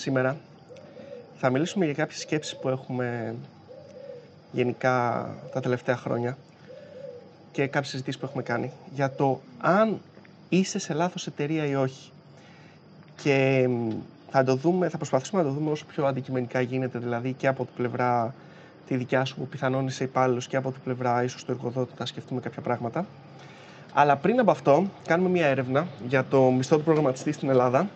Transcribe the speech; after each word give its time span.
σήμερα 0.00 0.36
θα 1.36 1.50
μιλήσουμε 1.50 1.84
για 1.84 1.94
κάποιες 1.94 2.20
σκέψεις 2.20 2.56
που 2.56 2.68
έχουμε 2.68 3.34
γενικά 4.52 5.28
τα 5.52 5.60
τελευταία 5.60 5.96
χρόνια 5.96 6.36
και 7.52 7.66
κάποιες 7.66 7.90
συζητήσεις 7.90 8.20
που 8.20 8.26
έχουμε 8.26 8.42
κάνει 8.42 8.72
για 8.94 9.10
το 9.10 9.40
αν 9.58 10.00
είσαι 10.48 10.78
σε 10.78 10.94
λάθος 10.94 11.26
εταιρεία 11.26 11.66
ή 11.66 11.74
όχι. 11.74 12.10
Και 13.22 13.68
θα 14.30 14.44
το 14.44 14.54
δούμε, 14.54 14.88
θα 14.88 14.96
προσπαθήσουμε 14.96 15.42
να 15.42 15.48
το 15.48 15.54
δούμε 15.54 15.70
όσο 15.70 15.84
πιο 15.84 16.06
αντικειμενικά 16.06 16.60
γίνεται, 16.60 16.98
δηλαδή 16.98 17.32
και 17.32 17.46
από 17.46 17.64
την 17.64 17.74
πλευρά 17.76 18.34
τη 18.86 18.96
δικιά 18.96 19.24
σου 19.24 19.36
που 19.36 19.46
πιθανόν 19.46 19.86
είσαι 19.86 20.04
υπάλληλος 20.04 20.46
και 20.46 20.56
από 20.56 20.72
την 20.72 20.80
πλευρά 20.84 21.22
ίσως 21.22 21.44
του 21.44 21.52
εργοδότη 21.52 21.92
θα 21.96 22.06
σκεφτούμε 22.06 22.40
κάποια 22.40 22.62
πράγματα. 22.62 23.06
Αλλά 23.92 24.16
πριν 24.16 24.40
από 24.40 24.50
αυτό, 24.50 24.86
κάνουμε 25.06 25.28
μια 25.28 25.46
έρευνα 25.46 25.86
για 26.08 26.24
το 26.30 26.42
μισθό 26.42 26.76
του 26.76 26.84
προγραμματιστή 26.84 27.32
στην 27.32 27.48
Ελλάδα. 27.48 27.88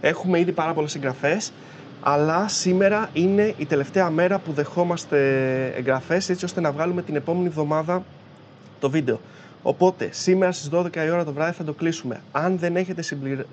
Έχουμε 0.00 0.38
ήδη 0.38 0.52
πάρα 0.52 0.72
πολλές 0.72 0.94
εγγραφές, 0.94 1.52
αλλά 2.00 2.48
σήμερα 2.48 3.08
είναι 3.12 3.54
η 3.56 3.66
τελευταία 3.66 4.10
μέρα 4.10 4.38
που 4.38 4.52
δεχόμαστε 4.52 5.18
εγγραφές 5.76 6.28
έτσι 6.28 6.44
ώστε 6.44 6.60
να 6.60 6.72
βγάλουμε 6.72 7.02
την 7.02 7.16
επόμενη 7.16 7.46
εβδομάδα 7.46 8.02
το 8.80 8.90
βίντεο. 8.90 9.20
Οπότε, 9.62 10.08
σήμερα 10.12 10.52
στις 10.52 10.68
12 10.72 11.04
η 11.04 11.10
ώρα 11.10 11.24
το 11.24 11.32
βράδυ 11.32 11.52
θα 11.52 11.64
το 11.64 11.72
κλείσουμε. 11.72 12.20
Αν 12.32 12.58
δεν, 12.58 12.76
έχετε 12.76 13.02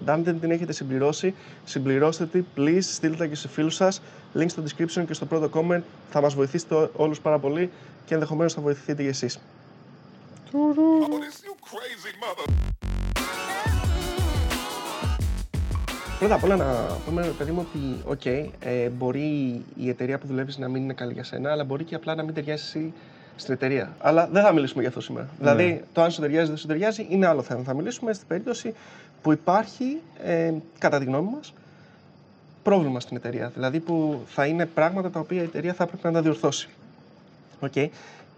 Αν 0.06 0.24
δεν 0.24 0.40
την 0.40 0.52
έχετε 0.52 0.74
συμπληρώσει, 0.74 1.34
συμπληρώστε 1.64 2.26
τη, 2.26 2.44
please, 2.58 2.80
στείλτε 2.82 3.18
τα 3.18 3.28
και 3.28 3.36
σε 3.36 3.48
φίλους 3.48 3.76
σας. 3.76 4.02
Link 4.36 4.46
στο 4.48 4.64
description 4.64 5.04
και 5.08 5.14
στο 5.14 5.26
πρώτο 5.26 5.50
comment. 5.54 5.82
Θα 6.10 6.22
μας 6.22 6.34
βοηθήσετε 6.34 6.90
όλους 6.96 7.20
πάρα 7.20 7.40
πολύ 7.40 7.70
και 8.06 8.14
ενδεχομένως 8.14 8.54
θα 8.54 8.62
βοηθηθείτε 8.62 9.04
και 9.04 9.10
εσείς. 9.10 9.40
Πρώτα 16.20 16.36
απ' 16.36 16.44
όλα 16.44 16.56
να 16.56 16.98
πούμε, 17.06 17.34
παιδί 17.38 17.52
μου, 17.52 17.68
ότι 18.06 18.24
okay, 18.24 18.50
ε, 18.60 18.90
μπορεί 18.90 19.62
η 19.76 19.90
εταιρεία 19.90 20.18
που 20.18 20.28
δουλεύεις 20.28 20.58
να 20.58 20.68
μην 20.68 20.84
είναι 20.84 20.94
καλή 20.94 21.14
για 21.14 21.24
σένα, 21.24 21.52
αλλά 21.52 21.64
μπορεί 21.64 21.84
και 21.84 21.96
απλά 21.96 22.16
να 22.16 22.24
μην 22.24 22.34
ταιριάσει 22.34 22.94
στην 23.36 23.54
εταιρεία. 23.54 23.96
Αλλά 24.00 24.28
δεν 24.32 24.44
θα 24.44 24.52
μιλήσουμε 24.52 24.80
για 24.80 24.90
αυτό 24.90 25.02
σήμερα. 25.02 25.26
Ναι. 25.26 25.38
Δηλαδή, 25.38 25.84
το 25.94 26.02
αν 26.02 26.12
σου 26.12 26.22
ταιριάζει 26.22 26.46
ή 26.46 26.48
δεν 26.48 26.58
σου 26.58 26.68
ταιριάζει 26.68 27.08
είναι 27.10 27.28
άλλο 27.28 27.42
θέμα. 27.42 27.64
Θα 27.64 27.74
μιλήσουμε 27.74 28.14
στην 28.14 28.28
περίπτωση 28.28 28.74
που 29.22 29.32
υπάρχει, 29.32 30.02
ε, 30.24 30.54
κατά 30.78 31.00
τη 31.00 31.06
γνώμη 31.06 31.30
μας, 31.36 31.54
πρόβλημα 32.64 33.00
στην 33.00 33.18
εταιρεία. 33.18 33.52
Δηλαδή, 33.54 33.80
που 33.80 34.24
θα 34.28 34.46
είναι 34.46 34.66
πράγματα 34.66 35.10
τα 35.10 35.20
οποία 35.20 35.42
η 35.42 35.44
εταιρεία 35.44 35.74
θα 35.74 35.84
έπρεπε 35.84 36.08
να 36.08 36.14
τα 36.14 36.22
διορθώσει. 36.22 36.70
Okay. 37.62 37.88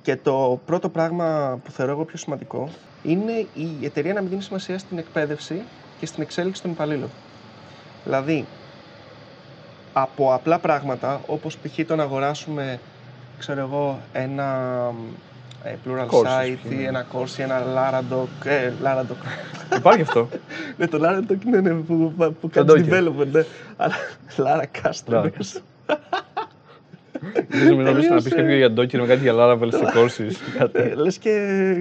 Και 0.02 0.16
το 0.16 0.60
πρώτο 0.66 0.90
πράγμα 0.90 1.60
που 1.64 1.72
θεωρώ 1.72 1.92
εγώ 1.92 2.06
πιο 2.06 2.18
σημαντικό 2.18 2.70
είναι 3.04 3.32
η 3.54 3.78
εταιρεία 3.82 4.14
να 4.14 4.22
μην 4.22 4.30
δίνει 4.30 4.42
σημασία 4.42 4.78
στην 4.80 4.98
εκπαίδευση 4.98 5.62
και 6.00 6.06
στην 6.06 6.24
εξέλιξη 6.24 6.62
των 6.62 6.72
υπαλλήλων. 6.72 7.10
Δηλαδή, 8.04 8.46
από 9.94 10.34
απλά 10.34 10.60
πράγματα, 10.60 11.22
όπως 11.28 11.58
π.χ. 11.58 11.86
το 11.88 11.96
να 11.96 12.04
αγοράσουμε 12.04 12.80
ξέρω 13.42 13.60
εγώ, 13.60 14.00
ένα 14.14 14.48
ε, 15.64 15.76
plural 15.86 16.08
site 16.08 16.72
ή 16.72 16.84
ένα 16.84 17.06
course 17.14 17.38
ή 17.38 17.42
ένα 17.42 17.64
Laradoc. 17.76 18.46
Ε, 18.46 18.72
Laradoc. 18.84 19.16
Υπάρχει 19.78 20.02
αυτό. 20.02 20.30
ναι, 20.78 20.88
το 20.88 21.00
Laradoc 21.02 21.46
είναι 21.46 21.60
ναι, 21.60 21.74
που, 21.74 22.14
που, 22.18 22.36
που 22.42 22.50
κάνεις 22.50 22.86
development, 22.90 23.28
ναι. 23.32 23.44
Αλλά 23.78 23.96
Laracast. 24.38 25.04
Δεν 25.06 25.34
νομίζω 27.68 28.14
να 28.14 28.22
πει 28.22 28.30
κάποιο 28.30 28.56
για 28.56 28.74
Docker 28.74 29.00
με 29.00 29.06
κάτι 29.06 29.22
για 29.22 29.34
Laravel 29.36 29.70
σε 29.70 29.84
courses. 29.96 30.32
Ε, 30.72 30.94
Λες 30.96 31.18
και 31.18 31.32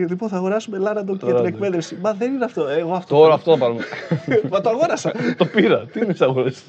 λοιπόν 0.08 0.28
θα 0.28 0.36
αγοράσουμε 0.36 0.78
Laradoc 0.80 1.18
για 1.22 1.34
την 1.34 1.44
εκπαίδευση. 1.44 1.98
Μα 2.00 2.12
δεν 2.12 2.32
είναι 2.32 2.44
αυτό. 2.44 2.68
Εγώ 2.68 2.92
αυτό 2.92 3.16
Τώρα 3.16 3.34
αυτό 3.34 3.52
θα 3.52 3.58
πάρουμε. 3.58 3.84
Μα 4.50 4.60
το 4.60 4.68
αγόρασα. 4.68 5.12
Το 5.38 5.44
πήρα. 5.44 5.86
Τι 5.92 6.00
είναι 6.00 6.14
αγόρασε. 6.18 6.62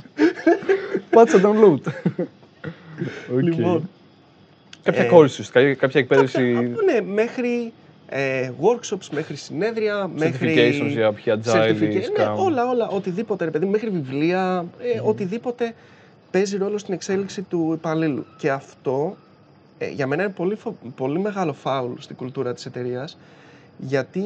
Πάτσα 1.10 1.42
download. 1.44 1.92
Λοιπόν, 3.42 3.90
Κάποια 4.84 5.04
ε, 5.54 5.74
κάποια 5.74 6.00
εκπαίδευση. 6.00 6.42
ναι, 6.86 7.02
μέχρι 7.14 7.74
ε, 8.10 8.52
workshops, 8.62 9.08
μέχρι 9.12 9.36
συνέδρια, 9.36 10.10
μέχρι. 10.16 10.56
Certifications 10.56 10.90
για 10.90 11.14
ποια 11.14 11.40
agile, 11.44 11.76
ναι, 12.18 12.26
όλα, 12.38 12.70
όλα, 12.70 12.88
οτιδήποτε, 12.88 13.46
ρε 13.46 13.52
παιδί, 13.52 13.66
μέχρι 13.66 13.90
βιβλία, 13.90 14.66
ε, 14.96 15.00
οτιδήποτε 15.04 15.74
παίζει 16.32 16.58
ρόλο 16.58 16.78
στην 16.78 16.94
εξέλιξη 16.94 17.42
του 17.42 17.72
υπαλλήλου. 17.74 18.26
Και 18.38 18.52
αυτό 18.52 19.18
ε, 19.78 19.90
για 19.90 20.08
μένα 20.08 20.24
είναι 20.24 20.32
πολύ, 20.32 20.58
πολύ 20.96 21.20
μεγάλο 21.20 21.54
φάουλ 21.54 21.92
στην 22.00 22.16
κουλτούρα 22.16 22.54
της 22.54 22.66
εταιρείας, 22.66 23.18
γιατί 23.78 24.24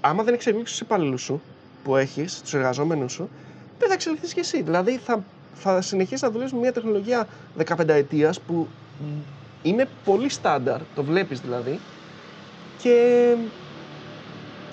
άμα 0.00 0.22
δεν 0.22 0.34
εξελίξεις 0.34 0.78
τους 0.78 0.86
υπαλλήλους 0.86 1.22
σου 1.22 1.40
που 1.84 1.96
έχεις, 1.96 2.40
τους 2.40 2.54
εργαζόμενους 2.54 3.12
σου, 3.12 3.28
δεν 3.78 3.88
θα 3.88 3.94
εξελιχθείς 3.94 4.34
και 4.34 4.40
εσύ. 4.40 4.62
Δηλαδή 4.62 4.96
θα 4.96 5.24
θα 5.58 5.80
συνεχίσεις 5.80 6.22
να 6.22 6.30
δουλεύεις 6.30 6.52
με 6.52 6.58
μια 6.58 6.72
τεχνολογία 6.72 7.26
15 7.64 7.88
ετίας 7.88 8.40
που 8.40 8.68
είναι 9.62 9.88
πολύ 10.04 10.28
στάνταρ, 10.28 10.80
το 10.94 11.02
βλέπεις 11.02 11.40
δηλαδή. 11.40 11.78
Και 12.78 13.34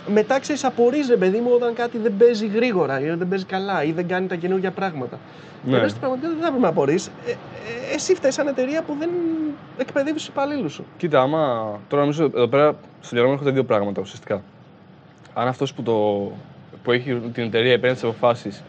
μετά 0.07 0.39
ξέρει, 0.39 0.59
απορρίζει 0.63 1.09
ρε 1.09 1.17
παιδί 1.17 1.39
μου 1.39 1.49
όταν 1.53 1.73
κάτι 1.73 1.97
δεν 1.97 2.13
παίζει 2.17 2.47
γρήγορα 2.47 2.99
ή 2.99 3.09
δεν 3.09 3.27
παίζει 3.27 3.45
καλά 3.45 3.83
ή 3.83 3.91
δεν 3.91 4.07
κάνει 4.07 4.27
τα 4.27 4.35
καινούργια 4.35 4.71
πράγματα. 4.71 5.19
Ναι. 5.63 5.79
Και 5.79 5.87
στην 5.87 5.99
πραγματικότητα 5.99 6.39
δεν 6.39 6.43
θα 6.43 6.49
πρέπει 6.49 6.61
να 6.61 6.69
απορρίσει. 6.69 7.09
Ε, 7.25 7.31
ε, 7.31 7.35
εσύ 7.95 8.15
φταίεις 8.15 8.33
σαν 8.33 8.47
εταιρεία 8.47 8.81
που 8.81 8.95
δεν 8.99 9.09
εκπαιδεύεις 9.77 10.21
τους 10.21 10.27
υπαλλήλους 10.27 10.73
σου. 10.73 10.85
Κοίτα, 10.97 11.21
άμα. 11.21 11.79
Τώρα 11.87 12.01
νομίζω 12.01 12.23
εδώ 12.23 12.47
πέρα 12.47 12.75
στο 13.01 13.09
διαγράμμα 13.15 13.39
έχω 13.41 13.51
δύο 13.51 13.63
πράγματα 13.63 14.01
ουσιαστικά. 14.01 14.41
Αν 15.33 15.47
αυτός 15.47 15.73
που, 15.73 15.83
το... 15.83 16.31
που 16.83 16.91
έχει 16.91 17.13
την 17.33 17.43
εταιρεία 17.43 17.79
παίρνει 17.79 17.95
τι 17.95 18.01
αποφάσεις 18.03 18.63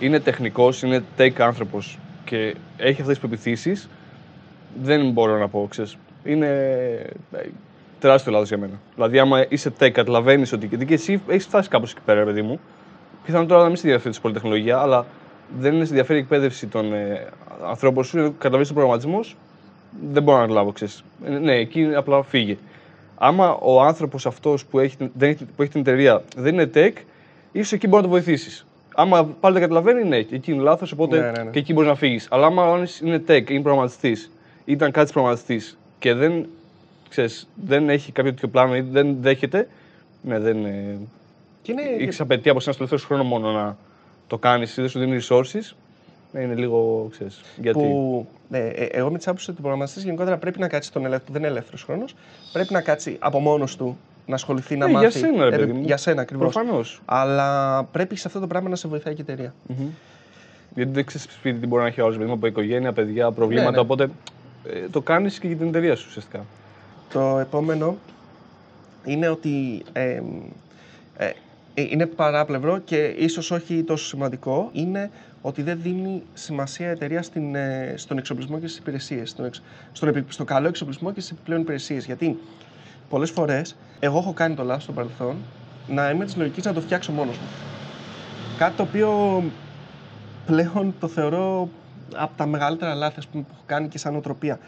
είναι 0.00 0.20
τεχνικός, 0.20 0.82
είναι 0.82 1.02
tech 1.18 1.32
άνθρωπος 1.38 1.98
και 2.24 2.54
έχει 2.76 3.00
αυτές 3.00 3.18
τις 3.18 3.18
πεπιθήσεις, 3.18 3.88
δεν 4.82 5.10
μπορώ 5.10 5.38
να 5.38 5.48
πω, 5.48 5.66
ξέρεις. 5.70 5.96
Είναι 6.24 6.48
ε, 7.32 7.48
τεράστιο 8.00 8.32
λάθος 8.32 8.48
για 8.48 8.58
μένα. 8.58 8.80
Δηλαδή, 8.94 9.18
άμα 9.18 9.46
είσαι 9.48 9.72
tech, 9.80 9.90
καταλαβαίνεις 9.90 10.52
ότι. 10.52 10.66
και 10.66 10.94
εσύ 10.94 11.22
έχεις 11.26 11.44
φτάσει 11.44 11.68
κάπως 11.68 11.90
εκεί 11.92 12.00
πέρα, 12.04 12.24
παιδί 12.24 12.42
μου. 12.42 12.60
Πιθανόν 13.24 13.46
τώρα 13.46 13.62
να 13.62 13.68
μην 13.68 13.76
σε 13.76 13.86
ενδιαφέρει 13.86 14.14
τη 14.14 14.20
πολυτεχνολογία, 14.20 14.78
αλλά 14.78 15.06
δεν 15.58 15.74
είναι 15.74 15.84
σε 15.84 15.90
ενδιαφέρει 15.90 16.18
η 16.18 16.22
εκπαίδευση 16.22 16.66
των 16.66 16.92
ε, 16.92 17.26
ανθρώπων 17.66 18.04
σου, 18.04 18.34
καταλαβαίνει 18.38 18.66
τον 18.66 18.74
προγραμματισμό, 18.74 19.20
δεν 20.12 20.22
μπορώ 20.22 20.36
να 20.36 20.42
καταλάβω, 20.42 20.72
ξέρεις. 20.72 21.04
Ε, 21.24 21.30
ναι, 21.30 21.52
εκεί 21.52 21.90
απλά 21.94 22.22
φύγε. 22.22 22.56
Άμα 23.18 23.54
ο 23.54 23.82
άνθρωπος 23.82 24.26
αυτός 24.26 24.64
που, 24.64 24.78
έχει, 24.78 24.96
που 25.56 25.62
έχει 25.62 25.70
την 25.70 25.80
εταιρεία 25.80 26.22
δεν 26.36 26.52
είναι 26.54 26.70
tech, 26.74 26.92
ίσως 27.52 27.72
εκεί 27.72 27.86
μπορεί 27.86 28.02
να 28.02 28.08
το 28.08 28.14
βοηθήσεις 28.14 28.64
άμα 28.94 29.24
πάλι 29.40 29.58
δεν 29.58 29.62
καταλαβαίνει, 29.62 30.08
ναι, 30.08 30.16
εκεί 30.16 30.52
είναι 30.52 30.62
λάθος, 30.62 30.92
οπότε 30.92 31.20
ναι, 31.20 31.30
ναι, 31.30 31.42
ναι. 31.42 31.50
και 31.50 31.58
εκεί 31.58 31.72
μπορείς 31.72 31.88
να 31.88 31.94
φύγεις. 31.94 32.28
Αλλά 32.30 32.46
άμα 32.46 32.86
είναι 33.02 33.22
tech, 33.28 33.50
είναι 33.50 33.60
προγραμματιστής, 33.60 34.30
ήταν 34.64 34.90
κάτι 34.90 35.12
προγραμματιστής 35.12 35.78
και 35.98 36.14
δεν, 36.14 36.46
ξέρεις, 37.10 37.48
δεν 37.66 37.88
έχει 37.88 38.12
κάποιο 38.12 38.30
τέτοιο 38.30 38.48
πλάνο 38.48 38.76
ή 38.76 38.80
δεν 38.80 39.16
δέχεται, 39.20 39.68
ναι, 40.22 40.38
δεν. 40.38 40.56
Και 41.62 41.72
είναι... 41.72 41.82
Έχεις 41.98 42.20
απαιτεί 42.20 42.48
από 42.48 42.58
εσένα 42.58 42.74
στο 42.74 42.84
τελευταίο 42.84 43.08
χρόνο 43.08 43.28
μόνο 43.28 43.52
να 43.52 43.76
το 44.26 44.38
κάνεις 44.38 44.76
ή 44.76 44.80
δεν 44.80 44.90
σου 44.90 44.98
δίνει 44.98 45.20
resources. 45.28 45.74
Ναι, 46.32 46.40
είναι 46.40 46.54
λίγο, 46.54 47.08
ξέρεις, 47.10 47.40
γιατί... 47.56 47.78
Που, 47.78 48.26
ναι, 48.48 48.58
ε, 48.58 48.84
εγώ 48.84 49.10
με 49.10 49.16
τις 49.16 49.26
άποψη 49.26 49.50
ότι 49.50 49.58
ο 49.58 49.62
προγραμματιστή 49.62 50.00
γενικότερα 50.00 50.36
πρέπει 50.36 50.58
να 50.58 50.68
κάτσει 50.68 50.92
τον 50.92 51.04
ελεύθερο, 51.04 51.32
δεν 51.32 51.42
είναι 51.42 51.50
ελεύθερος 51.50 51.82
χρόνος, 51.82 52.14
πρέπει 52.52 52.72
να 52.72 52.80
κάτσει 52.80 53.16
από 53.18 53.40
μόνος 53.40 53.76
του 53.76 53.98
να 54.26 54.34
ασχοληθεί, 54.34 54.76
να 54.76 54.86
ναι, 54.86 54.92
μάθει. 54.92 55.18
Για 55.18 55.28
σένα, 55.28 55.44
ρε 55.50 55.56
παιδί 55.56 55.72
μου. 55.72 55.84
Για 55.84 55.96
σένα 55.96 56.20
ακριβώς. 56.20 56.52
Προφανώς. 56.52 57.00
Αλλά 57.04 57.82
πρέπει 57.84 58.16
σε 58.16 58.26
αυτό 58.26 58.40
το 58.40 58.46
πράγμα 58.46 58.68
να 58.68 58.76
σε 58.76 58.88
βοηθάει 58.88 59.14
και 59.14 59.22
η 59.22 59.24
εταιρεία. 59.28 59.54
Mm-hmm. 59.68 59.88
Γιατί 60.74 60.90
δεν 60.90 61.04
ξέρεις 61.04 61.26
σπίτι 61.30 61.58
τι 61.58 61.66
μπορεί 61.66 61.82
να 61.82 61.88
έχει 61.88 62.00
άλλος 62.00 62.16
παιδί 62.16 62.30
από 62.30 62.46
οικογένεια, 62.46 62.92
παιδιά, 62.92 63.30
προβλήματα. 63.30 63.70
Ναι, 63.70 63.76
ναι. 63.76 63.82
Οπότε 63.82 64.10
ε, 64.64 64.88
το 64.90 65.00
κάνεις 65.00 65.38
και 65.38 65.46
για 65.46 65.56
την 65.56 65.68
εταιρεία 65.68 65.96
σου 65.96 66.06
ουσιαστικά. 66.08 66.44
Το 67.12 67.38
επόμενο 67.38 67.96
είναι 69.04 69.28
ότι 69.28 69.82
ε, 69.92 70.20
ε, 71.16 71.30
είναι 71.74 72.06
παράπλευρο 72.06 72.78
και 72.78 72.96
ίσως 73.04 73.50
όχι 73.50 73.82
τόσο 73.82 74.06
σημαντικό, 74.06 74.68
είναι 74.72 75.10
ότι 75.42 75.62
δεν 75.62 75.78
δίνει 75.82 76.22
σημασία 76.34 76.86
η 76.86 76.90
εταιρεία 76.90 77.22
στην, 77.22 77.54
ε, 77.54 77.94
στον 77.96 78.18
εξοπλισμό 78.18 78.58
και 78.58 78.66
στις 78.66 78.78
υπηρεσίες, 78.78 79.30
στον, 79.30 79.50
στον, 79.92 80.24
στο 80.28 80.44
καλό 80.44 80.68
εξοπλισμό 80.68 81.12
και 81.12 81.20
στις 81.20 81.32
επιπλέον 81.32 81.60
υπηρεσίες. 81.60 82.04
Γιατί 82.04 82.38
πολλές 83.08 83.30
φορές 83.30 83.76
εγώ 84.00 84.18
έχω 84.18 84.32
κάνει 84.32 84.54
το 84.54 84.62
λάθος 84.62 84.82
στο 84.82 84.92
παρελθόν 84.92 85.36
να 85.88 86.10
είμαι 86.10 86.24
της 86.24 86.36
λογικής 86.36 86.64
να 86.64 86.72
το 86.72 86.80
φτιάξω 86.80 87.12
μόνος 87.12 87.36
μου. 87.36 87.46
Κάτι 88.58 88.76
το 88.76 88.82
οποίο 88.82 89.42
πλέον 90.46 90.94
το 91.00 91.08
θεωρώ 91.08 91.68
από 92.14 92.36
τα 92.36 92.46
μεγαλύτερα 92.46 92.94
λάθη 92.94 93.20
που 93.32 93.38
έχω 93.52 93.62
κάνει 93.66 93.88
και 93.88 93.98
σαν 93.98 94.16
οτροπία. 94.16 94.58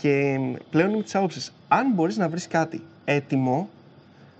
Και 0.00 0.38
πλέον 0.70 0.92
είμαι 0.92 1.02
της 1.02 1.14
άποψης, 1.14 1.52
αν 1.68 1.92
μπορείς 1.92 2.16
να 2.16 2.28
βρεις 2.28 2.48
κάτι 2.48 2.82
έτοιμο, 3.04 3.68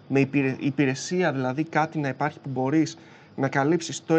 με 0.09 0.29
υπηρεσία 0.59 1.33
δηλαδή 1.33 1.65
κάτι 1.65 1.99
να 1.99 2.09
υπάρχει 2.09 2.39
που 2.39 2.49
μπορείς 2.49 2.99
να 3.37 3.49
καλύψεις 3.49 4.05
το 4.05 4.15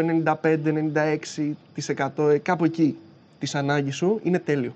95-96% 2.16 2.38
κάπου 2.42 2.64
εκεί 2.64 2.96
της 3.38 3.54
ανάγκης 3.54 3.96
σου, 3.96 4.20
είναι 4.22 4.38
τέλειο. 4.38 4.74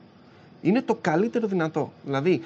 Είναι 0.62 0.82
το 0.82 0.98
καλύτερο 1.00 1.46
δυνατό. 1.46 1.92
Δηλαδή, 2.04 2.42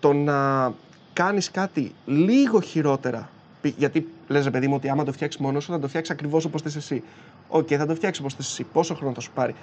το 0.00 0.12
να 0.12 0.72
κάνεις 1.12 1.50
κάτι 1.50 1.92
λίγο 2.06 2.60
χειρότερα 2.60 3.30
γιατί 3.76 4.08
λες 4.28 4.50
παιδί 4.50 4.68
μου 4.68 4.74
ότι 4.74 4.88
άμα 4.88 5.04
το 5.04 5.12
φτιάξεις 5.12 5.40
μόνος 5.40 5.64
σου 5.64 5.72
θα 5.72 5.78
το 5.78 5.88
φτιάξεις 5.88 6.14
ακριβώς 6.14 6.44
όπως 6.44 6.62
θες 6.62 6.76
εσύ. 6.76 7.02
Οκ, 7.48 7.68
θα 7.70 7.86
το 7.86 7.94
φτιάξεις 7.94 8.20
όπως 8.20 8.34
θες 8.34 8.50
εσύ. 8.50 8.64
Πόσο 8.72 8.94
χρόνο 8.94 9.14
θα 9.14 9.20
σου 9.20 9.30
πάρει. 9.34 9.54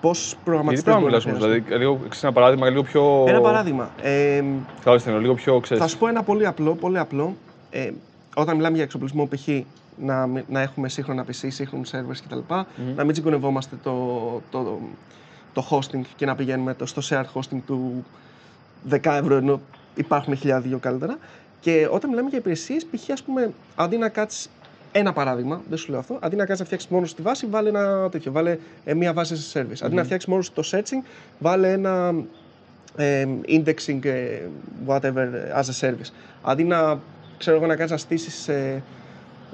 Πόσου 0.00 0.24
Γιατί 0.28 0.40
προγραμματιστές 0.44 0.84
πράγμα 0.94 1.00
μπορεί 1.00 1.12
να 1.12 1.18
μιλάς 1.18 1.26
όμως, 1.26 1.38
χρειάζεται. 1.38 1.64
δηλαδή, 1.76 1.84
λίγο, 1.84 1.96
ξέρεις, 2.00 2.22
ένα 2.22 2.32
παράδειγμα 2.32 2.68
λίγο 2.70 2.82
πιο... 2.82 3.24
Ένα 3.28 3.40
παράδειγμα. 3.40 3.90
Ε, 4.02 4.42
Κατάλαβες 4.76 5.02
τι 5.02 5.08
εννοώ, 5.08 5.20
λίγο 5.22 5.34
πιο, 5.34 5.60
ξέρεις. 5.60 5.82
θα 5.82 5.88
σου 5.88 5.98
πω 5.98 6.06
ένα 6.08 6.22
πολύ 6.22 6.46
απλό. 6.46 6.74
Πολύ 6.74 6.98
απλό. 6.98 7.36
Ε, 7.70 7.90
όταν 8.36 8.56
μιλάμε 8.56 8.74
για 8.74 8.84
εξοπλισμό, 8.84 9.26
π.χ. 9.26 9.48
Να, 9.98 10.26
μι- 10.26 10.44
να 10.48 10.60
έχουμε 10.60 10.88
σύγχρονα 10.88 11.24
PC, 11.24 11.46
σύγχρονους 11.48 11.90
servers 11.94 12.16
κτλ. 12.28 12.38
Να 12.96 13.04
μην 13.04 13.12
τσιγκωνευόμαστε 13.12 13.76
το, 13.82 14.18
το, 14.50 14.78
το 15.52 15.66
hosting 15.70 16.00
και 16.16 16.26
να 16.26 16.34
πηγαίνουμε 16.34 16.74
το, 16.74 16.86
στο 16.86 17.02
shared 17.10 17.40
hosting 17.40 17.58
του 17.66 18.04
10 18.90 18.98
ευρώ 19.04 19.34
ενώ 19.36 19.60
υπάρχουν 19.94 20.36
χιλιάδια 20.36 20.76
καλύτερα. 20.80 21.18
Και 21.60 21.88
όταν 21.90 22.10
μιλάμε 22.10 22.28
για 22.28 22.38
υπηρεσίες, 22.38 22.84
π.χ. 22.86 23.10
ας 23.12 23.22
πούμε, 23.22 23.50
αντί 23.74 23.96
να 23.96 24.08
κάτσεις 24.08 24.50
ένα 24.98 25.12
παράδειγμα, 25.12 25.60
δεν 25.68 25.78
σου 25.78 25.90
λέω 25.90 26.00
αυτό, 26.00 26.18
αντί 26.20 26.36
να 26.36 26.44
κάτσει 26.44 26.60
να 26.60 26.66
φτιάξεις 26.66 26.90
μόνος 26.90 27.14
τη 27.14 27.22
βάση, 27.22 27.46
βάλε 27.46 27.68
ένα 27.68 28.08
τέτοιο. 28.10 28.32
Βάλε 28.32 28.58
ε, 28.84 28.94
μία 28.94 29.12
βάση 29.12 29.36
σε 29.36 29.60
service. 29.60 29.78
Αντί 29.82 29.94
να 29.94 30.04
φτιάξεις 30.04 30.28
μόνος 30.28 30.52
το 30.52 30.62
searching, 30.72 31.06
βάλε 31.38 31.72
ένα 31.72 32.14
ε, 32.96 33.26
indexing, 33.48 34.04
ε, 34.04 34.40
whatever, 34.86 35.28
as 35.60 35.64
a 35.64 35.86
service. 35.88 36.10
Αντί 36.42 36.64
να, 36.64 36.98
ξέρω 37.38 37.56
εγώ, 37.56 37.66
να 37.66 37.74
κάτσεις 37.76 37.90
να 37.90 37.96
στήσεις 37.96 38.48
ε, 38.48 38.82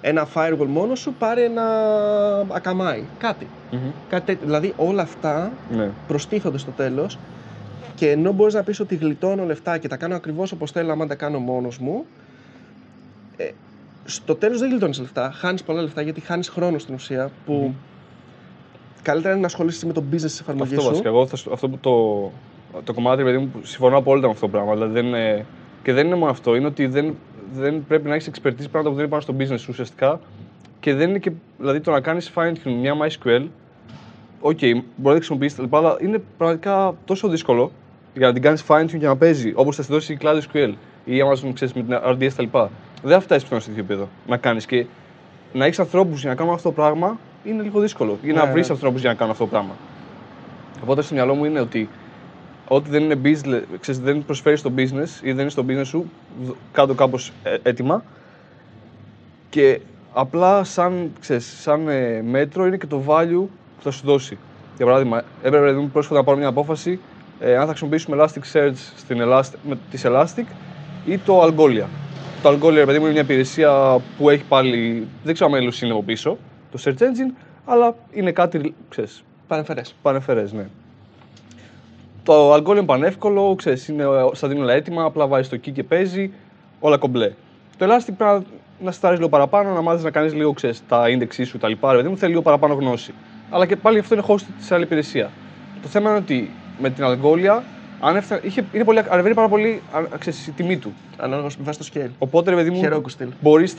ένα 0.00 0.29
firewall 0.35 0.67
μόνος 0.69 1.00
σου, 1.00 1.15
πάρε 1.19 1.44
ένα 1.44 1.65
Akamai, 2.62 3.03
κάτι. 3.19 3.47
Μμμ. 3.71 3.81
κάτι 4.09 4.25
τέτοιο. 4.27 4.47
Δηλαδή 4.47 4.73
όλα 4.77 5.03
αυτά 5.03 5.53
Ναι. 5.77 5.91
προστίθονται 6.06 6.59
στο 6.59 6.71
τέλος 6.71 7.19
και 7.94 8.11
ενώ 8.11 8.33
μπορείς 8.33 8.55
να 8.55 8.62
πεις 8.62 8.81
ότι 8.81 8.94
γλιτώνω 8.94 9.44
λεφτά 9.44 9.79
και 9.79 9.89
τα 9.89 9.97
κάνω 9.97 10.15
ακριβώς 10.15 10.53
όπως 10.53 10.71
θέλω 10.71 10.93
άμα 10.93 11.06
τα 11.06 11.15
κάνω 11.15 11.39
μόνος 11.39 11.79
μου, 11.79 12.05
ε, 13.37 13.50
στο 14.05 14.35
τέλος 14.35 14.59
δεν 14.59 14.71
γλιτώνεις 14.71 14.99
λεφτά, 15.01 15.31
χάνεις 15.35 15.63
πολλά 15.63 15.83
λεφτά 15.83 16.03
γιατί 16.03 16.21
χάνεις 16.21 16.49
χρόνο 16.49 16.79
στην 16.79 16.95
ουσία 16.95 17.31
που 17.47 17.53
Μμμ. 17.53 17.73
καλύτερα 19.03 19.33
είναι 19.33 19.41
να 19.41 19.47
ασχολείσαι 19.47 19.87
με 19.87 19.93
το 19.93 20.03
business 20.13 20.21
της 20.21 20.41
εφαρμογής 20.41 20.73
Αυτό 20.73 20.83
σου. 20.83 20.89
βασικά. 20.89 21.09
Εγώ 21.09 21.27
θα 21.27 21.37
σου- 21.37 21.53
αυτό 21.53 21.69
που 21.69 21.79
το, 21.79 22.33
το 22.85 22.93
κομμάτι, 22.95 23.23
παιδί 23.23 23.39
μου, 23.39 23.47
που 23.49 23.61
συμφωνώ 23.63 23.97
απόλυτα 23.97 24.27
με 24.27 24.33
αυτό 24.33 24.47
το 24.47 24.53
πράγμα. 24.53 24.73
Δηλαδή, 24.75 24.93
δεν 24.93 25.07
είναι, 25.07 25.47
και 25.83 25.93
δεν 25.93 26.07
είναι 26.07 26.15
μόνο 26.15 26.31
αυτό. 26.31 26.55
Είναι 26.57 26.67
ότι 26.67 26.87
δεν, 26.87 27.15
δεν 27.55 27.85
πρέπει 27.89 28.09
να 28.09 28.15
έχεις 28.15 28.29
expertise 28.31 28.71
πράγματα 28.71 28.91
που 28.91 28.95
δεν 28.95 29.05
υπάρχουν 29.05 29.21
στο 29.21 29.35
business 29.55 29.59
σου 29.59 29.67
ουσιαστικά. 29.71 30.21
Και 30.81 30.95
δεν 30.95 31.09
είναι 31.09 31.19
και. 31.19 31.33
Δηλαδή, 31.59 31.81
το 31.81 31.91
να 31.91 32.01
κάνεις 32.01 32.31
fine 32.35 32.53
tune 32.53 32.73
μια 32.81 32.95
MySQL, 33.03 33.47
OK, 34.41 34.59
μπορεί 34.61 34.81
να 34.97 35.11
τη 35.11 35.15
χρησιμοποιήσεις 35.15 35.57
τα 35.57 35.63
λοιπά, 35.63 35.79
αλλά 35.79 35.97
είναι 36.01 36.23
πραγματικά 36.37 36.95
τόσο 37.05 37.29
δύσκολο 37.29 37.73
για 38.15 38.27
να 38.27 38.33
την 38.33 38.43
κάνεις 38.43 38.65
fine 38.69 38.83
tune 38.83 38.99
και 38.99 39.07
να 39.07 39.17
παίζει 39.17 39.53
όπως 39.55 39.77
θα 39.77 39.83
στη 39.83 39.93
δώσει 39.93 40.13
η 40.13 40.19
Cloud 40.21 40.41
SQL 40.53 40.73
ή 41.05 41.17
η 41.17 41.21
Amazon 41.31 41.51
ξέρεις, 41.55 41.75
με 41.75 41.83
την 41.83 41.99
RDS 42.07 42.33
τα 42.37 42.43
λοιπά. 42.43 42.71
Δεν 43.03 43.13
θα 43.13 43.21
φτάσεις 43.21 43.45
πλέον 43.49 43.63
σε 43.63 43.69
τέτοιο 43.69 43.83
επίπεδο 43.85 44.09
να 44.27 44.37
κάνεις. 44.37 44.67
Και 44.67 44.87
να 45.53 45.65
έχεις 45.65 45.79
ανθρώπους 45.79 46.21
για 46.21 46.31
να 46.31 46.37
κάνουν 46.37 46.55
αυτό 46.55 46.69
το 46.69 46.75
πράγμα 46.75 47.19
είναι 47.45 47.63
λίγο 47.63 47.81
δύσκολο. 47.81 48.19
Ή 48.23 48.33
να 48.33 48.45
Ναι, 48.45 48.53
βρεις 48.53 48.67
ναι. 48.69 48.73
ανθρώπους 48.75 49.01
για 49.01 49.11
να 49.11 49.17
κάνουν 49.17 49.33
αυτό 49.33 49.45
το 49.45 49.51
πράγμα. 49.51 49.73
Οπότε 50.83 51.03
στο 51.03 51.15
μυαλό 51.15 51.35
μου 51.35 51.45
είναι 51.45 51.61
ότι 51.61 51.89
ό,τι 52.69 52.91
δεν 52.91 53.03
είναι 53.03 53.19
business, 53.25 53.63
ξέρεις, 53.81 54.01
δεν 54.01 54.25
προσφέρεις 54.25 54.61
στο 54.61 54.73
business 54.77 55.23
ή 55.23 55.33
δεν 55.33 55.39
είναι 55.41 55.51
στο 55.51 55.65
business 55.69 55.85
σου, 55.87 56.11
δ- 56.45 56.51
κάτω 56.73 56.95
κάπως 56.95 57.33
έτοιμα. 57.63 58.05
Και 59.51 59.81
απλά 60.13 60.65
σαν, 60.65 61.13
ξέρεις, 61.21 61.61
σαν 61.61 61.89
ε, 61.89 62.23
μέτρο 62.23 62.67
είναι 62.67 62.77
και 62.77 62.87
το 62.87 63.03
value 63.07 63.45
που 63.77 63.83
θα 63.83 63.91
σου 63.91 64.01
δώσει. 64.05 64.39
Για 64.77 64.87
παράδειγμα, 64.87 65.23
έπρεπε 65.43 65.67
δηλαδή, 65.69 65.87
πρόσφατα 65.87 66.19
να 66.19 66.25
πάρω 66.25 66.39
μια 66.39 66.49
απόφαση 66.49 67.01
ε, 67.41 67.57
αν 67.57 67.61
θα 67.63 67.69
χρησιμοποιήσουμε 67.69 68.17
Elasticsearch 68.21 68.75
στην 68.97 69.19
Elastic, 69.23 69.55
με, 69.69 69.79
της 69.91 70.03
Elastic 70.07 70.45
ή 71.07 71.19
το 71.19 71.43
Algolia. 71.43 71.85
Το 72.43 72.49
Algolia, 72.49 72.75
ρε 72.75 72.85
παιδί 72.85 72.99
μου, 72.99 73.05
είναι 73.05 73.12
μια 73.12 73.23
υπηρεσία 73.23 74.00
που 74.19 74.31
έχει 74.31 74.44
πάλι, 74.49 75.09
δεν 75.25 75.35
ξέρω 75.35 75.50
αν 75.50 75.59
μέλος 75.59 75.83
είναι 75.83 75.93
από 75.93 76.03
πίσω, 76.03 76.39
το 76.73 76.83
search 76.85 76.99
engine, 76.99 77.35
αλλά 77.65 77.94
είναι 78.12 78.33
κάτι, 78.33 78.75
ξέρεις, 78.89 79.25
Πανεφερές. 79.47 79.94
Πανεφερές, 80.03 80.53
ναι. 80.53 80.67
Το 82.23 82.53
αλκοόλ 82.53 82.77
είναι 82.77 82.87
πανεύκολο, 82.87 83.55
ξέρεις, 83.55 83.89
είναι, 83.89 84.05
στα 84.33 84.49
δίνει 84.49 84.61
όλα 84.61 84.73
έτοιμα, 84.73 85.05
απλά 85.05 85.27
βάζεις 85.27 85.49
το 85.49 85.56
key 85.56 85.73
και 85.73 85.83
παίζει, 85.83 86.33
όλα 86.81 86.97
κομπλέ. 86.97 87.33
Το 87.79 87.87
Elastic 87.87 88.12
πρέπει 88.17 88.23
να, 88.25 88.43
να 88.81 88.91
στάρεις 88.91 89.19
λίγο 89.19 89.31
παραπάνω, 89.31 89.73
να 89.73 89.81
μάθεις 89.83 90.05
να 90.05 90.11
κάνεις 90.11 90.35
λίγο, 90.35 90.53
ξέρεις, 90.53 90.83
τα 90.89 91.05
index 91.06 91.44
σου, 91.44 91.59
τα 91.59 91.69
λοιπά, 91.69 91.91
ρε 91.91 91.97
παιδί 91.97 92.09
μου, 92.09 92.17
θέλει 92.17 92.31
λίγο 92.31 92.43
παραπάνω 92.43 92.75
γνώση. 92.75 93.15
Αλλά 93.50 93.67
και 93.67 93.77
πάλι 93.77 93.99
αυτό 93.99 94.15
είναι 94.15 94.25
hosted 94.29 94.55
σε 94.59 94.75
άλλη 94.75 94.85
υπηρεσία. 94.85 95.31
Το 95.83 95.89
θέμα 95.89 96.11
είναι 96.11 96.19
ότι 96.19 96.50
με 96.79 96.91
την 96.91 97.05
Algolia, 97.06 97.61
αν 98.05 98.17
έφτανε, 98.17 98.41
είχε, 98.45 98.65
είναι 98.73 98.85
πολύ, 98.85 98.99
ανεβαίνει 99.09 99.35
πάρα 99.35 99.49
πολύ 99.49 99.83
α, 99.93 100.19
ξέρεις, 100.19 100.47
η 100.47 100.51
τιμή 100.51 100.77
του. 100.79 100.93
Ανάλογα 101.17 101.49
με 101.59 101.65
βάση 101.65 101.79
το 101.79 101.87
scale. 101.95 102.11
Οπότε, 102.19 102.51
ρε 102.51 102.57
παιδί 102.57 102.71
μου, 102.71 102.77
Χερόκου 102.79 103.09
στυλ. 103.09 103.29
μπορείς 103.41 103.77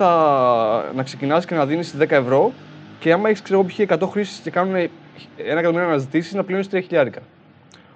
να 0.95 1.03
ξεκινάς 1.03 1.45
και 1.45 1.55
να 1.55 1.65
δίνεις 1.65 1.95
10 1.99 2.09
ευρώ 2.09 2.51
και 2.99 3.11
άμα 3.11 3.29
έχεις 3.29 3.41
ξέρω, 3.41 3.59
εγώ, 3.59 3.67
π.χ. 3.67 3.79
100 4.05 4.07
χρήσεις 4.11 4.39
και 4.39 4.49
κάνουν 4.49 4.75
ένα 4.75 4.89
εκατομμύριο 5.59 5.87
αναζητήσεις, 5.87 6.33
να 6.33 6.43
πληρώνει 6.43 6.67
3 6.71 6.79
χιλιάρικα. 6.83 7.19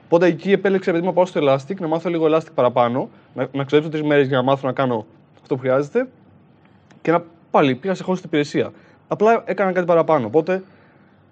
Οπότε 0.06 0.26
εκεί 0.26 0.52
επέλεξα 0.52 0.90
επειδή 0.90 1.06
μου 1.06 1.12
να 1.12 1.16
πάω 1.16 1.26
στο 1.26 1.42
Elastic, 1.44 1.76
να 1.80 1.88
μάθω 1.88 2.10
λίγο 2.10 2.26
Elastic 2.36 2.52
παραπάνω, 2.56 3.10
να, 3.34 3.48
να 3.52 3.64
ξοδέψω 3.64 3.92
τρεις 3.92 4.04
μέρες 4.08 4.28
για 4.28 4.38
να 4.38 4.44
μάθω 4.44 4.68
να 4.68 4.74
κάνω 4.74 5.06
αυτό 5.42 5.56
που 5.56 5.62
χρειάζεται 5.62 6.08
και 7.02 7.12
να 7.12 7.24
πάλι 7.52 7.76
πήγα 7.76 7.94
σε 7.94 8.04
hosted 8.08 8.24
υπηρεσία. 8.24 8.72
Απλά 9.08 9.42
έκανα 9.46 9.72
κάτι 9.72 9.86
παραπάνω. 9.86 10.26
Οπότε 10.26 10.64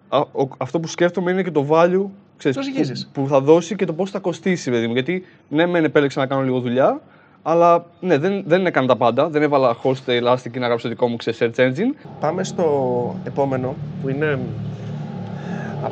α, 0.10 0.18
ο- 0.20 0.48
αυτό 0.58 0.80
που 0.80 0.88
σκέφτομαι 0.88 1.32
είναι 1.32 1.44
και 1.44 1.52
το 1.52 1.68
value 1.70 2.06
ξέρεις, 2.38 2.58
Το 2.58 2.64
ζυγίζεις. 2.64 3.10
που, 3.14 3.22
που 3.22 3.28
θα 3.28 3.42
δώσει 3.42 3.76
και 3.76 3.86
το 3.86 3.94
πώς 3.94 4.12
θα 4.12 4.20
κοστίσει, 4.20 4.72
παιδί 4.72 4.88
μου. 4.88 4.94
Γιατί 4.94 5.26
ναι, 5.50 5.66
μεν 5.66 5.84
επέλεξα 5.84 6.20
να 6.20 6.26
κάνω 6.26 6.42
λίγο 6.42 6.60
δουλειά, 6.60 7.02
αλλά 7.44 7.86
ναι, 8.00 8.18
δεν, 8.18 8.44
δεν 8.46 8.66
έκανα 8.66 8.88
τα 8.88 8.96
πάντα. 8.96 9.30
Δεν 9.30 9.42
έβαλα 9.42 9.76
host 9.84 10.10
Elastic 10.22 10.52
και 10.52 10.60
να 10.60 10.66
γράψω 10.68 10.84
το 10.88 10.90
δικό 10.94 11.08
μου 11.08 11.16
ξέρεις, 11.16 11.40
search 11.42 11.60
engine. 11.62 12.06
Πάμε 12.20 12.44
στο 12.44 13.16
επόμενο 13.24 13.76
που 14.02 14.10
είναι 14.10 14.26
α, 14.26 15.90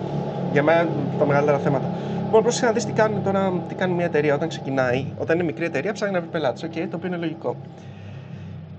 για 0.52 0.64
μένα 0.64 0.88
τα 1.20 1.26
μεγαλύτερα 1.26 1.58
θέματα. 1.58 1.90
Λοιπόν, 2.26 2.42
πρόσεχε 2.42 2.66
να 2.66 2.72
δεις 2.72 2.86
τι 2.86 2.92
κάνει 2.92 3.16
τώρα, 3.24 3.54
τι 3.68 3.76
κάνει 3.76 3.94
μια 3.94 4.06
εταιρεία 4.06 4.36
όταν 4.36 4.48
ξεκινάει. 4.48 5.06
Όταν 5.18 5.36
είναι 5.36 5.46
μικρή 5.46 5.66
εταιρεία, 5.66 5.94
ψάχνει 5.94 6.14
να 6.14 6.20
βρει 6.20 6.30
πελάτες. 6.30 6.66
Okay, 6.66 6.88
το 6.90 6.96
οποίο 6.96 7.08
είναι 7.08 7.18
λογικό. 7.18 7.56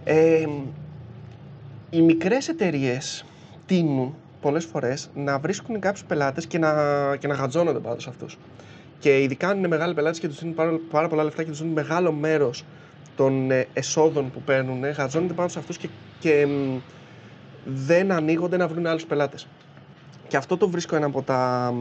Ε, 0.05 0.47
οι 1.91 2.01
μικρές 2.03 2.49
εταιρείες 2.49 3.25
τείνουν 3.67 4.15
πολλές 4.45 4.65
φορές 4.65 5.11
να 5.15 5.39
βρίσκουν 5.39 5.81
κάποιους 5.81 6.05
πελάτες 6.05 6.47
και 6.47 6.59
να, 6.59 6.73
και 7.17 7.27
να 7.27 7.35
γατζώνονται 7.35 7.79
πάνω 7.79 7.99
σε 7.99 8.09
αυτούς. 8.09 8.39
Και 8.99 9.23
ειδικά 9.23 9.49
αν 9.49 9.59
είναι 9.59 9.69
μεγάλοι 9.69 9.95
πελάτες 9.95 10.19
και 10.19 10.29
τους 10.29 10.39
δίνουν 10.39 10.55
πάρα, 10.55 10.81
πάρα 10.91 11.09
πολλά 11.09 11.25
λεφτά 11.25 11.43
και 11.43 11.51
τους 11.51 11.59
δίνουν 11.59 11.73
μεγάλο 11.73 12.13
μέρος 12.13 12.65
των 13.17 13.51
ε, 13.51 13.67
εσόδων 13.73 14.31
που 14.31 14.43
παίρνουν, 14.43 14.85
ε, 14.85 14.91
γατζώνονται 14.91 15.33
πάνω 15.33 15.49
σε 15.49 15.59
αυτούς 15.59 15.77
και, 15.77 15.89
και 16.21 16.47
μ, 16.47 16.79
δεν 17.65 18.13
ανοίγονται 18.13 18.57
να 18.57 18.69
βρουν 18.69 18.87
άλλους 18.87 19.05
πελάτες. 19.05 19.47
Και 20.29 20.37
αυτό 20.37 20.57
το 20.57 20.69
βρίσκω 20.69 20.97
ένα 20.97 21.07
από 21.07 21.23
τα, 21.23 21.75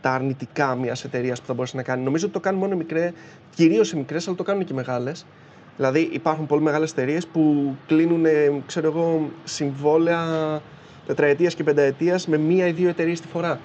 τα 0.00 0.10
αρνητικά 0.10 0.74
μιας 0.74 1.04
εταιρείας 1.04 1.40
που 1.40 1.46
θα 1.46 1.54
μπορούσε 1.54 1.76
να 1.76 1.82
κάνει. 1.82 2.02
Νομίζω 2.02 2.24
ότι 2.24 2.34
το 2.34 2.40
κάνουν 2.40 2.60
μόνο 2.60 2.72
οι 2.74 2.76
μικρές, 2.76 3.12
κυρίως 3.54 3.92
οι 3.92 3.96
μικρές, 3.96 4.26
αλλά 4.26 4.36
το 4.36 4.42
κάνουν 4.42 4.64
και 4.64 4.72
οι 4.72 4.76
μεγάλες. 4.76 5.26
Δηλαδή 5.76 6.08
υπάρχουν 6.12 6.46
πολύ 6.46 6.62
μεγάλες 6.62 6.90
εταιρείες 6.90 7.26
που 7.26 7.74
κλείνουν, 7.86 8.24
ε, 8.24 8.62
ξέρω 8.66 8.86
εγώ, 8.86 9.30
συμβόλαια 9.44 10.24
τετραετίας 11.06 11.54
και 11.54 11.64
πενταετίας 11.64 12.26
με 12.26 12.36
μία 12.36 12.66
ή 12.66 12.72
δύο 12.72 12.88
εταιρείες 12.88 13.20
τη 13.20 13.26
φορά. 13.26 13.60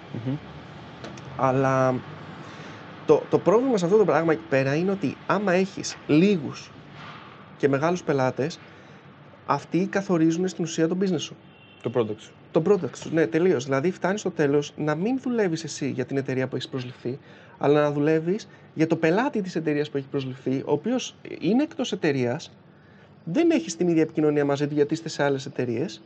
Αλλά 1.37 1.95
το, 3.05 3.23
το 3.29 3.39
πρόβλημα 3.39 3.77
σε 3.77 3.85
αυτό 3.85 3.97
το 3.97 4.05
πράγμα 4.05 4.31
εκεί 4.31 4.43
πέρα 4.49 4.75
είναι 4.75 4.91
ότι 4.91 5.17
άμα 5.27 5.53
έχεις 5.53 5.97
λίγους 6.07 6.71
και 7.57 7.67
μεγάλους 7.67 8.03
πελάτες, 8.03 8.59
αυτοί 9.45 9.87
καθορίζουν 9.87 10.47
στην 10.47 10.63
ουσία 10.63 10.87
το 10.87 10.97
business 11.01 11.19
σου. 11.19 11.35
Το 11.81 11.91
product 11.95 12.17
σου. 12.17 12.31
Το 12.51 12.61
product 12.67 12.95
σου, 12.95 13.09
ναι, 13.13 13.27
τελείως. 13.27 13.63
Δηλαδή 13.63 13.91
φτάνεις 13.91 14.19
στο 14.19 14.31
τέλος 14.31 14.73
να 14.77 14.95
μην 14.95 15.19
δουλεύεις 15.21 15.63
εσύ 15.63 15.89
για 15.89 16.05
την 16.05 16.17
εταιρεία 16.17 16.47
που 16.47 16.55
έχεις 16.55 16.69
προσληφθεί, 16.69 17.19
αλλά 17.57 17.81
να 17.81 17.91
δουλεύεις 17.91 18.47
για 18.73 18.87
το 18.87 18.95
πελάτη 18.95 19.41
της 19.41 19.55
εταιρείας 19.55 19.89
που 19.89 19.97
έχει 19.97 20.07
προσληφθεί, 20.07 20.61
ο 20.65 20.71
οποίος 20.71 21.15
είναι 21.39 21.63
εκτός 21.63 21.91
εταιρείας, 21.91 22.51
δεν 23.23 23.51
έχει 23.51 23.77
την 23.77 23.87
ίδια 23.87 24.01
επικοινωνία 24.01 24.45
μαζί 24.45 24.67
του 24.67 24.73
γιατί 24.73 24.93
είστε 24.93 25.09
σε 25.09 25.23
άλλες 25.23 25.45
εταιρείες 25.45 26.01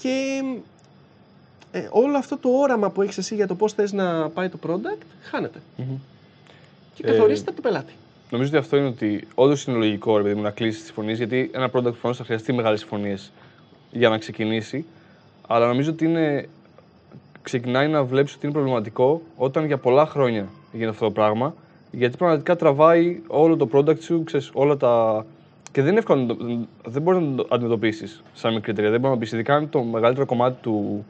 και 0.00 0.42
ε, 1.70 1.88
όλο 1.90 2.16
αυτό 2.16 2.36
το 2.36 2.48
όραμα 2.48 2.90
που 2.90 3.02
έχεις 3.02 3.18
εσύ 3.18 3.34
για 3.34 3.46
το 3.46 3.54
πώς 3.54 3.72
θες 3.72 3.92
να 3.92 4.28
πάει 4.28 4.48
το 4.48 4.58
product 4.66 5.02
χάνεται 5.22 5.58
και 6.94 7.02
Ε, 7.06 7.10
καθορίζεται 7.10 7.50
από 7.50 7.62
το 7.62 7.68
πελάτη. 7.68 7.92
Νομίζω 8.30 8.48
ότι 8.48 8.58
αυτό 8.58 8.76
είναι 8.76 8.86
ότι 8.86 9.28
όντως 9.34 9.64
είναι 9.64 9.76
λογικό 9.76 10.16
ρε 10.16 10.22
παιδί 10.22 10.34
μου, 10.34 10.42
να 10.42 10.50
κλείσει 10.50 10.84
συμφωνίες 10.84 11.18
γιατί 11.18 11.50
ένα 11.54 11.66
product 11.66 11.82
προφανώ 11.82 12.14
θα 12.14 12.24
χρειαστεί 12.24 12.52
μεγάλες 12.52 12.80
συμφωνίες 12.80 13.32
για 13.90 14.08
να 14.08 14.18
ξεκινήσει. 14.18 14.84
Αλλά 15.46 15.66
νομίζω 15.66 15.90
ότι 15.90 16.04
είναι, 16.04 16.48
ξεκινάει 17.42 17.88
να 17.88 18.04
βλέπεις 18.04 18.34
ότι 18.34 18.46
είναι 18.46 18.54
προβληματικό 18.54 19.22
όταν 19.36 19.66
για 19.66 19.78
πολλά 19.78 20.06
χρόνια 20.06 20.48
γίνεται 20.72 20.90
αυτό 20.90 21.04
το 21.04 21.10
πράγμα. 21.10 21.54
Γιατί 21.90 22.16
πραγματικά 22.16 22.56
τραβάει 22.56 23.20
όλο 23.26 23.56
το 23.56 23.68
product 23.72 24.00
σου, 24.00 24.24
ξέρεις, 24.24 24.50
όλα 24.52 24.76
τα. 24.76 25.26
Και 25.78 25.84
δεν 25.84 25.92
είναι 25.92 26.00
εύκολο, 26.00 26.20
να 26.20 26.26
το- 26.36 26.66
δεν 26.84 27.02
μπορείς 27.02 27.20
να 27.28 27.34
το 27.34 27.46
αντιμετωπίσεις 27.50 28.22
σαν 28.32 28.54
μικρή 28.54 28.70
εταιρεία. 28.70 28.90
Δεν 28.90 29.00
μπορείς 29.00 29.16
να 29.16 29.22
πεις, 29.22 29.32
ειδικά 29.32 29.54
αν 29.54 29.68
το 29.68 29.82
μεγαλύτερο 29.82 30.26
κομμάτι 30.26 30.56
του, 30.62 31.04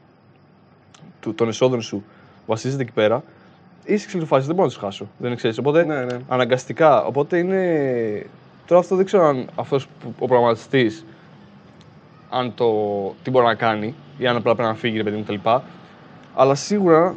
του, 1.19 1.33
των 1.33 1.47
εσόδων 1.47 1.81
σου 1.81 2.03
βασίζεται 2.45 2.81
εκεί 2.81 2.91
πέρα. 2.91 3.23
Είσαι 3.85 4.09
σε 4.09 4.25
φάση, 4.25 4.45
δεν 4.45 4.55
μπορώ 4.55 4.67
να 4.67 4.73
του 4.73 4.79
χάσω. 4.79 5.07
Δεν 5.17 5.35
ξέρεις. 5.35 5.57
Οπότε 5.57 5.85
Ναι, 5.85 6.03
ναι. 6.03 6.17
Αναγκαστικά. 6.27 7.03
Οπότε 7.05 7.37
είναι. 7.37 8.25
Τώρα 8.65 8.81
αυτό 8.81 8.95
δεν 8.95 9.05
ξέρω 9.05 9.25
αν 9.25 9.47
αυτός 9.55 9.87
ο 10.19 10.25
προγραμματιστής 10.25 11.05
αν 12.29 12.53
το, 12.55 12.73
τι 13.23 13.29
μπορεί 13.29 13.45
να 13.45 13.55
κάνει. 13.55 13.95
ή 14.17 14.27
αν 14.27 14.35
απλά 14.35 14.55
πρέπει 14.55 14.69
να 14.69 14.75
φύγει, 14.75 14.97
ρε 14.97 15.03
παιδί 15.03 15.17
μου 15.17 15.23
κτλ. 15.23 15.49
Αλλά 16.35 16.55
σίγουρα, 16.55 17.15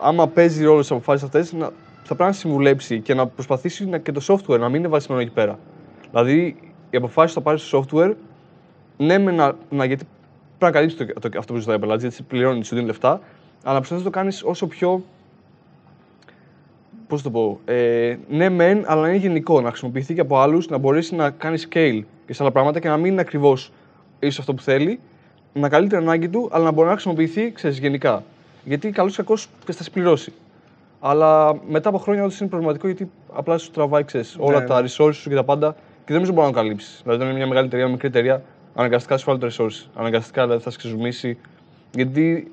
άμα 0.00 0.28
παίζει 0.28 0.64
ρόλο 0.64 0.82
στις 0.82 0.90
αποφάσεις 0.96 1.24
αυτές, 1.24 1.48
θα 2.02 2.14
πρέπει 2.14 2.22
να 2.22 2.32
συμβουλέψει 2.32 3.00
και 3.00 3.14
να 3.14 3.26
προσπαθήσει 3.26 3.86
να, 3.86 3.98
και 3.98 4.12
το 4.12 4.20
software 4.28 4.58
να 4.58 4.68
μην 4.68 4.74
είναι 4.78 4.88
βασισμένο 4.88 5.20
εκεί 5.22 5.30
πέρα. 5.32 5.58
Δηλαδή, 6.10 6.56
οι 6.90 6.96
αποφάσεις 6.96 7.34
που 7.34 7.40
θα 7.40 7.46
πάρει 7.46 7.58
στο 7.58 7.84
software, 7.90 8.14
ναι, 8.96 9.18
με 9.18 9.32
να, 9.32 9.56
να, 9.70 9.84
γιατί 9.84 10.04
πρέπει 10.58 10.72
να 10.72 10.80
καλύψεις 10.80 10.98
το, 11.20 11.28
το, 11.28 11.38
αυτό 11.38 11.52
που 11.52 11.58
ζητάει 11.58 11.76
ο 11.76 11.78
πελάτη, 11.78 12.00
γιατί 12.00 12.14
σε 12.14 12.22
πληρώνει, 12.22 12.64
σου 12.64 12.74
δίνει 12.74 12.86
λεφτά, 12.86 13.20
αλλά 13.62 13.76
προσπαθεί 13.76 14.02
να 14.02 14.10
το 14.10 14.16
κάνεις 14.16 14.42
όσο 14.42 14.66
πιο. 14.66 15.02
Πώς 17.06 17.22
το 17.22 17.30
πω. 17.30 17.60
Ε, 17.64 18.16
ναι, 18.28 18.48
μεν, 18.48 18.84
αλλά 18.86 19.00
να 19.00 19.08
είναι 19.08 19.16
γενικό. 19.16 19.60
Να 19.60 19.68
χρησιμοποιηθεί 19.68 20.14
και 20.14 20.20
από 20.20 20.38
άλλους, 20.38 20.68
να 20.68 20.78
μπορέσει 20.78 21.14
να 21.14 21.30
κάνεις 21.30 21.68
scale 21.70 22.00
και 22.26 22.34
σε 22.34 22.42
άλλα 22.42 22.52
πράγματα 22.52 22.80
και 22.80 22.88
να 22.88 22.96
μην 22.96 23.12
είναι 23.12 23.20
ακριβώς 23.20 23.72
ίσως 24.18 24.38
αυτό 24.38 24.54
που 24.54 24.62
θέλει, 24.62 25.00
να 25.52 25.68
καλύπτει 25.68 25.96
την 25.96 26.04
ανάγκη 26.04 26.28
του, 26.28 26.48
αλλά 26.52 26.64
να 26.64 26.70
μπορεί 26.70 26.86
να 26.86 26.92
χρησιμοποιηθεί 26.92 27.52
ξέρεις, 27.52 27.78
γενικά. 27.78 28.22
Γιατί 28.64 28.90
καλός 28.90 29.12
ή 29.12 29.16
κακός 29.16 29.48
και 29.64 29.72
θα 29.72 29.82
σε 29.82 29.90
πληρώσει. 29.90 30.32
Αλλά 31.00 31.60
μετά 31.68 31.88
από 31.88 31.98
χρόνια 31.98 32.24
όντω 32.24 32.34
είναι 32.40 32.48
προβληματικό 32.48 32.86
γιατί 32.86 33.10
απλά 33.32 33.58
σου 33.58 33.70
τραβάει 33.70 34.04
ξέρεις, 34.04 34.36
όλα 34.38 34.60
Ναι, 34.60 34.66
τα 34.66 34.82
resources 34.82 35.14
σου 35.14 35.28
και 35.28 35.34
τα 35.34 35.44
πάντα 35.44 35.76
και 36.08 36.14
δεν 36.14 36.22
νομίζω 36.22 36.32
μπορεί 36.32 36.46
να 36.46 36.52
το 36.52 36.58
καλύψεις. 36.60 37.00
Δηλαδή, 37.02 37.16
όταν 37.20 37.28
είναι 37.28 37.38
μια 37.38 37.46
μεγάλη 37.46 37.66
εταιρεία, 37.66 37.84
μια 37.84 37.94
μικρή 37.94 38.08
εταιρεία, 38.08 38.42
αναγκαστικά 38.74 39.16
σου 39.16 39.24
βάλει 39.26 39.38
το 39.38 39.46
resources. 39.46 39.86
Αναγκαστικά 39.94 40.42
δηλαδή, 40.42 40.62
θα 40.62 40.70
σε 40.70 40.76
ξεζουμίσει. 40.78 41.38
Γιατί 41.94 42.50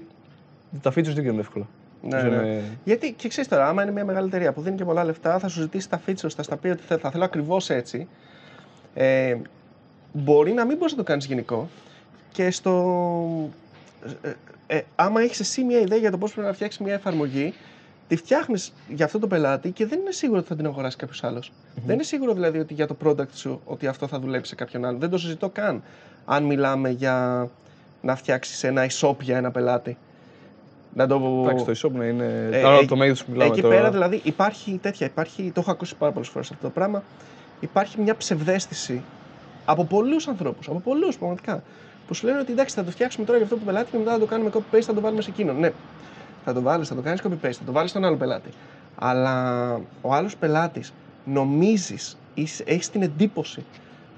τα 0.81 0.89
features 0.91 1.03
δεν 1.13 1.19
γίνονται 1.23 1.39
εύκολα. 1.41 1.67
Ναι, 2.01 2.17
Νομίζω 2.17 2.41
ναι. 2.41 2.47
είναι- 2.47 2.61
Γιατί 2.83 3.11
και 3.13 3.27
ξέρεις 3.27 3.49
τώρα, 3.49 3.67
άμα 3.67 3.83
είναι 3.83 3.91
μια 3.91 4.05
μεγάλη 4.05 4.27
εταιρεία 4.27 4.53
που 4.53 4.61
δίνει 4.61 4.75
και 4.77 4.85
πολλά 4.85 5.03
λεφτά, 5.03 5.39
θα 5.39 5.47
σου 5.47 5.59
ζητήσει 5.61 5.89
τα 5.89 6.01
features, 6.07 6.29
θα 6.35 6.43
στα 6.43 6.57
πει 6.57 6.67
ότι 6.67 6.83
θα, 6.87 6.97
θα 6.97 7.11
θέλω 7.11 7.23
ακριβώς 7.23 7.69
έτσι. 7.69 8.07
Ε, 8.93 9.35
μπορεί 10.13 10.51
να 10.51 10.65
μην 10.65 10.77
μπορείς 10.77 10.91
να 10.91 10.97
το 10.97 11.03
κάνεις 11.03 11.25
γενικό 11.25 11.69
και 12.31 12.51
στο. 12.51 13.49
Ε, 14.21 14.31
ε, 14.67 14.81
άμα 14.95 15.21
έχεις 15.21 15.39
εσύ 15.39 15.63
μια 15.63 15.79
ιδέα 15.79 15.97
για 15.97 16.11
το 16.11 16.17
πώς 16.17 16.31
πρέπει 16.33 16.47
να 16.47 16.53
φτιάξεις 16.53 16.79
μια 16.81 16.93
εφαρμογή, 16.93 17.53
τη 18.07 18.15
φτιάχνεις 18.15 18.73
για 18.87 19.05
αυτό 19.05 19.19
το 19.19 19.27
πελάτη 19.27 19.71
και 19.71 19.85
δεν 19.85 19.99
είναι 19.99 20.11
σίγουρο 20.11 20.39
ότι 20.39 20.47
θα 20.47 20.55
την 20.55 20.65
αγοράσει 20.65 20.97
κάποιος 20.97 21.23
άλλος. 21.23 21.51
Δεν 21.85 21.93
είναι 21.93 22.03
σίγουρο 22.03 22.33
δηλαδή 22.33 22.59
ότι 22.59 22.73
για 22.73 22.87
το 22.87 22.97
product 23.03 23.31
σου 23.33 23.61
ότι 23.65 23.87
αυτό 23.87 24.07
θα 24.07 24.19
δουλέψει 24.19 24.49
σε 24.49 24.55
κάποιον 24.55 24.85
άλλον. 24.85 24.99
Δεν 24.99 25.09
το 25.09 25.17
συζητώ 25.17 25.49
καν 25.49 25.83
αν 26.25 26.43
μιλάμε 26.43 26.89
για 26.89 27.47
να 28.01 28.15
φτιάξεις 28.15 28.63
ένα 28.63 28.87
e-shop 28.89 29.15
για 29.21 29.37
ένα 29.37 29.51
πελάτη. 29.51 29.97
Να 30.93 31.07
το... 31.07 31.41
Εντάξει, 31.43 31.65
το 31.65 31.71
e-shop 31.71 31.91
να 31.91 32.05
είναι. 32.05 32.49
Ε, 32.51 32.63
Άρα 32.63 32.77
ε, 32.77 32.85
το 32.85 32.95
μέγεθο 32.95 33.23
που 33.25 33.31
μιλάμε 33.31 33.51
Εκεί 33.51 33.61
τώρα. 33.61 33.75
πέρα 33.75 33.91
δηλαδή 33.91 34.21
υπάρχει 34.23 34.79
τέτοια, 34.81 35.07
υπάρχει, 35.07 35.51
το 35.53 35.59
έχω 35.59 35.71
ακούσει 35.71 35.95
πάρα 35.95 36.11
πολλές 36.11 36.29
φορές 36.29 36.51
αυτό 36.51 36.63
το 36.63 36.69
πράγμα. 36.69 37.03
Υπάρχει 37.59 38.01
μια 38.01 38.15
ψευδέστηση 38.15 39.01
από 39.65 39.85
πολλούς 39.85 40.27
ανθρώπους, 40.27 40.67
από 40.67 40.79
πολλούς 40.79 41.17
πραγματικά, 41.17 41.63
που 42.07 42.13
σου 42.13 42.25
λένε 42.25 42.39
ότι 42.39 42.51
εντάξει 42.51 42.75
θα 42.75 42.83
το 42.83 42.91
φτιάξουμε 42.91 43.25
τώρα 43.25 43.37
για 43.37 43.47
αυτό 43.47 43.59
το 43.59 43.65
πελάτη 43.65 43.91
και 43.91 43.97
μετά 43.97 44.11
θα 44.11 44.19
το 44.19 44.25
κάνουμε 44.25 44.49
copy-paste, 44.53 44.81
θα 44.81 44.93
το 44.93 45.01
βάλουμε 45.01 45.21
σε 45.21 45.29
εκείνον. 45.29 45.59
Ναι, 45.59 45.71
θα 46.45 46.53
το 46.53 46.61
βάλεις, 46.61 46.87
θα 46.87 46.95
το 46.95 47.01
κάνεις 47.01 47.21
copy-paste, 47.23 47.51
θα 47.51 47.65
το 47.65 47.71
βάλεις 47.71 47.89
στον 47.89 48.05
άλλο 48.05 48.15
πελάτη. 48.15 48.49
Αλλά 48.95 49.71
ο 50.01 50.13
άλλος 50.13 50.35
πελάτης 50.37 50.93
νομίζεις 51.25 52.17
ή 52.33 52.47
έχεις 52.65 52.89
την 52.89 53.01
εντύπωση 53.01 53.63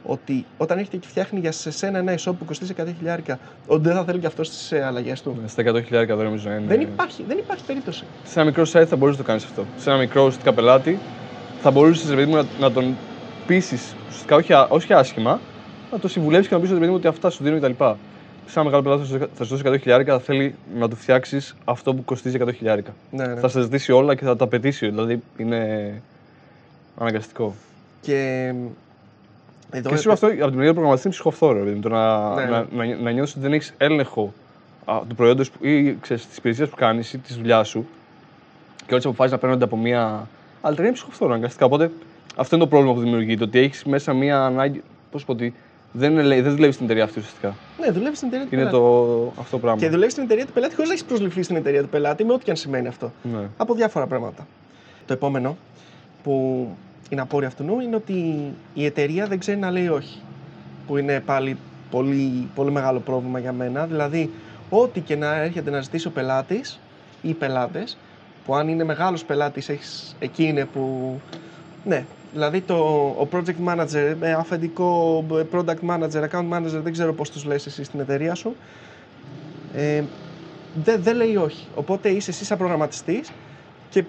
ότι 0.05 0.46
όταν 0.57 0.77
έρχεται 0.77 0.98
και 0.98 1.07
φτιάχνει 1.07 1.39
για 1.39 1.51
σε 1.51 1.72
σένα 1.72 1.98
ένα 1.98 2.15
e-shop 2.17 2.34
που 2.39 2.46
κοστίζει 2.46 2.74
100 2.77 2.84
χιλιάρικα, 2.98 3.39
ότι 3.67 3.81
δεν 3.81 3.96
θα 3.96 4.03
θέλει 4.03 4.19
και 4.19 4.25
αυτός 4.25 4.50
τις 4.50 4.72
αλλαγές 4.74 5.22
του. 5.22 5.38
Ναι, 5.41 5.48
Στα 5.48 5.63
100.000 5.63 5.84
δεν 5.89 6.17
νομίζω 6.17 6.50
να 6.50 6.55
είναι. 6.55 6.65
Δεν 6.67 6.81
υπάρχει, 6.81 7.24
δεν 7.27 7.38
υπάρχει 7.38 7.63
περίπτωση. 7.63 8.03
Σε 8.24 8.39
ένα 8.39 8.46
μικρό 8.50 8.63
site 8.63 8.86
θα 8.88 8.96
μπορούσε 8.96 9.17
να 9.17 9.24
το 9.24 9.29
κάνεις 9.29 9.43
αυτό. 9.43 9.65
Σε 9.77 9.89
ένα 9.89 10.00
μικρό 10.00 10.22
ουσιαστικά 10.22 10.53
πελάτη 10.53 11.00
θα 11.62 11.72
μπορούσες 11.72 12.10
παιδί 12.10 12.25
μου, 12.25 12.36
να, 12.36 12.46
να 12.60 12.72
τον 12.72 12.96
πείσεις 13.48 13.96
ουσιαστικά 14.07 14.36
όχι, 14.36 14.53
α- 14.53 14.67
όχι 14.69 14.93
άσχημα, 14.93 15.39
να 15.91 16.00
το 16.00 16.07
συμβουλεύσει 16.07 16.50
και 16.50 16.55
να 16.55 16.62
πεις 16.62 16.69
παιδί 16.69 16.88
μου 16.88 16.93
ότι 16.93 17.07
αυτά 17.07 17.29
σου 17.29 17.43
δίνουν 17.43 17.60
κτλ. 17.60 17.84
Σε 18.48 18.60
ένα 18.60 18.63
μεγάλο 18.63 18.84
πελάτης 18.84 19.10
θα 19.10 19.18
σου- 19.18 19.30
θα 19.36 19.44
σου 19.44 19.50
δώσει 19.58 19.82
100 19.86 20.04
θα 20.06 20.20
θέλει 20.20 20.56
να 20.77 20.89
του 20.89 20.96
φτιάξεις 20.96 21.56
αυτό 21.66 21.94
που 21.94 22.04
κοστίζει 22.06 22.36
100 22.36 22.94
Ναι, 23.12 23.25
ναι. 23.27 23.39
Θα 23.39 23.48
σε 23.48 23.62
ζητήσει 23.62 23.92
όλα 23.92 24.16
και 24.16 24.25
θα 24.25 24.36
τα 24.36 24.44
απαιτήσει. 24.44 24.88
Δηλαδή 24.89 25.22
είναι 25.38 25.92
αναγκαστικό. 26.98 27.56
Και 28.01 28.54
εδώ 29.72 29.89
Και 29.89 29.96
σίγουρα 29.96 30.13
αυτό 30.13 30.27
από 30.27 30.36
την 30.36 30.46
πλευρά 30.46 30.68
του 30.68 30.74
προγραμματιστή 30.74 31.08
είναι 31.08 31.16
ψυχοφθόρο. 31.16 31.60
Δηλαδή, 31.63 31.80
το 31.80 31.89
να, 31.89 32.34
Ναι. 32.36 32.46
να, 32.46 32.66
να, 32.72 32.96
να 32.96 33.12
νιώθεις 33.12 33.32
ότι 33.34 33.42
δεν 33.44 33.54
έχεις 33.54 33.74
έλεγχο 33.77 34.34
α, 34.86 35.00
του 35.08 35.16
προϊόντος 35.16 35.51
ή 35.62 35.94
της 35.94 36.38
υπηρεσίας 36.38 36.70
που 36.70 36.75
κάνεις 36.75 37.13
ή 37.13 37.18
της 37.18 37.36
δουλειάς 37.36 37.68
σου 37.70 37.88
και 38.77 38.92
όλες 38.92 39.04
τι 39.04 39.10
αποφάσεις 39.10 39.32
να 39.32 39.38
παίρνονται 39.38 39.63
από 39.63 39.77
μία 39.77 40.27
άλλη 40.62 40.74
εταιρεία 40.74 40.86
είναι 40.86 40.92
ψυχοφθόρο 40.94 41.32
αναγκαστικά. 41.32 41.66
Οπότε 41.66 41.92
αυτό 42.36 42.56
είναι 42.56 42.63
το 42.63 42.70
πρόβλημα 42.70 42.94
που 42.96 43.01
δημιουργείται. 43.01 43.44
Ότι 43.44 43.60
έχεις 43.60 43.84
μέσα 43.84 44.13
μία 44.13 44.46
ανάγκη. 44.46 44.84
Πώς 45.12 45.25
πω 45.25 45.32
ότι 45.32 45.54
δεν, 45.98 46.18
είναι, 46.18 46.42
δεν 46.42 46.56
δουλεύει 46.56 46.72
στην 46.72 46.86
εταιρεία 46.86 47.04
αυτή 47.04 47.20
ουσιαστικά. 47.20 47.56
Ναι, 47.80 47.92
δουλεύει 47.92 48.16
στην 48.16 48.27
εταιρεία 48.27 48.48
του 48.48 48.56
Είναι 48.56 48.63
πελάτη. 48.63 48.84
το, 48.84 49.34
αυτό 49.39 49.51
το 49.51 49.60
πράγμα. 49.60 49.80
Και 49.80 49.89
δουλεύει 49.89 50.12
στην 50.12 50.24
εταιρεία 50.24 50.46
του 50.46 50.51
πελάτη 50.51 50.74
χωρίς 50.74 50.89
να 50.89 50.94
έχεις 50.96 51.06
προσληφθεί 51.06 51.44
στην 51.44 51.56
εταιρεία 51.56 51.82
του 51.82 51.89
πελάτη, 51.89 52.25
με 52.25 52.34
ό,τι 52.34 52.44
και 52.44 52.50
αν 52.50 52.58
σημαίνει 52.58 52.88
αυτό. 52.88 53.12
Ναι. 53.22 53.48
Από 53.58 53.74
διάφορα 53.74 54.08
πράγματα. 54.08 54.48
Το 55.06 55.13
επόμενο 55.13 55.58
που 56.24 56.68
είναι 57.10 57.22
απόρρια 57.22 57.48
αυτού 57.48 57.63
νου 57.63 57.80
είναι 57.80 57.96
ότι 57.96 58.13
η 58.74 58.86
εταιρεία 58.86 59.25
δεν 59.25 59.39
ξέρει 59.39 59.58
να 59.58 59.72
λέει 59.72 59.88
όχι. 59.88 60.22
Που 60.88 60.98
είναι 60.98 61.20
πάλι 61.20 61.58
πολύ, 61.92 62.48
πολύ 62.56 62.72
μεγάλο 62.72 63.00
πρόβλημα 63.00 63.39
για 63.39 63.51
μένα. 63.51 63.86
Δηλαδή, 63.86 64.32
ό,τι 64.70 65.00
και 65.00 65.16
να 65.16 65.36
έρχεται 65.36 65.70
να 65.70 65.82
ζητήσει 65.82 66.08
ο 66.08 66.12
πελάτης 66.12 66.80
ή 67.22 67.30
οι 67.30 67.34
πελάτες, 67.34 67.98
που 68.46 68.56
αν 68.56 68.68
είναι 68.68 68.84
μεγάλος 68.84 69.24
πελάτης, 69.24 69.70
εκεί 70.20 70.44
είναι 70.44 70.66
που. 70.66 71.13
Ναι, 71.86 72.06
δηλαδή 72.38 72.62
το, 72.62 72.75
ο 73.20 73.27
project 73.32 73.67
manager, 73.67 74.15
ε, 74.20 74.32
αφεντικό 74.32 75.24
ε, 75.32 75.44
product 75.51 75.89
manager, 75.89 76.29
account 76.29 76.50
manager, 76.50 76.82
δεν 76.84 76.91
ξέρω 76.91 77.13
πώς 77.13 77.29
τους 77.29 77.46
λες 77.46 77.65
εσύ 77.65 77.84
στην 77.84 78.00
εταιρεία 78.00 78.36
σου, 78.36 78.56
ε, 79.74 80.03
δεν 80.84 81.01
δεν 81.03 81.15
λέει 81.15 81.36
όχι. 81.36 81.67
Οπότε 81.75 82.10
είσαι 82.10 82.29
εσύ 82.29 82.46
σαν 82.46 82.58
προγραμματιστής 82.58 83.32
και 83.89 84.03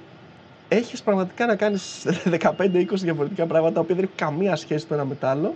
έχεις 0.68 1.02
πραγματικά 1.02 1.47
να 1.47 1.56
κάνεις 1.56 2.06
15-20 2.40 2.87
διαφορετικά 2.92 3.47
πράγματα 3.47 3.75
τα 3.75 3.80
οποία 3.80 3.94
δεν 3.94 4.04
έχουν 4.04 4.16
καμία 4.16 4.56
σχέση 4.56 4.87
το 4.87 4.94
ένα 4.94 5.04
με 5.04 5.14
το 5.14 5.26
άλλο 5.26 5.54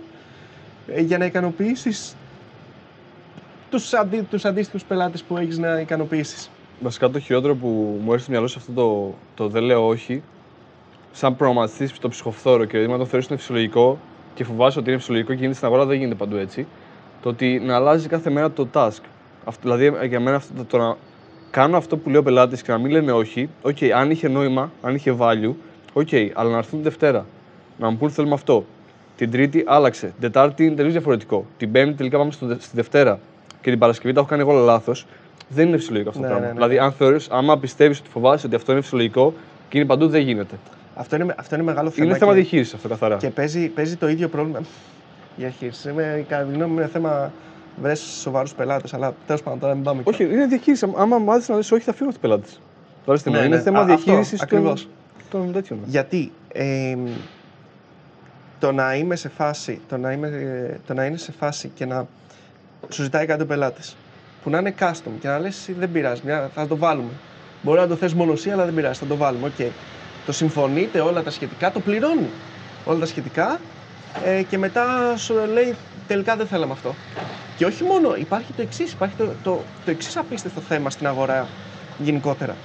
ε, 0.87 1.01
για 1.01 1.17
να 1.17 1.25
ικανοποιήσεις 1.25 2.15
τους, 3.69 3.93
αντί, 3.93 4.21
τους 4.21 4.45
αντίστοιχους 4.45 4.83
πελάτες 4.83 5.23
που 5.23 5.37
έχεις 5.37 5.57
να 5.57 5.79
ικανοποιήσεις. 5.79 6.49
Βασικά 6.79 7.09
το 7.09 7.19
χειρότερο 7.19 7.55
που 7.55 7.99
μου 8.03 8.11
έρθει 8.11 8.23
στο 8.23 8.31
μυαλό 8.31 8.47
σε 8.47 8.55
αυτό 8.59 8.71
το, 8.71 9.13
το 9.35 9.47
δεν 9.49 9.63
λέω 9.63 9.87
όχι, 9.87 10.23
σαν 11.13 11.35
προγραμματιστής 11.35 11.99
το 11.99 12.09
ψυχοφθόρο 12.09 12.65
και 12.65 12.71
δηλαδή, 12.77 12.91
να 12.91 12.97
το 12.97 13.05
θεωρεί 13.05 13.25
είναι 13.29 13.37
φυσιολογικό 13.39 13.97
και 14.33 14.43
φοβάσαι 14.43 14.79
ότι 14.79 14.89
είναι 14.89 14.97
φυσιολογικό 14.99 15.31
και 15.31 15.37
γίνεται 15.39 15.55
στην 15.55 15.67
αγορά, 15.67 15.85
δεν 15.85 15.97
γίνεται 15.97 16.15
παντού 16.15 16.35
έτσι. 16.35 16.67
Το 17.21 17.29
ότι 17.29 17.61
να 17.65 17.75
αλλάζει 17.75 18.07
κάθε 18.07 18.29
μέρα 18.29 18.51
το 18.51 18.67
task. 18.73 19.01
Αυτό, 19.45 19.61
δηλαδή 19.75 20.07
για 20.07 20.19
μένα 20.19 20.35
αυτό, 20.35 20.53
το, 20.57 20.63
το 20.63 20.77
να 20.77 20.95
κάνω 21.51 21.77
αυτό 21.77 21.97
που 21.97 22.09
λέει 22.09 22.17
ο 22.19 22.23
πελάτης 22.23 22.61
και 22.61 22.71
να 22.71 22.77
μην 22.77 22.91
λένε 22.91 23.11
όχι, 23.11 23.49
οκ, 23.61 23.77
αν 23.95 24.11
είχε 24.11 24.27
νόημα, 24.27 24.71
αν 24.81 24.95
είχε 24.95 25.15
value, 25.19 25.53
οκ, 25.93 26.07
αλλά 26.33 26.49
να 26.49 26.57
έρθουν 26.57 26.77
τη 26.77 26.83
Δευτέρα. 26.83 27.25
Να 27.77 27.89
μου 27.89 27.97
πούν 27.97 28.09
θέλουμε 28.09 28.33
αυτό. 28.33 28.65
Την 29.17 29.31
Τρίτη 29.31 29.63
άλλαξε. 29.67 30.05
Την 30.05 30.21
Τετάρτη 30.21 30.65
είναι 30.65 30.75
τελείως 30.75 30.93
διαφορετικό. 30.93 31.45
Την 31.57 31.71
Πέμπτη 31.71 31.93
τελικά 31.93 32.17
πάμε 32.17 32.31
στο, 32.31 32.47
στη 32.59 32.75
Δευτέρα. 32.75 33.19
Και 33.61 33.69
την 33.69 33.79
Παρασκευή 33.79 34.13
τα 34.13 34.19
έχω 34.19 34.29
κάνει 34.29 34.41
εγώ 34.41 34.51
λάθος. 34.53 35.05
Δεν 35.47 35.67
είναι 35.67 35.77
φυσιολογικό 35.77 36.09
αυτό 36.09 36.21
το 36.21 36.27
Ναι, 36.27 36.33
πράγμα. 36.33 36.53
ναι, 36.53 36.59
ναι. 36.59 36.67
Δηλαδή, 36.67 36.85
αν 36.85 36.91
θεωρείς, 36.91 37.27
άμα 37.29 37.57
πιστεύεις 37.57 37.99
ότι 37.99 38.09
φοβάσαι 38.09 38.45
ότι 38.47 38.55
αυτό 38.55 38.71
είναι 38.71 38.81
φυσιολογικό 38.81 39.33
και 39.69 39.77
είναι 39.77 39.87
παντού, 39.87 40.07
δεν 40.07 40.21
γίνεται. 40.21 40.55
Αυτό 40.95 41.15
είναι, 41.15 41.35
αυτό 41.37 41.55
είναι 41.55 41.63
μεγάλο 41.63 41.89
θέμα. 41.89 42.05
Είναι 42.07 42.17
θέμα 42.17 42.31
και- 42.33 42.39
διαχείρισης 42.39 42.73
αυτό 42.73 42.87
καθαρά. 42.87 43.17
Και 43.17 43.29
παίζει, 43.29 43.67
παίζει 43.67 43.95
το 43.95 44.07
ίδιο 44.09 44.27
πρόβλημα. 44.27 44.59
Διαχείριση. 45.37 45.89
Είναι, 45.89 46.25
κατά 46.27 46.43
τη 46.43 46.53
γνώμη 46.53 46.71
μου, 46.71 46.77
είναι 46.79 46.87
θέμα 46.87 47.31
βρες 47.81 47.99
σοβαρούς 47.99 48.53
πελάτες. 48.53 48.93
Αλλά 48.93 49.13
τέλος 49.27 49.41
πάντων 49.43 49.59
τώρα 49.59 49.73
μην 49.73 49.83
πάμε 49.83 49.99
εκεί. 49.99 50.09
Όχι, 50.09 50.23
είναι 50.33 50.45
διαχείριση. 50.45 50.91
Άμα 50.95 51.17
μάθεις 51.17 51.47
να 51.49 51.55
λες 51.55 51.59
όχι, 51.61 51.79
θα 51.79 51.93
φύγω 51.93 52.09
από 52.09 52.19
την 52.19 52.21
πελάτη. 52.29 52.49
Τώρα 53.05 53.19
Ναι, 53.25 53.37
είναι 53.37 53.47
ναι. 53.55 53.61
θέμα 53.61 53.79
Α, 53.79 53.81
αυτό, 53.81 53.95
διαχείρισης 53.95 54.39
των, 54.39 54.47
ακριβώς. 54.47 54.87
των 55.29 55.51
τέτοιων. 55.53 55.79
Γιατί 55.85 56.31
ε, 56.53 56.95
το 58.59 58.71
να 58.71 58.95
είμαι 58.95 59.15
σε 59.15 59.29
φάση, 59.29 59.81
το 59.89 59.97
να, 59.97 60.11
είμαι, 60.11 60.27
ε, 60.27 60.77
το 60.87 60.93
να 60.93 61.05
είναι 61.05 61.17
σε 61.17 61.31
φάση 61.31 61.71
και 61.75 61.85
να 61.85 62.07
σου 62.89 63.03
ζητάει 63.03 63.25
κάτι 63.25 63.41
ο 63.41 63.45
πελάτης 63.45 63.95
που 64.43 64.49
να 64.49 64.57
είναι 64.57 64.73
custom 64.79 65.11
και 65.19 65.27
να 65.27 65.39
λες 65.39 65.57
εσύ 65.57 65.73
δεν 65.73 65.91
πειράζει, 65.91 66.21
μια, 66.25 66.49
θα 66.53 66.67
το 66.67 66.77
βάλουμε. 66.77 67.09
Μπορεί 67.61 67.79
να 67.79 67.87
το 67.87 67.95
θες 67.95 68.13
μόνο 68.13 68.31
εσύ, 68.31 68.49
αλλά 68.49 68.65
δεν 68.65 68.73
πειράζει, 68.73 68.99
θα 68.99 69.05
το 69.05 69.15
βάλουμε. 69.15 69.47
Οκ. 69.47 69.65
Το 70.25 70.31
συμφωνείτε 70.31 70.99
όλα 70.99 71.23
τα 71.23 71.31
σχετικά, 71.31 71.71
το 71.71 71.79
πληρώνει 71.79 72.29
όλα 72.85 72.99
τα 72.99 73.05
σχετικά 73.05 73.59
ε, 74.25 74.43
και 74.43 74.57
μετά 74.57 75.17
σου 75.17 75.33
λέει 75.53 75.75
τελικά 76.07 76.35
δεν 76.35 76.47
θέλαμε 76.47 76.71
αυτό. 76.71 76.95
Και 77.57 77.65
όχι 77.65 77.83
μόνο, 77.83 78.15
υπάρχει 78.15 78.53
το 78.53 78.61
εξής, 78.61 78.91
υπάρχει 78.91 79.15
το, 79.15 79.25
το, 79.43 79.61
το 79.85 79.91
εξής 79.91 80.17
απίστευτο 80.17 80.61
θέμα 80.61 80.89
στην 80.89 81.07
αγορά 81.07 81.47
γενικότερα. 81.97 82.55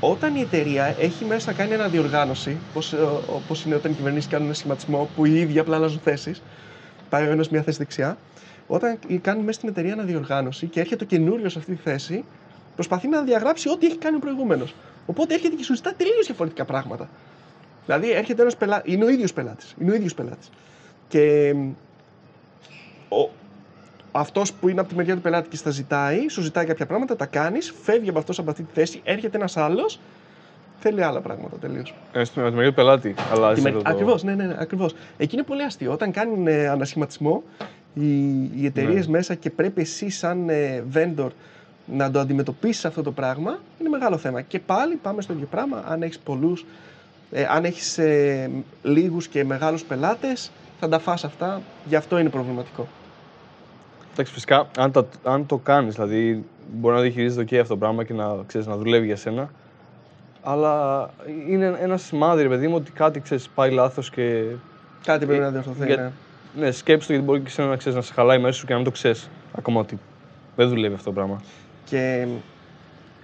Όταν 0.00 0.36
η 0.36 0.40
εταιρεία 0.40 0.94
έχει 0.98 1.24
μέσα 1.24 1.52
κάνει 1.52 1.72
ένα 1.72 1.88
διοργάνωση, 1.88 2.56
όπως, 2.70 2.92
ε, 2.92 2.96
όπως 3.34 3.64
είναι 3.64 3.74
όταν 3.74 3.92
οι 3.92 3.94
κυβερνήσεις 3.94 4.30
κάνουν 4.30 4.46
ένα 4.46 4.54
σχηματισμό 4.54 5.08
που 5.16 5.24
οι 5.24 5.40
ίδιοι 5.40 5.58
απλά 5.58 5.76
αλλάζουν 5.76 6.00
θέσεις, 6.04 6.42
πάει 7.08 7.26
ο 7.26 7.30
ένας 7.30 7.48
μια 7.48 7.62
θέση 7.62 7.78
δεξιά. 7.78 8.16
Όταν 8.66 8.98
κάνουν 9.20 9.44
μέσα 9.44 9.58
στην 9.58 9.68
εταιρεία 9.68 9.92
ένα 9.92 10.02
διοργάνωση 10.02 10.66
και 10.66 10.80
έρχεται 10.80 11.04
ο 11.04 11.06
καινούριος 11.06 11.52
σε 11.52 11.58
αυτή 11.58 11.74
τη 11.74 11.82
θέση, 11.82 12.24
προσπαθεί 12.74 13.08
να 13.08 13.20
διαγράψει 13.22 13.68
ό,τι 13.68 13.86
έχει 13.86 13.96
κάνει 13.96 14.16
ο 14.16 14.18
προηγούμενος. 14.18 14.74
Οπότε 15.10 15.34
έρχεται 15.34 15.56
και 15.56 15.64
σου 15.64 15.74
ζητά 15.74 15.94
τελείως 15.96 16.26
διαφορετικά 16.26 16.64
πράγματα. 16.64 17.08
Δηλαδή 17.86 18.10
έρχεται 18.12 18.42
ένας 18.42 18.56
πελάτη, 18.56 18.92
είναι 18.92 19.04
ο 19.04 19.08
ίδιος 19.08 19.32
πελάτης. 19.32 19.74
Είναι 19.80 19.90
ο 19.90 19.94
ίδιος 19.94 20.14
πελάτης. 20.14 20.50
Και 21.08 21.54
μ, 21.54 21.70
ο, 23.08 23.30
αυτός 24.12 24.52
που 24.52 24.68
είναι 24.68 24.80
από 24.80 24.88
τη 24.88 24.94
μεριά 24.94 25.14
του 25.14 25.20
πελάτη 25.20 25.48
και 25.48 25.56
στα 25.56 25.70
ζητάει, 25.70 26.28
σου 26.28 26.42
ζητάει 26.42 26.64
κάποια 26.64 26.86
πράγματα, 26.86 27.16
τα 27.16 27.26
κάνεις, 27.26 27.74
φεύγει 27.82 28.08
από 28.08 28.18
αυτό 28.18 28.40
από 28.40 28.50
αυτή 28.50 28.62
τη 28.62 28.70
θέση, 28.74 29.00
έρχεται 29.04 29.36
ένας 29.36 29.56
άλλος, 29.56 30.00
θέλει 30.78 31.02
άλλα 31.02 31.20
πράγματα 31.20 31.56
τελείως. 31.56 31.94
Ε, 32.12 32.24
στην 32.24 32.42
με 32.42 32.48
τη 32.48 32.54
μεριά 32.54 32.70
του 32.70 32.76
πελάτη, 32.76 33.14
αλλάζει 33.32 33.60
Με... 33.60 33.70
το. 33.70 33.80
Ακριβώς, 33.84 34.22
ναι, 34.22 34.34
ναι, 34.34 34.44
ναι 34.44 34.56
ακριβώς. 34.58 34.94
Εκεί 35.16 35.34
είναι 35.34 35.44
πολύ 35.44 35.62
αστείο. 35.62 35.92
Όταν 35.92 36.12
κάνουν 36.12 36.46
ε, 36.46 36.68
ανασχηματισμό 36.68 37.42
οι, 37.94 38.42
οι 38.42 38.64
εταιρείες 38.64 39.06
Ναι. 39.06 39.16
μέσα 39.16 39.34
και 39.34 39.50
πρέπει 39.50 39.80
εσύ, 39.80 40.10
σαν 40.10 40.48
ε, 40.48 40.84
vendor, 40.94 41.28
να 41.92 42.10
το 42.10 42.18
αντιμετωπίσεις 42.18 42.84
αυτό 42.84 43.02
το 43.02 43.12
πράγμα, 43.12 43.58
είναι 43.80 43.88
μεγάλο 43.88 44.16
θέμα. 44.16 44.40
Και 44.40 44.58
πάλι 44.58 44.94
πάμε 44.94 45.22
στο 45.22 45.32
ίδιο 45.32 45.46
πράγμα. 45.50 45.84
Αν 45.88 46.02
έχεις 46.02 46.18
πολλούς, 46.18 46.64
ε, 47.30 47.44
αν 47.50 47.64
έχεις 47.64 47.98
ε, 47.98 48.50
λίγους 48.82 49.28
και 49.28 49.44
μεγάλους 49.44 49.82
πελάτες, 49.84 50.50
θα 50.80 50.88
τα 50.88 50.98
φας 50.98 51.24
αυτά. 51.24 51.60
Γι' 51.84 51.96
αυτό 51.96 52.18
είναι 52.18 52.28
προβληματικό. 52.28 52.86
Εντάξει, 54.12 54.32
φυσικά, 54.32 54.68
αν, 54.78 54.90
τα, 54.92 55.06
αν 55.24 55.46
το 55.46 55.56
κάνεις, 55.56 55.94
δηλαδή 55.94 56.44
μπορεί 56.72 56.94
να 56.94 57.00
διαχειρίζεται 57.00 57.44
και 57.44 57.58
αυτό 57.58 57.72
το 57.74 57.78
πράγμα 57.80 58.04
και 58.04 58.12
να, 58.14 58.36
ξέρεις, 58.46 58.66
να 58.66 58.76
δουλεύει 58.76 59.06
για 59.06 59.16
σένα. 59.16 59.50
Αλλά 60.42 61.10
είναι 61.48 61.76
ένας 61.80 62.02
σημάδι, 62.02 62.42
ρε 62.42 62.48
παιδί 62.48 62.68
μου, 62.68 62.74
ότι 62.74 62.90
κάτι 62.90 63.20
ξέρεις, 63.20 63.48
πάει 63.48 63.70
λάθος 63.70 64.10
και. 64.10 64.42
Κάτι 65.04 65.26
πρέπει 65.26 65.40
Ε, 65.40 65.44
να 65.44 65.50
διορθωθεί. 65.50 65.86
για- 65.86 65.96
Ναι. 65.96 66.10
Ναι, 66.64 66.70
σκέψου 66.70 67.06
το 67.06 67.12
γιατί 67.12 67.28
μπορεί 67.28 67.40
και 67.40 67.46
εσένα 67.48 67.68
να, 67.68 67.76
ξέρεις, 67.76 67.96
να 67.98 68.04
σε 68.04 68.12
χαλάει 68.12 68.38
μέσα 68.38 68.58
σου 68.58 68.66
και 68.66 68.70
να 68.72 68.76
μην 68.78 68.84
το 68.84 68.92
ξέρεις 68.92 69.28
ακόμα 69.58 69.80
ότι 69.80 69.98
δεν 70.56 70.68
δουλεύει 70.68 70.94
αυτό 70.94 71.04
το 71.04 71.12
πράγμα. 71.12 71.40
Και 71.90 72.26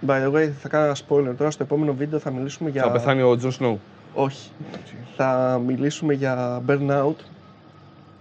by 0.07 0.25
the 0.27 0.33
way, 0.33 0.51
θα 0.63 0.69
κάνω 0.69 0.85
ένα 0.85 0.97
spoiler 1.09 1.35
τώρα. 1.37 1.51
Στο 1.51 1.63
επόμενο 1.63 1.95
βίντεο 1.95 2.19
θα 2.19 2.31
μιλήσουμε 2.31 2.71
για. 2.71 2.83
Θα 2.83 2.91
πεθάνει 2.91 3.23
ο 3.23 3.37
Τζον 3.37 3.53
Σνόου. 3.53 3.81
Όχι. 4.15 4.51
Θα 5.17 5.61
μιλήσουμε 5.67 6.13
για 6.13 6.63
burnout. 6.69 7.15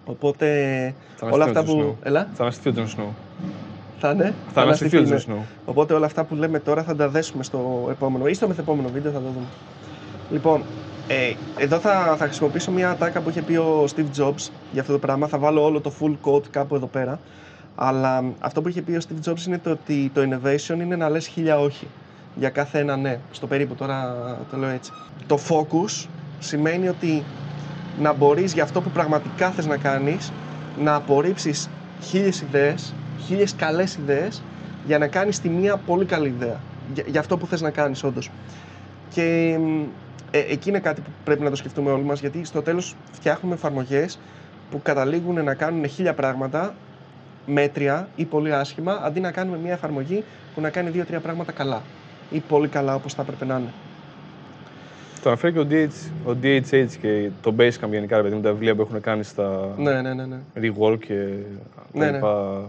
Οπότε 0.06 0.48
Θα 1.16 1.28
όλα 1.28 1.44
αναστηθεί 1.44 1.60
αυτά 1.60 1.72
ο 1.72 1.80
Jon 1.80 1.86
που. 1.86 1.96
Snow. 2.02 2.08
Έλα, 2.08 2.28
Θα 2.34 2.42
αναστηθεί 2.44 2.70
ο 2.70 2.72
Τζον 2.72 2.88
Σνόου. 2.88 3.14
θα 4.00 4.12
είναι. 4.12 4.34
Θα 4.54 4.62
αναστηθεί 4.62 4.98
ο 4.98 5.00
ναι. 5.00 5.06
Τζον 5.06 5.20
Σνόου. 5.20 5.46
Οπότε 5.66 5.94
όλα 5.94 6.06
αυτά 6.06 6.24
που 6.24 6.36
λέμε 6.36 6.60
τώρα 6.60 6.84
θα 6.84 6.96
τα 6.96 7.10
δέσουμε 7.10 7.44
στο 7.44 7.88
επόμενο 7.92 8.28
ή 8.28 8.34
στο 8.34 8.48
μεθεπόμενο 8.48 8.90
βίντεο 8.90 9.12
θα 9.12 9.20
το 9.20 9.25
δούμε. 9.25 9.46
Λοιπόν, 10.32 10.64
ε, 11.08 11.34
εδώ 11.58 11.80
θα, 11.80 12.16
θα 12.18 12.25
χρησιμοποιήσω 12.25 12.72
μια 12.72 12.90
ατάκα 12.90 13.22
που 13.22 13.30
είχε 13.30 13.42
πει 13.42 13.56
ο 13.56 13.86
Steve 13.96 14.22
Jobs 14.22 14.50
για 14.72 14.82
αυτό 14.82 14.94
το 14.94 15.00
πράγμα. 15.00 15.28
Θα 15.28 15.38
βάλω 15.38 15.64
όλο 15.64 15.82
το 15.82 15.92
full 16.00 16.16
quote 16.30 16.48
κάπου 16.50 16.75
εδώ 16.75 16.86
πέρα. 16.88 17.20
Αλλά 17.75 18.24
αυτό 18.39 18.62
που 18.62 18.67
είχε 18.67 18.82
πει 18.82 18.91
ο 18.91 19.00
Steve 19.08 19.32
Jobs 19.32 19.46
είναι 19.48 19.58
το 19.58 19.70
ότι 19.70 20.12
το 20.13 20.22
innovation 20.22 20.79
είναι 20.79 20.96
να 20.96 21.10
λες 21.10 21.27
χίλια 21.27 21.60
όχι 21.60 21.88
για 22.36 22.50
κάθε 22.50 22.79
ένα 22.79 22.96
ναι. 22.98 23.20
Στο 23.32 23.48
περίπου 23.48 23.75
τώρα 23.75 24.15
το 24.51 24.58
λέω 24.58 24.70
έτσι. 24.70 24.91
Το 25.27 25.39
focus 25.50 26.08
σημαίνει 26.39 26.88
ότι 26.88 27.24
να 28.00 28.13
μπορείς 28.13 28.53
για 28.53 28.63
αυτό 28.63 28.82
που 28.82 28.89
πραγματικά 28.89 29.50
θες 29.50 29.65
να 29.65 29.77
κάνεις 29.77 30.32
να 30.84 30.96
απορρίψεις 30.96 31.70
χίλιες 32.01 32.41
ιδέες, 32.41 32.94
χίλιες 33.25 33.55
καλές 33.55 33.96
ιδέες 33.96 34.44
για 34.86 34.98
να 34.98 35.08
κάνεις 35.08 35.39
τη 35.39 35.50
μία 35.50 35.77
πολύ 35.77 36.05
καλή 36.05 36.27
ιδέα. 36.27 36.60
Για, 36.94 37.03
για 37.08 37.20
αυτό 37.20 37.38
που 37.38 37.48
θες 37.48 37.62
να 37.62 37.70
κάνεις 37.70 38.03
όντως. 38.03 38.29
Και 39.10 39.58
μ, 39.60 39.82
ε, 40.32 40.39
εκεί 40.39 40.70
είναι 40.70 40.79
κάτι 40.79 41.01
που 41.01 41.10
πρέπει 41.24 41.44
να 41.44 41.50
το 41.50 41.55
σκεφτούμε 41.55 41.91
όλοι 41.91 42.03
μας 42.03 42.20
γιατί 42.20 42.44
στο 42.44 42.62
τέλος 42.62 42.96
φτιάχνουμε 43.12 43.55
εφαρμογές 43.55 44.20
που 44.72 44.82
καταλήγουν 44.82 45.44
να 45.44 45.53
κάνουν 45.53 45.88
χίλια 45.88 46.13
πράγματα 46.13 46.74
μέτρια 47.46 48.08
ή 48.16 48.25
πολύ 48.25 48.54
άσχημα 48.54 49.00
αντί 49.04 49.20
να 49.20 49.32
κάνουμε 49.32 49.58
μια 49.58 49.72
εφαρμογή 49.74 50.24
που 50.56 50.62
να 50.62 50.70
κάνει 50.70 50.90
δύο-τρία 50.90 51.20
πράγματα 51.20 51.52
καλά 51.52 51.82
ή 52.32 52.40
πολύ 52.40 52.68
καλά 52.68 52.96
όπως 52.96 53.14
θα 53.14 53.22
έπρεπε 53.22 53.46
να 53.46 53.58
είναι. 53.58 53.70
Το 55.22 55.30
αναφέρει 55.32 55.54
και 55.54 55.60
ο, 55.60 55.68
DH, 55.70 56.10
ο 56.32 56.36
DHH 56.44 56.88
και 57.02 57.30
το 57.42 57.54
Basecamp 57.58 57.90
γενικά, 57.90 58.16
ρε 58.18 58.24
παιδί 58.24 58.36
μου, 58.36 58.42
τα 58.42 58.52
βιβλία 58.52 58.75
που 58.75 58.82
έχουν 58.82 59.02
κάνει 59.02 59.24
στα 59.24 59.74
Ναι, 59.78 60.02
ναι, 60.02 60.14
ναι. 60.14 60.25
ναι. 60.25 60.38
rework 60.56 60.98
και 61.00 61.28
τα 61.75 62.00
Ναι, 62.00 62.06
ναι. 62.06 62.12
λοιπά. 62.12 62.62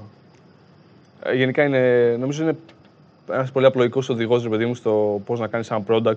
Ε, 1.23 1.35
Γενικά 1.35 1.63
είναι, 1.65 2.17
νομίζω 2.21 2.43
είναι 2.43 2.57
ένας 3.33 3.51
πολύ 3.53 3.67
απλοϊκός 3.67 4.09
οδηγός, 4.09 4.43
ρε 4.43 4.49
παιδί 4.49 4.67
μου, 4.67 4.75
στο 4.75 5.21
πώς 5.27 5.41
να 5.41 5.47
κάνεις 5.47 5.71
ένα 5.71 5.83
product, 5.89 6.17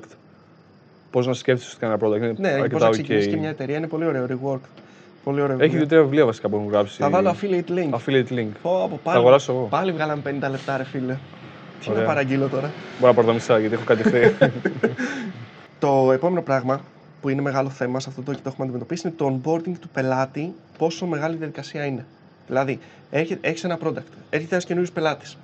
πώς 1.12 1.28
να 1.28 1.34
σκέφτεσαι 1.34 1.70
ότι 1.76 1.80
κάνεις 1.86 2.02
ένα 2.02 2.10
product. 2.10 2.18
Είναι 2.18 2.34
Ναι, 2.38 2.52
πώς 2.52 2.62
αρκετά 2.62 2.80
να 2.80 2.88
ok. 2.88 2.92
ξεκινήσει 2.92 3.28
και 3.30 3.38
μια 3.38 3.50
εταιρεία 3.50 3.78
είναι 3.78 3.88
πολύ 3.88 4.06
ωραίο 4.06 4.26
rework. 4.30 4.60
Πολύ 5.24 5.42
ωραίο 5.42 5.54
Έχει 5.56 5.62
βιβλίο. 5.62 5.80
δύο-τρία 5.80 6.02
βιβλία 6.02 6.26
βασικά 6.26 6.50
που 6.50 6.56
έχουν 6.56 6.70
γράψει. 6.70 7.02
Θα 7.02 7.10
βάλω 7.10 7.36
affiliate 7.42 7.70
link. 7.72 7.90
affiliate 7.90 8.32
link. 8.34 8.48
Πω, 8.62 8.70
πω, 8.72 8.90
Θα 8.90 8.98
πάλι, 9.04 9.18
αγοράσω 9.18 9.52
εγώ. 9.52 9.68
πάλι 9.70 9.92
βγάλαμε 9.92 10.22
50 10.26 10.50
λεπτά 10.50 10.78
ρε 10.78 10.84
φίλε. 10.84 11.18
Τι 11.82 11.88
να 11.90 11.94
Ωραία. 11.94 12.06
παραγγείλω 12.06 12.48
τώρα; 12.48 12.72
Μπορώ 13.00 13.08
να 13.12 13.14
πάρω 13.14 13.28
τα 13.28 13.34
μισά 13.34 13.60
γιατί 13.60 13.76
έχω 13.76 13.84
κάτι 13.84 14.04
χρέη. 14.04 14.36
Το 15.80 16.12
επόμενο 16.12 16.42
πράγμα 16.42 16.82
που 17.22 17.30
είναι 17.30 17.42
μεγάλο 17.42 17.70
θέμα 17.70 18.00
σε 18.00 18.10
αυτό 18.10 18.22
το 18.22 18.32
και 18.32 18.38
το 18.44 18.50
έχουμε 18.50 18.64
αντιμετωπίσει 18.66 19.08
είναι 19.08 19.16
το 19.18 19.40
onboarding 19.44 19.74
του 19.82 19.90
πελάτη, 19.94 20.54
πόσο 20.78 21.06
μεγάλη 21.06 21.36
διαδικασία 21.36 21.86
είναι. 21.86 22.06
Δηλαδή, 22.48 22.80
έχει 23.42 23.66
ένα 23.66 23.78
product, 23.84 24.04
έρχεται 24.30 24.54
ένας 24.56 24.66
καινούριο 24.66 24.90
πελάτης. 24.94 25.38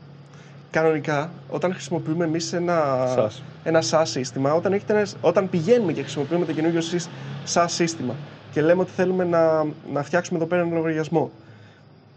Κανονικά, 0.72 1.30
όταν 1.50 1.72
χρησιμοποιούμε 1.74 2.26
εμείς 2.26 2.54
ένα, 2.54 3.06
Σας. 3.16 3.44
ένα 3.64 3.82
SaaS 3.92 4.02
σύστημα, 4.06 4.54
όταν, 4.54 4.74
έχετε 4.74 4.94
ένας, 4.94 5.16
όταν 5.22 5.50
πηγαίνουμε 5.50 5.92
και 5.94 6.02
χρησιμοποιούμε 6.02 6.46
το 6.46 6.52
καινούριο 6.54 6.82
σys- 6.82 7.10
SaaS 7.54 7.66
σύστημα 7.68 8.14
και 8.52 8.62
λέμε 8.62 8.82
ότι 8.82 8.92
θέλουμε 8.92 9.24
να, 9.24 9.64
να 9.92 10.04
φτιάξουμε 10.04 10.40
εδώ 10.40 10.48
πέρα 10.48 10.62
ένα 10.62 10.74
λογαριασμό, 10.74 11.32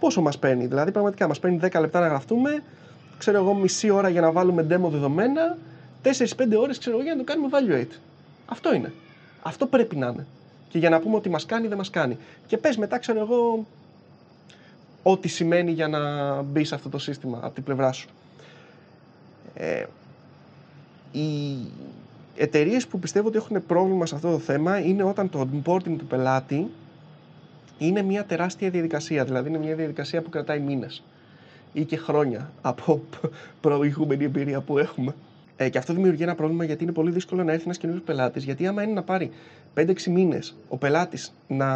πόσο 0.00 0.20
μας 0.20 0.38
παίρνει. 0.38 0.66
Δηλαδή, 0.66 0.92
πραγματικά 0.92 1.28
μας 1.28 1.38
παίρνει 1.38 1.58
10 1.62 1.80
λεπτά 1.80 2.00
να 2.00 2.06
γραφτούμε, 2.08 2.62
ξέρω 3.18 3.38
εγώ, 3.38 3.54
μισή 3.54 3.90
ώρα 3.90 4.08
για 4.08 4.20
να 4.20 4.32
βάλουμε 4.32 4.66
demo 4.70 4.88
δεδομένα, 4.90 5.56
4-5 6.02 6.10
ώρες 6.60 6.78
ξέρω 6.78 6.96
εγώ, 6.96 7.04
για 7.04 7.14
να 7.14 7.24
το 7.24 7.32
κάνουμε 7.32 7.48
evaluate. 7.52 7.96
Αυτό 8.46 8.74
είναι. 8.74 8.92
Αυτό 9.42 9.66
πρέπει 9.66 9.96
να 9.96 10.06
είναι. 10.06 10.26
Και 10.68 10.78
για 10.78 10.90
να 10.90 11.00
πούμε 11.00 11.16
ότι 11.16 11.28
μας 11.28 11.46
κάνει, 11.46 11.68
δεν 11.68 11.76
μας 11.76 11.90
κάνει. 11.90 12.18
Και 12.46 12.58
πες 12.58 12.76
μετά, 12.76 12.98
ξέρω 12.98 13.18
εγώ, 13.18 13.66
ό,τι 15.02 15.28
σημαίνει 15.28 15.70
για 15.70 15.88
να 15.88 16.42
μπει 16.42 16.64
σε 16.64 16.74
αυτό 16.74 16.88
το 16.88 16.98
σύστημα 16.98 17.38
από 17.42 17.54
την 17.54 17.62
πλευρά 17.62 17.92
σου. 17.92 18.08
Ε, 19.54 19.84
οι 21.12 21.56
εταιρείες 22.38 22.86
που 22.86 22.98
πιστεύω 22.98 23.28
ότι 23.28 23.36
έχουν 23.36 23.66
πρόβλημα 23.66 24.06
σε 24.06 24.14
αυτό 24.14 24.30
το 24.30 24.38
θέμα 24.38 24.78
είναι 24.78 25.02
όταν 25.02 25.30
το 25.30 25.48
onboarding 25.48 25.96
του 25.98 26.06
πελάτη 26.08 26.66
είναι 27.78 28.02
μια 28.02 28.24
τεράστια 28.24 28.70
διαδικασία. 28.70 29.24
Δηλαδή 29.24 29.48
είναι 29.48 29.58
μια 29.58 29.74
διαδικασία 29.74 30.22
που 30.22 30.30
κρατάει 30.30 30.60
μήνες 30.60 31.02
ή 31.72 31.84
και 31.84 31.96
χρόνια 31.96 32.50
από 32.60 33.02
προηγούμενη 33.60 34.24
εμπειρία 34.24 34.60
που 34.60 34.78
έχουμε. 34.78 35.14
Ε, 35.56 35.68
και 35.68 35.78
αυτό 35.78 35.92
δημιουργεί 35.92 36.22
ένα 36.22 36.34
πρόβλημα 36.34 36.64
γιατί 36.64 36.82
είναι 36.82 36.92
πολύ 36.92 37.10
δύσκολο 37.10 37.44
να 37.44 37.52
έρθει 37.52 37.64
ένας 37.64 37.78
καινούριο 37.78 38.02
πελάτης. 38.02 38.44
Γιατί 38.44 38.66
άμα 38.66 38.82
είναι 38.82 38.92
να 38.92 39.02
πάρει 39.02 39.30
5-6 39.74 40.02
μήνες 40.04 40.56
ο 40.68 40.76
πελάτης 40.76 41.32
να 41.48 41.66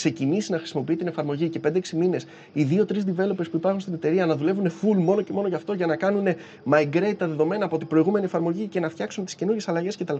ξεκινήσει 0.00 0.52
να 0.52 0.58
χρησιμοποιεί 0.58 0.96
την 0.96 1.06
εφαρμογή 1.06 1.48
και 1.48 1.60
5-6 1.64 1.90
μήνες 1.90 2.26
οι 2.52 2.66
2-3 2.70 2.92
developers 2.92 3.50
που 3.50 3.56
υπάρχουν 3.56 3.80
στην 3.80 3.94
εταιρεία 3.94 4.26
να 4.26 4.36
δουλεύουν 4.36 4.66
full 4.66 4.96
μόνο 4.96 5.22
και 5.22 5.32
μόνο 5.32 5.48
γι' 5.48 5.54
αυτό 5.54 5.72
για 5.72 5.86
να 5.86 5.96
κάνουν 5.96 6.26
migrate 6.70 7.14
τα 7.18 7.28
δεδομένα 7.28 7.64
από 7.64 7.78
την 7.78 7.86
προηγούμενη 7.86 8.24
εφαρμογή 8.24 8.66
και 8.66 8.80
να 8.80 8.88
φτιάξουν 8.88 9.24
τις 9.24 9.34
καινούριε 9.34 9.60
αλλαγές 9.66 9.96
κτλ. 9.96 10.16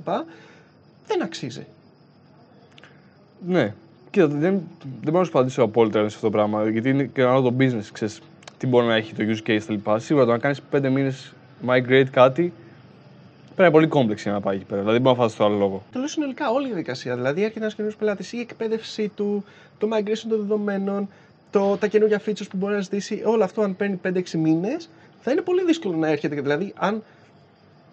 Δεν 1.07 1.23
αξίζει. 1.23 1.67
Ναι. 3.47 3.75
Κοίτα, 4.11 4.27
δεν, 4.27 4.41
δεν 4.41 4.63
μπορώ 5.03 5.19
να 5.19 5.25
σου 5.25 5.31
απαντήσω 5.31 5.63
απόλυτα 5.63 5.99
σε 5.99 6.05
αυτό 6.05 6.21
το 6.21 6.31
πράγμα. 6.31 6.69
Γιατί 6.69 6.89
είναι 6.89 7.05
και 7.05 7.21
ένα 7.21 7.31
άλλο 7.33 7.43
το 7.43 7.55
business, 7.59 7.89
ξέρεις, 7.93 8.21
τι 8.59 8.67
μπορεί 8.67 8.87
να 8.87 8.95
έχει 8.95 9.15
το 9.15 9.25
use 9.29 9.51
case 9.51 9.61
κτλ. 9.67 9.91
Σίγουρα 9.97 10.25
το 10.25 10.31
να 10.31 10.39
κάνεις 10.39 10.61
πέντε 10.63 10.89
μήνες 10.89 11.35
migrate 11.67 12.09
κάτι 12.11 12.53
πρέπει 13.61 13.77
να 13.77 13.79
είναι 13.79 13.89
πολύ 13.89 14.13
complex 14.13 14.23
για 14.23 14.33
να 14.33 14.41
πάει 14.41 14.57
εκεί 14.57 14.65
πέρα. 14.65 14.81
Δηλαδή 14.81 14.93
δεν 14.99 15.03
μπορεί 15.03 15.17
να 15.17 15.23
φάσει 15.23 15.37
το 15.37 15.45
άλλο 15.45 15.57
λόγο. 15.57 15.83
Τελείω 15.93 16.09
συνολικά 16.09 16.51
όλη 16.51 16.65
η 16.65 16.69
διαδικασία. 16.69 17.15
Δηλαδή, 17.15 17.43
έρχεται 17.43 17.61
ένας 17.61 17.75
καινούριο 17.75 17.97
πελάτης, 17.99 18.33
η 18.33 18.39
εκπαίδευσή 18.39 19.09
του, 19.09 19.45
το 19.79 19.89
migration 19.93 20.27
των 20.29 20.39
δεδομένων, 20.39 21.09
το, 21.51 21.77
τα 21.77 21.87
καινούργια 21.87 22.21
features 22.27 22.49
που 22.51 22.57
μπορεί 22.57 22.75
να 22.75 22.81
ζητήσει, 22.81 23.23
όλο 23.25 23.45
αυτό 23.45 23.63
αν 23.63 23.77
παίρνει 23.77 24.01
5-6 24.05 24.31
μήνες, 24.31 24.91
θα 25.21 25.31
είναι 25.31 25.41
πολύ 25.41 25.65
δύσκολο 25.65 25.97
να 25.97 26.09
έρχεται. 26.09 26.41
Δηλαδή, 26.41 26.73
αν 26.77 27.03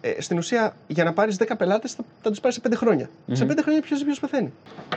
ε, 0.02 0.22
στην 0.22 0.38
ουσία 0.38 0.76
για 0.88 1.04
να 1.04 1.14
πάρεις 1.14 1.38
10 1.40 1.52
πελάτες 1.58 1.94
θα, 1.94 2.04
θα 2.22 2.30
τους 2.30 2.40
πάρεις 2.40 2.56
σε 2.56 2.62
5 2.70 2.74
χρόνια. 2.76 3.10
Σε 3.32 3.46
5 3.46 3.58
χρόνια 3.62 3.82
ποιος 3.82 4.04
ποιος 4.04 4.20
πεθαίνει. 4.20 4.54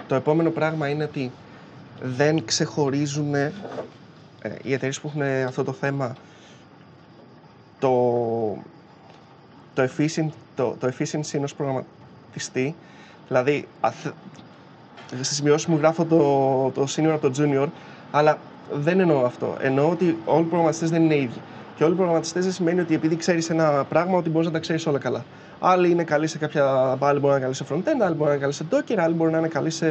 Το 0.09 0.15
επόμενο 0.15 0.51
πράγμα 0.51 0.89
είναι 0.89 1.05
ότι 1.05 1.31
δεν 2.03 2.45
ξεχωρίζουν 2.45 3.35
ε, 3.35 3.53
οι 4.63 4.73
εταιρείες 4.73 5.01
που 5.01 5.09
έχουν 5.09 5.23
αυτό 5.47 5.65
το 5.65 5.73
θέμα 5.73 6.17
το, 7.79 7.91
το, 9.75 9.83
efficient, 9.83 10.29
το, 10.57 10.77
το 10.81 10.93
efficiency 10.99 11.31
ενός 11.33 11.55
προγραμματιστή. 11.55 12.75
Δηλαδή, 13.29 13.69
αθ- 13.81 14.13
στις 15.21 15.37
σημειώσεις 15.37 15.67
μου 15.67 15.77
γράφω 15.77 16.05
το, 16.05 16.81
το 16.81 16.87
senior 16.97 17.11
από 17.13 17.31
το 17.31 17.43
junior, 17.43 17.67
αλλά 18.11 18.39
δεν 18.73 19.01
εννοώ 19.01 19.25
αυτό. 19.25 19.57
Εννοώ 19.61 19.91
ότι 19.91 20.17
όλοι 20.25 20.43
οι 20.43 20.47
προγραμματιστές 20.47 20.91
δεν 20.91 21.03
είναι 21.05 21.17
ίδιοι. 21.17 21.41
Και 21.77 21.85
όλοι 21.85 21.93
οι 21.93 21.97
προγραμματιστές 21.97 22.45
δεν 22.45 22.53
σημαίνει 22.53 22.81
ότι 22.81 22.95
επειδή 22.95 23.17
ξέρεις 23.17 23.51
ένα 23.51 23.85
πράγμα 23.89 24.17
ότι 24.19 24.31
μπορείς 24.31 24.47
να 24.47 24.53
τα 24.53 24.59
ξέρεις 24.59 24.87
όλα 24.87 24.99
καλά. 24.99 25.25
Άλλοι 25.61 25.91
είναι 25.91 26.05
καλοί 26.05 26.27
σε 26.27 26.39
κάποια. 26.39 26.97
Άλλοι 27.01 27.19
μπορεί 27.21 27.33
να 27.33 27.37
είναι 27.37 27.41
καλοί 27.41 27.55
σε 27.55 27.65
front-end, 27.71 28.01
άλλοι 28.05 28.15
μπορεί 28.15 28.29
να 28.29 28.35
είναι 28.35 28.41
καλοί 28.41 28.53
σε 28.53 28.65
Docker, 28.71 28.97
άλλοι 28.99 29.15
μπορεί 29.15 29.31
να 29.31 29.39
είναι 29.39 29.49
καλοί 29.49 29.71
σε, 29.71 29.87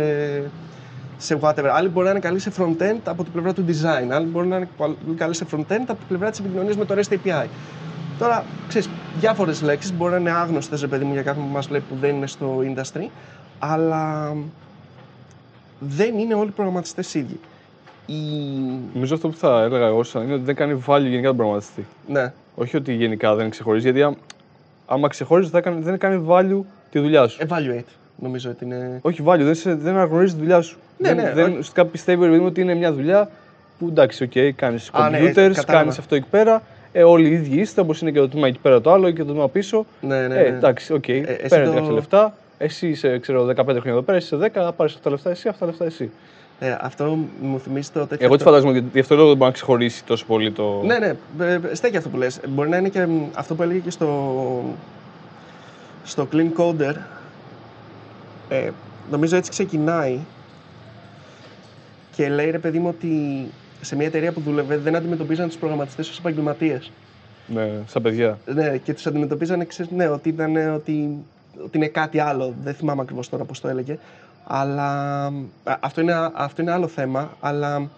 σε 1.17 1.39
whatever. 1.41 1.69
Άλλοι 1.73 1.89
μπορεί 1.89 2.05
να 2.05 2.11
είναι 2.11 2.19
καλοί 2.19 2.39
σε 2.39 2.51
front-end 2.57 2.97
από 3.03 3.23
την 3.23 3.31
πλευρά 3.31 3.53
του 3.53 3.65
design. 3.67 4.09
Άλλοι 4.11 4.25
μπορεί 4.25 4.47
να 4.47 4.55
είναι 4.55 4.67
πολύ 4.77 4.95
καλοί 5.17 5.33
σε 5.33 5.45
front-end 5.51 5.83
από 5.87 5.95
την 5.97 6.07
πλευρά 6.07 6.29
της 6.29 6.39
επικοινωνίας 6.39 6.75
με 6.77 6.85
το 6.85 6.95
REST 6.97 7.13
API. 7.13 7.45
Τώρα, 8.19 8.43
ξέρεις, 8.67 8.89
διάφορες 9.19 9.61
λέξεις 9.61 9.93
μπορεί 9.93 10.11
να 10.11 10.17
είναι 10.17 10.31
άγνωστες, 10.31 10.81
ρε 10.81 10.87
παιδί 10.87 11.05
μου, 11.05 11.13
για 11.13 11.21
κάποιον 11.21 11.45
που 11.45 11.51
μας 11.53 11.67
βλέπει 11.67 11.83
που 11.89 11.95
δεν 11.99 12.15
είναι 12.15 12.27
στο 12.27 12.59
industry, 12.63 13.07
αλλά 13.59 14.33
δεν 15.79 16.17
είναι 16.17 16.33
όλοι 16.33 16.47
οι 16.47 16.51
προγραμματιστές 16.51 17.13
ίδιοι. 17.13 17.39
η... 18.05 18.15
Νομίζω 18.93 19.15
αυτό 19.15 19.29
που 19.29 19.37
θα 19.37 19.61
έλεγα 19.61 19.85
εγώ 19.85 20.03
σαν 20.03 20.23
είναι 20.23 20.33
ότι 20.33 20.43
δεν 20.43 20.55
κάνει 20.55 20.83
value 20.87 21.01
γενικά 21.01 21.27
τον 21.27 21.35
προγραμματιστή. 21.35 21.85
Ναι, 22.07 22.33
Όχι 22.55 22.77
ότι 22.77 22.93
γενικά 22.93 23.35
δεν 23.35 23.49
ξεχωρίζει, 23.49 23.83
γιατί 23.83 24.01
α- 24.03 24.15
άμα 24.85 25.07
ξεχωρίζει 25.07 25.49
θα 25.49 25.61
κάνει, 25.61 25.81
δεν 25.81 25.97
κάνει 25.97 26.25
value 26.29 26.61
τη 26.91 26.99
δουλειά 26.99 27.27
σου. 27.27 27.39
evaluate 27.47 27.83
νομίζω 28.15 28.49
ότι 28.49 28.65
είναι... 28.65 28.99
Όχι 29.01 29.23
value, 29.25 29.39
δεν, 29.41 29.55
σε, 29.55 29.75
δεν 29.75 29.95
αναγνωρίζει 29.95 30.33
τη 30.33 30.39
δουλειά 30.39 30.61
σου. 30.61 30.77
Ναι, 30.97 31.07
δεν, 31.13 31.15
ναι, 31.23 31.31
δεν, 31.33 31.43
όχι. 31.43 31.51
ουσιαστικά 31.51 31.85
πιστεύει 31.85 32.23
ρε 32.23 32.29
παιδί 32.29 32.41
μου, 32.41 32.47
ότι 32.47 32.61
είναι 32.61 32.75
μια 32.75 32.93
δουλειά 32.93 33.29
που 33.79 33.87
εντάξει, 33.87 34.23
οκ, 34.23 34.55
κάνεις 34.55 34.89
Α, 34.93 35.09
ναι, 35.09 35.19
computers, 35.19 35.33
κατάλαβα. 35.33 35.63
κάνεις 35.63 35.97
αυτό 35.97 36.15
εκεί 36.15 36.27
πέρα. 36.29 36.61
Ε, 36.91 37.03
όλοι 37.03 37.27
οι 37.29 37.31
ίδιοι 37.31 37.59
είστε, 37.59 37.81
όπως 37.81 38.01
είναι 38.01 38.11
και 38.11 38.19
το 38.19 38.27
τμήμα 38.29 38.47
εκεί 38.47 38.59
πέρα 38.59 38.81
το 38.81 38.91
άλλο 38.91 39.11
και 39.11 39.23
το 39.23 39.31
τμήμα 39.31 39.49
πίσω. 39.49 39.85
Ναι, 40.01 40.27
ναι, 40.27 40.35
Ε, 40.35 40.41
ναι. 40.49 40.57
εντάξει, 40.57 40.93
οκ, 40.93 41.07
εσύ 41.07 41.25
παίρνετε 41.49 41.69
το- 41.71 41.75
κάποια 41.79 41.91
λεφτά. 41.93 42.33
Εσύ 42.57 42.87
είσαι, 42.87 43.19
ξέρω, 43.19 43.43
15 43.45 43.53
χρόνια 43.55 43.91
εδώ 43.91 44.01
πέρα, 44.01 44.17
εσύ 44.17 44.35
είσαι 44.35 44.45
10, 44.45 44.63
θα 44.63 44.71
πάρεις 44.73 44.93
αυτά 44.93 45.03
τα 45.03 45.09
λεφτά 45.15 45.29
εσύ, 45.29 45.47
αυτά 45.47 45.59
τα 45.65 45.71
λεφτά 45.71 45.85
εσύ. 45.85 46.09
Ε, 46.59 46.77
αυτό 46.81 47.17
μου 47.41 47.59
θυμίζει 47.59 47.89
το 47.91 47.99
τέτοιο... 48.07 48.25
Εγώ 48.25 48.35
τι 48.35 48.41
αυτό- 48.43 48.43
φαντάζομαι 48.55 48.77
ότι 48.77 48.87
γι' 48.93 48.99
αυτό 48.99 49.15
λόγο 49.15 49.27
δεν 49.27 49.37
μπορεί 49.37 49.49
να 49.49 49.55
ξεχωρίσει 49.55 50.03
τόσο 50.05 50.25
πολύ 50.25 50.51
το. 50.51 50.81
Ναι, 50.85 50.97
ναι, 50.99 51.13
ε, 51.45 51.53
ε, 51.71 51.75
στέκει 51.75 51.97
αυτό 51.97 52.09
που 52.09 52.17
λες. 52.17 52.39
Μπορεί 52.47 52.69
να 52.69 52.77
είναι 52.77 52.89
και 52.89 53.05
μ, 53.05 53.21
αυτό 53.33 53.55
που 53.55 53.63
έλεγε 53.63 53.79
και 53.79 53.89
στο, 53.89 54.63
στο 56.03 56.27
Clean 56.33 56.49
Coder. 56.57 56.95
Ε, 58.49 58.69
νομίζω 59.11 59.35
έτσι 59.35 59.49
ξεκινάει 59.49 60.19
και 62.15 62.29
λέει 62.29 62.49
ρε 62.51 62.59
παιδί 62.59 62.79
μου 62.79 62.87
ότι 62.97 63.45
σε 63.81 63.95
μια 63.95 64.05
εταιρεία 64.05 64.31
που 64.31 64.41
δούλευε 64.41 64.77
δεν 64.77 64.95
αντιμετωπίζαν 64.95 65.47
τους 65.47 65.57
προγραμματιστές 65.57 66.09
ως 66.09 66.19
επαγγελματίες. 66.19 66.91
ναι, 67.47 67.69
σαν 67.87 68.01
παιδιά. 68.01 68.37
Ναι, 68.45 68.77
και 68.77 68.93
τους 68.93 69.07
αντιμετωπίζανε, 69.07 69.65
ξέρεις, 69.65 69.91
ναι, 69.91 70.07
ότι, 70.07 70.29
ήταν, 70.29 70.55
ε, 70.55 70.69
ότι, 70.69 71.17
ότι 71.63 71.77
είναι 71.77 71.87
κάτι 71.87 72.19
άλλο. 72.19 72.53
Δεν 72.63 72.73
θυμάμαι 72.73 73.01
ακριβώς 73.01 73.29
τώρα 73.29 73.43
πώς 73.43 73.59
το 73.59 73.67
έλεγε. 73.67 73.97
Αλλά 74.43 75.25
α, 75.63 75.77
αυτό 75.79 76.01
είναι, 76.01 76.29
αυτό 76.33 76.61
είναι 76.61 76.71
άλλο 76.71 76.87
θέμα. 76.87 77.37
Αλλά 77.39 77.89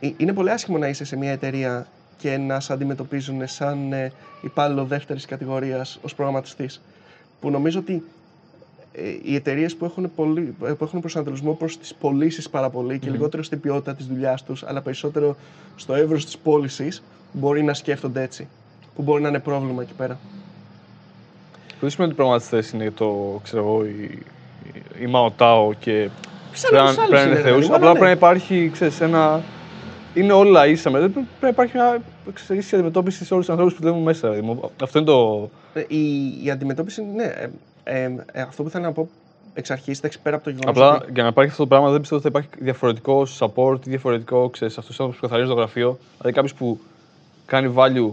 ε, 0.00 0.10
είναι 0.16 0.32
πολύ 0.32 0.50
άσχημο 0.50 0.78
να 0.78 0.88
είσαι 0.88 1.04
σε 1.04 1.16
μια 1.16 1.30
εταιρεία 1.30 1.86
και 2.18 2.36
να 2.36 2.60
σε 2.60 2.72
αντιμετωπίζουν 2.72 3.46
σαν 3.46 3.92
ε, 3.92 4.12
υπάλληλο 4.40 4.84
δεύτερης 4.84 5.24
κατηγορίας 5.24 5.98
ως 6.02 6.14
προγραμματιστής. 6.14 6.82
Που 7.40 7.50
νομίζω 7.50 7.78
ότι 7.78 7.92
ε, 7.92 8.00
οι 9.22 9.34
εταιρείες 9.34 9.76
που 9.76 9.84
έχουν, 9.84 10.10
πολύ, 10.14 10.54
ε, 10.66 10.72
που 10.72 10.84
έχουν 10.84 11.00
προσανατολισμό 11.00 11.52
προς 11.52 11.78
τις 11.78 11.94
πωλήσεις 11.94 12.50
πάρα 12.50 12.70
πολύ 12.70 12.98
και 12.98 13.10
λιγότερο 13.10 13.42
στην 13.42 13.60
ποιότητα 13.60 13.94
της 13.94 14.06
δουλειάς 14.06 14.42
τους, 14.44 14.62
αλλά 14.62 14.80
περισσότερο 14.80 15.36
στο 15.76 15.94
εύρος 15.94 16.24
της 16.24 16.38
πώλησης, 16.38 17.02
μπορεί 17.32 17.62
να 17.62 17.74
σκέφτονται 17.74 18.22
έτσι. 18.22 18.48
Που 18.96 19.02
μπορεί 19.02 19.22
να 19.22 19.28
είναι 19.28 19.38
πρόβλημα 19.38 19.82
εκεί 19.82 19.92
πέρα. 19.96 20.18
Το 21.68 21.76
δεν 21.80 21.90
σημαίνει 21.90 22.12
ότι 22.12 22.20
οι 22.20 22.24
προγραμματιστέ 22.24 22.76
είναι 22.76 22.90
το, 22.90 23.40
ξέρω 23.42 23.62
εγώ, 23.62 23.84
η, 23.84 23.88
η, 24.74 25.02
η 25.02 25.06
Μαοτάο 25.06 25.72
και 25.72 26.08
Σαν 26.52 26.70
πρέπει, 26.70 26.84
όλους 26.84 26.96
να- 26.96 27.02
τους 27.02 27.08
πρέπει 27.08 27.12
να 27.12 27.20
άλλους 27.20 27.30
είναι 27.30 27.40
είναι, 27.40 27.48
θεούς. 27.50 27.62
λίγο, 27.64 27.74
Απλά 27.76 27.88
αλλά 27.90 27.98
πρέπει 27.98 28.04
να 28.04 28.06
ναι. 28.10 28.16
υπάρχει, 28.16 28.70
ξέρεις, 28.72 29.00
ένα... 29.00 29.42
Είναι 30.14 30.32
όλα 30.32 30.66
ίσα 30.66 30.90
μέσα. 30.90 31.08
Πρέπει 31.08 31.26
να 31.40 31.48
υπάρχει 31.48 31.76
μια 31.76 32.02
ξέρεις, 32.32 32.64
ίση 32.64 32.74
αντιμετώπιση 32.74 33.24
σε 33.24 33.32
όλους 33.34 33.46
τους 33.46 33.54
ανθρώπους 33.54 33.74
που 33.78 33.82
δουλεύουν 33.82 34.02
μέσα. 34.04 34.28
ρε. 34.30 34.42
Μου- 34.42 34.70
Αυτό 34.82 34.98
είναι 34.98 35.06
το... 35.08 35.50
Ε, 35.74 35.84
Η, 35.88 36.04
η 36.44 36.50
αντιμετώπιση, 36.50 37.02
ναι. 37.14 37.32
Ε, 37.88 38.02
ε, 38.02 38.14
ε, 38.32 38.40
αυτό 38.40 38.62
που 38.62 38.68
θέλω 38.70 38.84
να 38.84 38.92
πω 38.92 39.08
εξ 39.54 39.70
αρχής, 39.70 39.98
εντάξει, 39.98 40.20
πέρα 40.20 40.36
από 40.36 40.44
το 40.44 40.50
γεγονός. 40.50 40.70
Απλά 40.82 41.04
για 41.12 41.22
να 41.22 41.28
υπάρχει 41.28 41.50
αυτό 41.50 41.62
το 41.62 41.68
πράγμα 41.68 41.90
δεν 41.90 42.00
πιστεύω 42.00 42.20
ότι 42.24 42.30
θα 42.32 42.38
υπάρχει 42.38 42.64
διαφορετικό 42.64 43.26
support 43.38 43.86
ή 43.86 43.90
διαφορετικό, 43.90 44.48
ξέρεις, 44.48 44.78
αυτούς 44.78 44.96
τους 44.96 45.00
άνθρωπους 45.04 45.16
που 45.20 45.26
καθαρίζουν 45.26 45.54
το 45.54 45.60
γραφείο. 45.60 45.98
Δηλαδή 46.18 46.32
κάποιος 46.36 46.54
που 46.54 46.80
κάνει 47.46 47.72
value, 47.76 48.10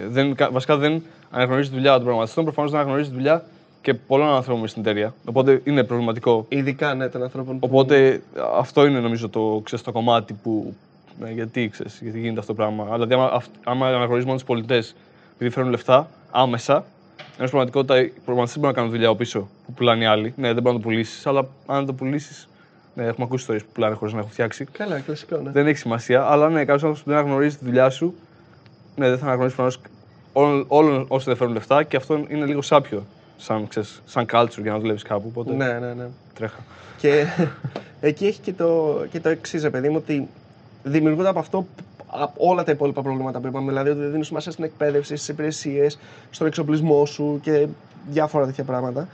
ε, 0.00 0.06
δεν, 0.08 0.34
κα- 0.34 0.50
βασικά 0.50 0.76
δεν 0.76 1.02
αναγνωρίζει 1.30 1.68
τη 1.68 1.74
δουλειά 1.74 1.90
των 1.92 2.00
προγραμματιστών, 2.00 2.44
προφανώς 2.44 2.70
δεν 2.70 2.80
αναγνωρίζει 2.80 3.10
τη 3.10 3.14
δουλειά 3.16 3.44
και 3.82 3.94
πολλών 3.94 4.28
ανθρώπων 4.28 4.68
στην 4.68 4.82
εταιρεία. 4.82 5.14
Οπότε 5.24 5.60
είναι 5.64 5.84
προβληματικό 5.84 6.46
Ειδικά 6.48 6.94
ναι, 6.94 7.08
των 7.08 7.22
ανθρώπων. 7.22 7.58
που- 7.58 7.68
Οπότε 7.70 8.22
αυτό 8.58 8.86
είναι 8.86 9.00
νομίζω 9.00 9.28
το, 9.28 9.60
ξέρεις, 9.64 9.84
το 9.84 9.92
κομμάτι 9.92 10.32
που. 10.42 10.74
Ναι, 11.20 11.30
γιατί, 11.30 11.68
ξέρεις, 11.68 11.98
γιατί 12.02 12.18
γίνεται 12.20 12.40
αυτό 12.40 12.52
το 12.54 12.62
πράγμα. 12.62 12.84
Αλλά 12.84 13.06
δηλαδή, 13.06 13.14
άμα, 13.14 13.30
αυ- 13.32 13.50
άμα 13.64 13.86
αναγνωρίζει 13.86 14.26
μόνο 14.26 14.38
τους 14.38 14.46
πολιτές 14.46 14.94
επειδή 15.34 15.50
φέρνουν 15.50 15.70
λεφτά 15.70 16.08
άμεσα, 16.30 16.84
ενώ 17.38 17.46
στην 17.46 17.50
πραγματικότητα 17.50 18.00
οι 18.00 18.08
προγραμματιστές 18.08 18.56
μπορούν 18.62 18.74
να 18.74 18.80
κάνουν 18.80 18.90
δουλειά 18.90 19.08
από 19.08 19.16
πίσω 19.16 19.48
που 19.66 19.72
πουλάνε 19.72 20.02
οι 20.02 20.06
άλλοι. 20.06 20.32
Ναι, 20.36 20.52
δεν 20.52 20.62
μπορείς 20.62 20.78
να 20.78 20.82
το 20.82 20.88
πουλήσεις, 20.88 21.26
αλλά 21.26 21.48
αν 21.66 21.86
το 21.86 21.92
πουλήσεις. 21.92 22.48
Ναι, 22.94 23.02
έχουμε 23.02 23.24
ακούσει 23.24 23.40
ιστορίες 23.40 23.64
που 23.64 23.70
πουλάνε 23.72 23.94
χωρίς 23.94 24.12
να 24.12 24.18
έχουν 24.18 24.30
φτιάξει. 24.30 24.64
Καλά, 24.64 25.00
κλασικό, 25.00 25.36
ναι. 25.36 25.50
Δεν 25.50 25.66
έχει 25.66 25.78
σημασία, 25.78 26.24
αλλά 26.24 26.48
ναι, 26.48 26.58
κάποιος 26.58 26.74
άνθρωπος 26.74 27.02
που 27.02 27.10
δεν 27.10 27.18
αναγνωρίζει 27.18 27.56
τη 27.56 27.64
δουλειά 27.64 27.90
σου, 27.90 28.14
ναι, 28.96 29.08
δεν 29.08 29.18
θα 29.18 29.24
αναγνωρίσει 29.24 29.56
προφανώς 29.56 29.80
όλων, 30.32 30.64
όλων 30.68 31.04
όσοι 31.08 31.24
δεν 31.24 31.36
φέρνουν 31.36 31.54
λεφτά 31.54 31.82
και 31.82 31.96
αυτό 31.96 32.24
είναι 32.28 32.46
λίγο 32.46 32.62
σάπιο 32.62 33.06
σαν, 33.36 33.68
ξέρεις, 33.68 34.02
σαν 34.06 34.26
culture 34.32 34.62
για 34.62 34.72
να 34.72 34.78
δουλεύεις 34.78 35.02
κάπου. 35.02 35.24
Οπότε 35.28 35.54
Ναι, 35.54 35.78
ναι, 35.78 35.92
ναι. 35.94 36.06
τρέχα. 36.34 36.58
Και 36.98 37.26
εκεί 38.00 38.26
έχει 38.26 38.40
και 38.40 38.52
το, 38.52 39.00
και 39.10 39.20
το 39.20 39.28
εξής, 39.28 39.62
ρε 39.62 39.70
παιδί 39.70 39.88
μου, 39.88 39.96
ότι 39.96 40.28
δημιουργούνται 40.82 41.28
από 41.28 41.38
αυτό 41.38 41.66
από 42.10 42.32
όλα 42.36 42.64
τα 42.64 42.72
υπόλοιπα 42.72 43.02
προβλήματα 43.02 43.40
που 43.40 43.46
είπαμε. 43.46 43.68
Δηλαδή 43.68 43.90
ότι 43.90 43.98
δεν 44.00 44.10
δίνει 44.10 44.24
σημασία 44.24 44.52
στην 44.52 44.64
εκπαίδευση, 44.64 45.16
στις 45.16 45.28
υπηρεσίες, 45.28 45.98
στον 46.30 46.46
εξοπλισμό 46.46 47.06
σου 47.06 47.38
και 47.42 47.66
διάφορα 48.10 48.46
τέτοια 48.46 48.64
πράγματα. 48.64 49.08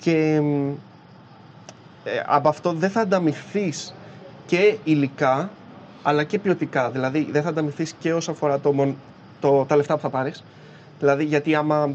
Και 0.00 0.40
μ, 0.42 0.68
ε, 2.04 2.22
από 2.26 2.48
αυτό 2.48 2.72
δεν 2.72 2.90
θα 2.90 3.00
ανταμυφθεί 3.00 3.72
και 4.46 4.76
υλικά 4.84 5.50
αλλά 6.02 6.24
και 6.24 6.38
ποιοτικά. 6.38 6.90
Δηλαδή 6.90 7.28
δεν 7.30 7.42
θα 7.42 7.48
ανταμυφθεί 7.48 7.86
και 8.00 8.12
όσον 8.14 8.34
αφορά 8.34 8.58
το, 8.58 8.72
μον- 8.72 8.96
το, 9.40 9.64
τα 9.64 9.76
λεφτά 9.76 9.94
που 9.94 10.00
θα 10.00 10.10
πάρεις. 10.10 10.44
Δηλαδή 10.98 11.24
γιατί 11.24 11.54
άμα 11.54 11.90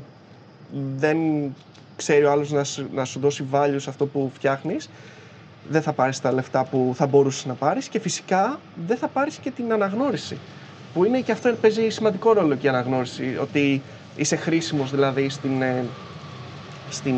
δεν 0.97 1.17
ξέρει 1.95 2.23
ο 2.25 2.31
άλλος 2.31 2.51
να, 2.51 2.63
σου- 2.63 2.89
να 2.93 3.05
σου 3.05 3.19
δώσει 3.19 3.45
value 3.51 3.75
σε 3.77 3.89
αυτό 3.89 4.05
που 4.05 4.31
φτιάχνεις, 4.33 4.89
δεν 5.69 5.81
θα 5.81 5.93
πάρεις 5.93 6.21
τα 6.21 6.31
λεφτά 6.31 6.63
που 6.63 6.93
θα 6.95 7.05
μπορούσες 7.07 7.45
να 7.45 7.53
πάρεις 7.53 7.87
και 7.87 7.99
φυσικά 7.99 8.59
δεν 8.87 8.97
θα 8.97 9.07
πάρεις 9.07 9.35
και 9.37 9.51
την 9.51 9.73
αναγνώριση. 9.73 10.37
Που 10.93 11.03
είναι 11.05 11.19
και 11.21 11.31
αυτό 11.31 11.53
παίζει 11.61 11.89
σημαντικό 11.89 12.33
ρόλο 12.33 12.55
και 12.55 12.65
η 12.65 12.69
αναγνώριση, 12.69 13.37
ότι 13.41 13.81
είσαι 14.15 14.35
χρήσιμος 14.35 14.91
δηλαδή 14.91 15.29
στην, 15.29 15.61
ε, 15.61 15.83
στην, 16.89 17.15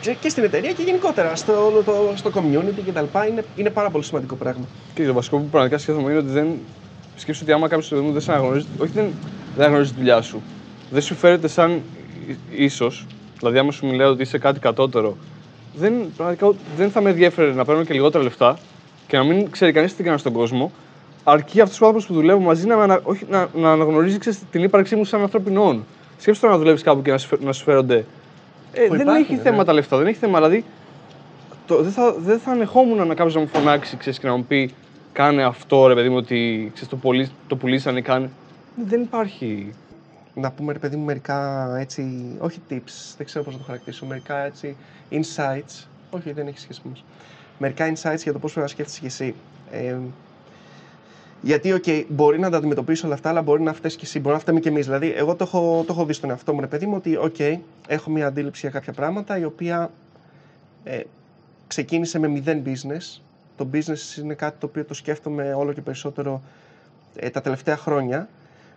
και- 0.00 0.16
και 0.20 0.28
στην 0.28 0.44
εταιρεία 0.44 0.72
και 0.72 0.82
γενικότερα 0.82 1.36
στο, 1.36 1.66
όλο 1.66 1.82
το, 1.82 2.12
στο 2.14 2.30
community 2.34 2.80
κτλ. 2.86 3.04
Είναι, 3.28 3.44
είναι 3.56 3.70
πάρα 3.70 3.90
πολύ 3.90 4.04
σημαντικό 4.04 4.34
πράγμα. 4.34 4.64
Και 4.94 5.06
το 5.06 5.12
βασικό 5.12 5.36
που 5.38 5.44
πραγματικά 5.44 5.78
σκέφτομαι 5.78 6.10
είναι 6.10 6.18
ότι 6.18 6.28
δεν. 6.30 6.46
Σκέφτομαι 7.16 7.50
ότι 7.52 7.58
άμα 7.60 7.68
κάποιος 7.68 8.12
δεν 8.12 8.20
σε 8.20 8.32
αναγνωρίζει, 8.32 8.66
όχι 8.78 8.92
δεν, 8.92 9.04
δεν 9.54 9.60
αναγνωρίζει 9.64 9.90
τη 9.92 9.96
δουλειά 9.98 10.20
σου, 10.20 10.42
δεν 10.90 11.02
σου 11.02 11.14
φέρεται 11.14 11.48
σαν 11.48 11.82
ίσως, 12.50 13.06
δηλαδή 13.38 13.58
άμα 13.58 13.72
σου 13.72 13.86
μιλάει 13.86 14.06
ότι 14.08 14.22
είσαι 14.22 14.38
κάτι 14.38 14.58
κατώτερο, 14.58 15.16
δεν, 15.78 15.92
πραγματικά 16.16 16.52
δεν 16.76 16.90
θα 16.90 17.00
με 17.00 17.10
ενδιαφέρει 17.10 17.54
να 17.54 17.64
παίρνω 17.64 17.84
και 17.84 17.92
λιγότερα 17.92 18.24
λεφτά 18.24 18.58
και 19.06 19.16
να 19.16 19.24
μην 19.24 19.50
ξέρει 19.50 19.72
κανείς 19.72 19.96
τι 19.96 20.02
κάνω 20.02 20.16
στον 20.16 20.32
κόσμο, 20.32 20.72
αρκεί 21.24 21.60
αυτού 21.60 21.78
του 21.78 21.86
άνθρωπου 21.86 22.06
που 22.06 22.14
δουλεύουν 22.14 22.42
μαζί 22.42 22.66
να, 22.66 22.76
με 22.76 22.82
ανα- 22.82 23.00
όχι, 23.02 23.24
να, 23.30 23.48
να 23.54 23.72
αναγνωρίζει 23.72 24.18
ξέρεις, 24.18 24.38
την 24.50 24.62
ύπαρξή 24.62 24.96
μου 24.96 25.04
σαν 25.04 25.20
ανθρωπινών. 25.20 25.84
Σκέψτε 26.18 26.46
τώρα 26.46 26.52
να 26.52 26.62
δουλεύεις 26.62 26.82
κάπου 26.82 27.02
και 27.02 27.10
να 27.10 27.18
σου, 27.18 27.28
φε- 27.28 27.42
να 27.42 27.52
σου 27.52 27.64
φέρονται. 27.64 28.04
Ε, 28.72 28.88
δεν 28.88 29.00
υπάρχει, 29.00 29.22
έχει 29.22 29.34
ναι. 29.34 29.40
θέμα 29.40 29.64
τα 29.64 29.72
λεφτά, 29.72 29.96
δεν 29.96 30.06
έχει 30.06 30.18
θέμα. 30.18 30.38
Δηλαδή, 30.38 30.64
το, 31.66 31.82
δεν, 31.82 31.92
θα, 31.92 32.14
δεν 32.18 32.38
θα 32.38 32.50
ανεχόμουν 32.50 33.06
να 33.06 33.14
κάποιος 33.14 33.34
να 33.34 33.40
μου 33.40 33.46
φωνάξει 33.46 33.96
ξέρεις, 33.96 34.18
και 34.18 34.26
να 34.26 34.36
μου 34.36 34.44
πει 34.44 34.70
κάνε 35.12 35.44
αυτό 35.44 35.86
ρε 35.86 35.94
παιδί 35.94 36.08
μου 36.08 36.16
ότι 36.16 36.70
ξέρεις, 36.74 36.88
το, 36.88 36.96
πουλή, 36.96 37.30
το 37.46 37.56
πουλήσανε 37.56 38.00
κάνε. 38.00 38.30
Δεν 38.86 39.00
υπάρχει. 39.00 39.74
Να 40.40 40.50
πούμε 40.50 40.72
ρε 40.72 40.78
παιδί 40.78 40.96
μου 40.96 41.04
μερικά 41.04 41.70
έτσι, 41.78 42.24
όχι 42.38 42.60
tips, 42.70 43.14
δεν 43.16 43.26
ξέρω 43.26 43.44
πώς 43.44 43.52
να 43.52 43.58
το 43.58 43.64
χαρακτηρίσω, 43.64 44.06
μερικά 44.06 44.36
έτσι 44.36 44.76
insights, 45.10 45.86
όχι 46.10 46.32
δεν 46.32 46.46
έχει 46.46 46.58
σχέση 46.58 46.80
μας, 46.88 47.04
μερικά 47.58 47.92
insights 47.92 48.22
για 48.22 48.32
το 48.32 48.38
πώς 48.38 48.52
πρέπει 48.52 48.66
να 48.66 48.66
σκέφτεσαι 48.66 49.00
και 49.00 49.06
εσύ. 49.06 49.34
Ε, 49.70 49.96
γιατί, 51.42 51.72
οκ, 51.72 51.84
μπορεί 52.08 52.38
να 52.38 52.50
τα 52.50 52.56
αντιμετωπίσει 52.56 53.04
όλα 53.04 53.14
αυτά, 53.14 53.28
αλλά 53.28 53.42
μπορεί 53.42 53.62
να 53.62 53.72
φταίει 53.72 53.90
και 53.90 54.04
εσύ, 54.04 54.20
μπορεί 54.20 54.34
να 54.34 54.40
φταίμε 54.40 54.60
και 54.60 54.68
εμείς. 54.68 54.84
Δηλαδή, 54.84 55.12
εγώ 55.16 55.34
το 55.34 55.44
έχω, 55.44 55.84
το 55.86 55.92
έχω 55.92 56.04
δει 56.04 56.12
στον 56.12 56.30
εαυτό 56.30 56.54
μου, 56.54 56.60
ρε 56.60 56.66
παιδί 56.66 56.86
μου, 56.86 56.94
ότι, 56.96 57.16
οκ, 57.16 57.36
έχω 57.86 58.10
μια 58.10 58.26
αντίληψη 58.26 58.60
για 58.60 58.70
κάποια 58.70 58.92
πράγματα, 58.92 59.38
η 59.38 59.44
οποία 59.44 59.90
ε, 60.84 61.00
ξεκίνησε 61.66 62.18
με 62.18 62.28
μηδέν 62.28 62.62
business. 62.66 63.20
Το 63.56 63.68
business 63.72 64.18
είναι 64.18 64.34
κάτι 64.34 64.56
το 64.60 64.66
οποίο 64.66 64.84
το 64.84 64.94
σκέφτομαι 64.94 65.54
όλο 65.54 65.72
και 65.72 65.80
περισσότερο 65.80 66.42
ε, 67.16 67.30
τα 67.30 67.40
τελευταία 67.40 67.76
χρόνια. 67.76 68.28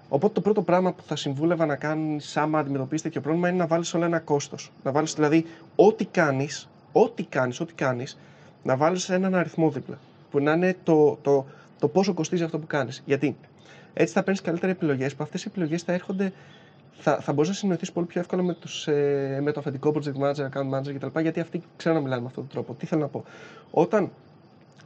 Οπότε 0.09 0.33
το 0.33 0.41
πρώτο 0.41 0.61
πράγμα 0.61 0.93
που 0.93 1.03
θα 1.03 1.15
συμβούλευα 1.15 1.65
να 1.65 1.75
κάνεις 1.75 2.37
άμα 2.37 2.59
αντιμετωπίσει 2.59 3.03
τέτοιο 3.03 3.21
πρόβλημα 3.21 3.49
είναι 3.49 3.57
να 3.57 3.67
βάλεις 3.67 3.93
όλα 3.93 4.05
ένα 4.05 4.19
κόστος. 4.19 4.71
Να 4.83 4.91
βάλεις 4.91 5.13
δηλαδή 5.13 5.45
ό,τι 5.75 6.05
κάνεις, 6.05 6.69
ό,τι 6.91 7.23
κάνεις, 7.23 7.59
ό,τι 7.59 7.73
κάνεις, 7.73 8.19
να 8.63 8.77
βάλεις 8.77 9.09
έναν 9.09 9.35
αριθμό 9.35 9.69
δίπλα. 9.71 9.97
Που 10.31 10.39
να 10.39 10.51
είναι 10.51 10.75
το, 10.83 11.17
το, 11.21 11.45
το 11.79 11.87
πόσο 11.87 12.13
κοστίζει 12.13 12.43
αυτό 12.43 12.59
που 12.59 12.67
κάνεις. 12.67 13.03
Γιατί 13.05 13.37
έτσι 13.93 14.13
θα 14.13 14.23
παίρνεις 14.23 14.41
καλύτερα 14.41 14.71
επιλογές, 14.71 15.15
που 15.15 15.23
αυτές 15.23 15.43
οι 15.43 15.45
επιλογές 15.49 15.81
θα 15.83 15.93
έρχονται. 15.93 16.33
Θα, 17.01 17.19
θα 17.19 17.33
μπορείς 17.33 17.49
να 17.49 17.55
συνοηθείς 17.55 17.91
πολύ 17.91 18.05
πιο 18.05 18.19
εύκολα 18.21 18.41
με, 18.41 18.53
τους, 18.53 18.87
ε, 18.87 19.39
με 19.41 19.51
το 19.51 19.59
αφεντικό 19.59 19.93
project 19.95 20.21
manager, 20.23 20.49
account 20.49 20.69
manager 20.79 20.93
κτλ. 20.99 21.19
Γιατί 21.19 21.39
αυτοί 21.39 21.63
ξέρουν 21.77 21.97
να 21.97 22.03
μιλάνε 22.03 22.21
με 22.21 22.27
αυτόν 22.27 22.43
τον 22.43 22.53
τρόπο. 22.53 22.73
Τι 22.73 22.85
θέλω 22.85 23.01
να 23.01 23.07
πω; 23.07 23.23
Όταν 23.71 24.11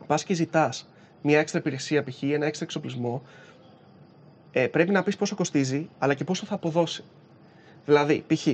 πας 0.08 0.24
και 0.24 0.34
ζητάς 0.34 0.88
μια 1.22 1.40
έξτρα 1.40 1.60
υπηρεσία, 1.60 2.04
π.χ. 2.04 2.24
ένα 2.24 2.46
έξτρα 2.46 2.66
εξοπλισμό, 2.66 3.22
ε, 4.54 4.68
πρέπει 4.68 4.92
να 4.92 5.04
πεις 5.04 5.16
πόσο 5.18 5.36
κοστίζει, 5.36 5.90
αλλά 6.00 6.14
και 6.14 6.24
πόσο 6.24 6.46
θα 6.46 6.54
αποδώσει. 6.56 7.04
Δηλαδή, 7.86 8.24
π.χ. 8.28 8.48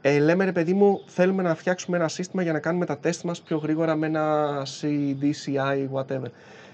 ε, 0.00 0.18
λέμε 0.18 0.44
ρε 0.44 0.52
παιδί 0.52 0.72
μου, 0.72 1.02
θέλουμε 1.06 1.42
να 1.42 1.54
φτιάξουμε 1.54 1.96
ένα 1.96 2.08
σύστημα 2.08 2.42
για 2.42 2.52
να 2.52 2.58
κάνουμε 2.58 2.86
τα 2.86 2.98
τεστ 2.98 3.22
μας 3.24 3.40
πιο 3.40 3.56
γρήγορα 3.56 3.94
με 3.94 4.06
ένα 4.06 4.62
CD, 4.80 5.24
CI, 5.24 5.88
whatever. 5.94 6.26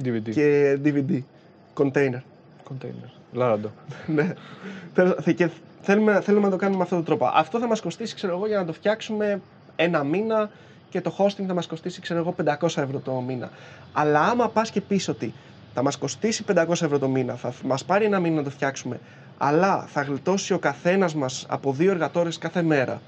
DVD. 0.05 0.31
Και 0.31 0.79
DVD, 0.85 1.20
container. 1.77 2.20
Container. 2.70 3.09
Λάραντο. 3.33 3.70
ναι. 4.14 4.33
Θέλ- 4.94 5.33
Και 5.35 5.51
θέλουμε, 5.81 6.20
θέλουμε 6.20 6.44
να 6.44 6.51
το 6.51 6.57
κάνουμε 6.57 6.77
με 6.79 6.83
αυτόν 6.83 6.99
τον 6.99 7.07
τρόπο. 7.07 7.31
Αυτό 7.35 7.59
θα 7.59 7.66
μας 7.66 7.81
κοστίσει, 7.81 8.14
ξέρω 8.14 8.37
εγώ, 8.37 8.46
για 8.46 8.59
να 8.59 8.64
το 8.64 8.73
φτιάξουμε 8.73 9.40
ένα 9.77 10.05
μήνα 10.05 10.51
και 10.90 11.01
το 11.01 11.14
hosting 11.18 11.44
θα 11.46 11.55
μας 11.55 11.66
κοστίσει, 11.66 12.01
ξέρω 12.01 12.18
εγώ, 12.20 12.35
500 12.44 12.83
ευρώ 12.83 12.99
το 13.05 13.12
μήνα. 13.12 13.51
Αλλά 13.92 14.20
άμα 14.20 14.49
πας 14.49 14.70
και 14.70 14.81
πεις 14.81 15.09
ότι 15.09 15.35
θα 15.75 15.83
μας 15.83 15.97
κοστίσει 15.97 16.45
500 16.55 16.69
ευρώ 16.71 16.99
το 16.99 17.09
μήνα, 17.09 17.35
θα 17.35 17.53
μας 17.65 17.85
πάρει 17.85 18.05
ένα 18.05 18.21
μήνα 18.21 18.35
να 18.35 18.43
το 18.43 18.51
φτιάξουμε, 18.51 19.01
αλλά 19.39 19.87
θα 19.93 20.03
γλιτώσει 20.03 20.53
ο 20.53 20.59
καθένας 20.59 21.15
μας 21.15 21.47
από 21.49 21.73
δύο 21.73 21.91
εργατόρες 21.91 22.39
κάθε 22.39 22.63
μέρα 22.63 23.01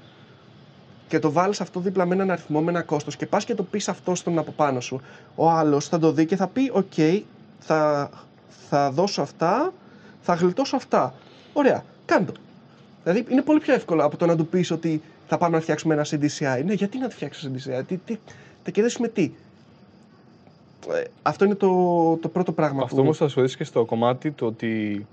και 1.07 1.19
το 1.19 1.31
βάλεις 1.31 1.61
αυτό 1.61 1.79
δίπλα 1.79 2.05
με 2.05 2.15
έναν 2.15 2.31
αριθμό, 2.31 2.61
με 2.61 2.69
ένα 2.69 2.81
κόστος 2.81 3.15
και 3.15 3.25
πας 3.25 3.45
και 3.45 3.55
το 3.55 3.63
πεις 3.63 3.89
αυτό 3.89 4.15
στον 4.15 4.37
από 4.37 4.51
πάνω 4.51 4.79
σου, 4.79 5.01
ο 5.35 5.49
άλλος 5.49 5.87
θα 5.87 5.99
το 5.99 6.11
δει 6.11 6.25
και 6.25 6.35
θα 6.35 6.47
πει 6.47 6.71
«ΟΚ, 6.73 6.93
θα, 7.59 8.09
θα 8.69 8.91
δώσω 8.91 9.21
αυτά, 9.21 9.73
θα 10.21 10.33
γλιτώσω 10.33 10.75
αυτά». 10.75 11.13
Ωραία, 11.53 11.83
κάνε 12.05 12.25
το. 12.25 12.33
Δηλαδή 13.03 13.25
είναι 13.29 13.41
πολύ 13.41 13.59
πιο 13.59 13.73
εύκολο 13.73 14.03
από 14.03 14.17
το 14.17 14.25
να 14.25 14.35
του 14.35 14.47
πεις 14.47 14.71
ότι 14.71 15.01
θα 15.27 15.37
πάμε 15.37 15.55
να 15.55 15.61
φτιάξουμε 15.61 15.93
ένα 15.93 16.05
CDCI. 16.05 16.63
Ναι, 16.65 16.73
γιατί 16.73 16.97
να 16.97 17.07
το 17.07 17.15
φτιάξεις 17.15 17.49
CDCI, 17.49 17.81
τι, 17.87 17.97
τι, 17.97 18.17
θα 18.63 18.71
κερδίσουμε 18.71 19.07
τι. 19.07 19.31
Ε, 20.91 21.03
αυτό 21.21 21.45
είναι 21.45 21.55
το, 21.55 21.67
το 22.21 22.27
πρώτο 22.27 22.51
πράγμα 22.51 22.83
Αυτό 22.83 22.95
που... 22.95 23.01
όμως 23.01 23.17
θα 23.17 23.27
σου 23.27 23.33
βοηθήσει 23.33 23.57
και 23.57 23.63
στο 23.63 23.85
κομμάτι 23.85 24.31
το 24.31 24.45
ότι. 24.45 25.05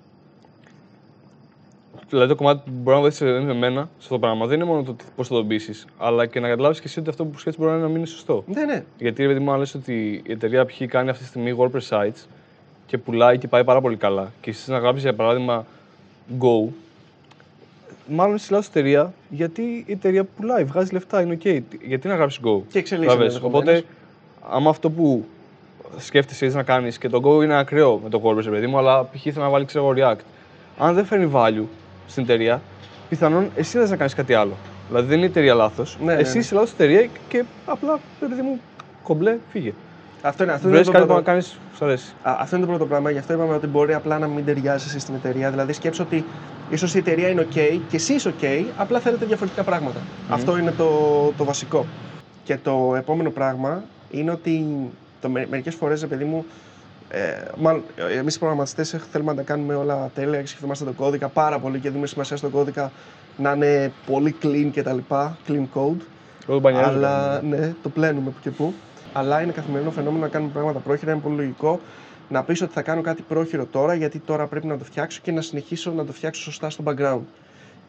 Δηλαδή 2.09 2.29
το 2.29 2.35
κομμάτι 2.35 2.61
που 2.65 2.71
μπορεί 2.75 2.97
να 2.97 3.03
βοηθήσει 3.03 3.25
εμένα 3.27 3.81
σε 3.81 3.89
αυτό 3.99 4.15
το 4.15 4.19
πράγμα 4.19 4.47
δεν 4.47 4.57
είναι 4.57 4.69
μόνο 4.69 4.83
το 4.83 4.97
πώς 5.17 5.29
θα 5.29 5.35
το 5.35 5.45
πείσει, 5.45 5.85
αλλά 5.99 6.27
και 6.27 6.41
να 6.41 6.49
καταλάβεις 6.49 6.81
και 6.81 6.87
εσύ 6.87 7.01
ότι 7.01 7.09
αυτό 7.09 7.25
που 7.25 7.39
σκέφτεσαι 7.39 7.67
μπορεί 7.67 7.81
να 7.81 7.87
μην 7.87 7.97
είναι 7.97 8.07
σωστό. 8.07 8.45
Ναι, 8.47 8.65
ναι. 8.65 8.85
Γιατί 8.99 9.23
ρε 9.23 9.29
παιδί 9.29 9.41
μου, 9.41 9.53
αν 9.53 9.59
λες 9.59 9.75
ότι 9.75 10.23
η 10.27 10.33
εταιρεία 10.33 10.67
π.χ. 10.67 10.83
κάνει 10.87 11.11
αυτή 11.11 11.23
τη 11.23 11.29
στιγμή 11.29 11.57
WordPress 11.59 11.89
sites 11.89 12.27
και 12.87 12.99
πουλάει 12.99 13.39
και 13.39 13.49
πάει 13.49 13.65
πάρα 13.65 13.81
πολύ 13.81 13.97
καλά, 13.97 14.33
και 14.41 14.51
εσύ 14.51 14.71
να 14.71 14.79
γράψεις 14.79 15.03
για 15.03 15.15
παράδειγμα 15.15 15.67
Go, 16.41 16.69
μάλλον 18.07 18.35
είσαι 18.35 18.49
λάθος 18.51 18.69
εταιρεία 18.69 19.13
γιατί 19.31 19.63
η 19.87 19.93
εταιρεία 19.93 20.25
πουλάει, 20.25 20.65
βγάζει 20.65 20.93
λεφτά, 20.93 21.23
είναι 21.23 21.39
OK. 21.43 21.61
Γιατί 21.83 22.09
να 22.09 22.15
γράψεις 22.15 22.41
Go; 22.45 22.61
Και 22.71 22.79
εξελίσσεται 22.79 22.97
Κατάλαβες. 22.97 23.35
ενδεχομένως. 23.35 23.79
Οπότε, 23.79 23.85
άμα 24.51 24.71
αυτό 24.71 24.91
που 24.91 25.25
σκέφτεσαι 25.97 26.45
εσύ 26.45 26.57
να 26.57 26.63
κάνεις 26.63 26.99
και 26.99 27.09
το 27.09 27.21
Go 27.25 27.43
είναι 27.43 27.59
ακραίο 27.59 28.01
με 28.03 28.09
το 28.09 28.21
WordPress, 28.25 28.45
ρε 28.45 28.51
παιδί 28.51 28.67
μου, 28.67 28.79
αλλά 28.79 29.05
π.χ. 29.05 29.23
θέλει 29.23 29.35
να 29.37 29.49
βάλει 29.49 29.65
ξέρω, 29.65 29.85
εγώ, 29.85 29.95
React. 29.97 30.21
Αν 30.79 30.95
δεν 30.95 31.05
φέρνει 31.05 31.31
value 31.35 31.65
στην 32.07 32.23
εταιρεία, 32.23 32.63
πιθανόν 33.09 33.51
εσύ 33.57 33.79
δεν 33.79 33.87
θα 33.87 33.97
κάνεις 33.97 34.15
κάτι 34.15 34.35
άλλο. 34.35 34.53
Δηλαδή 34.89 35.07
δεν 35.07 35.17
είναι 35.17 35.27
η 35.27 35.31
εταιρεία 35.31 35.55
λάθος. 35.55 35.99
Ναι, 36.05 36.15
ναι, 36.15 36.21
εσύ 36.21 36.33
ναι. 36.33 36.39
είσαι 36.39 36.55
λάθος 36.55 36.73
εταιρεία 36.73 37.09
και 37.29 37.45
απλά, 37.67 37.99
ρε 38.21 38.27
παιδί 38.27 38.43
μου, 38.43 38.61
κομπλέ, 39.03 39.37
φύγε. 39.51 39.73
Αυτό 40.23 40.43
είναι, 40.43 40.53
αυτό 40.53 40.69
είναι 40.69 40.77
Βρες 40.77 40.87
το 40.87 40.93
κάτι 40.93 41.05
που 41.05 41.13
πρώτο. 41.13 41.27
να 41.27 41.33
κάνεις, 41.33 41.59
σου 41.77 41.85
αρέσει. 41.85 42.13
Α, 42.23 42.37
αυτό 42.41 42.57
είναι 42.57 42.65
το 42.65 42.71
πρώτο 42.71 42.87
πράγμα. 42.87 43.11
Γι' 43.11 43.19
αυτό 43.19 43.33
είπαμε 43.33 43.55
ότι 43.55 43.67
μπορεί 43.67 43.95
απλά 43.95 44.19
να 44.19 44.27
μην 44.27 44.45
ταιριάζει 44.45 44.85
εσύ 44.89 44.99
στην 44.99 45.15
εταιρεία. 45.15 45.51
Δηλαδή, 45.51 45.73
σκέψω 45.73 46.03
ότι 46.03 46.25
ίσως 46.71 46.95
η 46.95 46.99
εταιρεία 46.99 47.29
είναι 47.29 47.47
OK 47.51 47.81
και 47.89 47.97
εσύ 47.97 48.15
είσαι 48.15 48.35
OK, 48.41 48.65
απλά 48.77 48.99
θέλετε 48.99 49.25
διαφορετικά 49.25 49.63
πράγματα. 49.63 49.99
Αυτό 50.29 50.59
είναι 50.59 50.71
το, 50.71 50.89
το 51.37 51.45
βασικό. 51.45 51.87
Και 52.45 52.57
το 52.57 52.95
επόμενο 52.97 53.31
πράγμα 53.31 53.83
είναι 54.11 54.31
ότι 54.31 54.65
το, 55.21 55.29
μερικές 55.29 55.75
φορές, 55.75 56.07
παιδί 56.07 56.25
μου, 56.25 56.45
ε, 57.09 57.21
μάλλον 57.59 57.83
εμείς 58.19 58.35
οι 58.35 58.39
προγραμματιστές 58.39 58.97
θέλουμε 59.11 59.31
να 59.31 59.37
τα 59.37 59.43
κάνουμε 59.43 59.75
όλα 59.75 60.11
τέλεια 60.15 60.41
και 60.41 60.47
σκεφτόμαστε 60.47 60.85
τον 60.85 60.95
κώδικα 60.95 61.29
πάρα 61.29 61.59
πολύ 61.59 61.79
και 61.79 61.89
δίνουμε 61.89 62.07
σημασία 62.07 62.37
στον 62.37 62.51
κώδικα 62.51 62.93
να 63.37 63.53
είναι 63.53 63.93
πολύ 64.07 64.37
clean 64.43 64.71
κτλ. 64.75 64.99
Clean 65.49 65.67
code. 65.75 66.01
Εγώ 66.43 66.53
τον 66.53 66.63
πανιάζω. 66.63 66.89
Αλλά 66.89 67.43
ναι, 67.43 67.75
το 67.83 67.89
πλένουμε 67.89 68.31
που 68.31 68.37
και 68.43 68.51
που. 68.51 68.75
Αλλά 69.13 69.43
είναι 69.43 69.53
καθημερινό 69.53 69.91
φαινόμενο 69.91 70.23
να 70.25 70.29
κάνουμε 70.29 70.53
πράγματα 70.53 70.79
πρόχειρα. 70.79 71.13
Είναι 71.13 71.21
πολύ 71.21 71.37
λογικό 71.37 71.81
να 72.29 72.43
πεις 72.43 72.63
ότι 72.63 72.73
θα 72.73 72.83
κάνω 72.83 73.01
κάτι 73.01 73.23
πρόχειρο 73.23 73.65
τώρα, 73.65 73.95
γιατί 73.95 74.19
τώρα 74.19 74.47
πρέπει 74.47 74.67
να 74.67 74.79
το 74.79 74.85
φτιάξω 74.85 75.21
και 75.23 75.33
να 75.33 75.41
συνεχίσω 75.41 75.93
να 75.93 76.05
το 76.05 76.13
φτιάξω 76.13 76.43
σωστά 76.43 76.71
στο 76.71 76.85
background. 76.87 77.21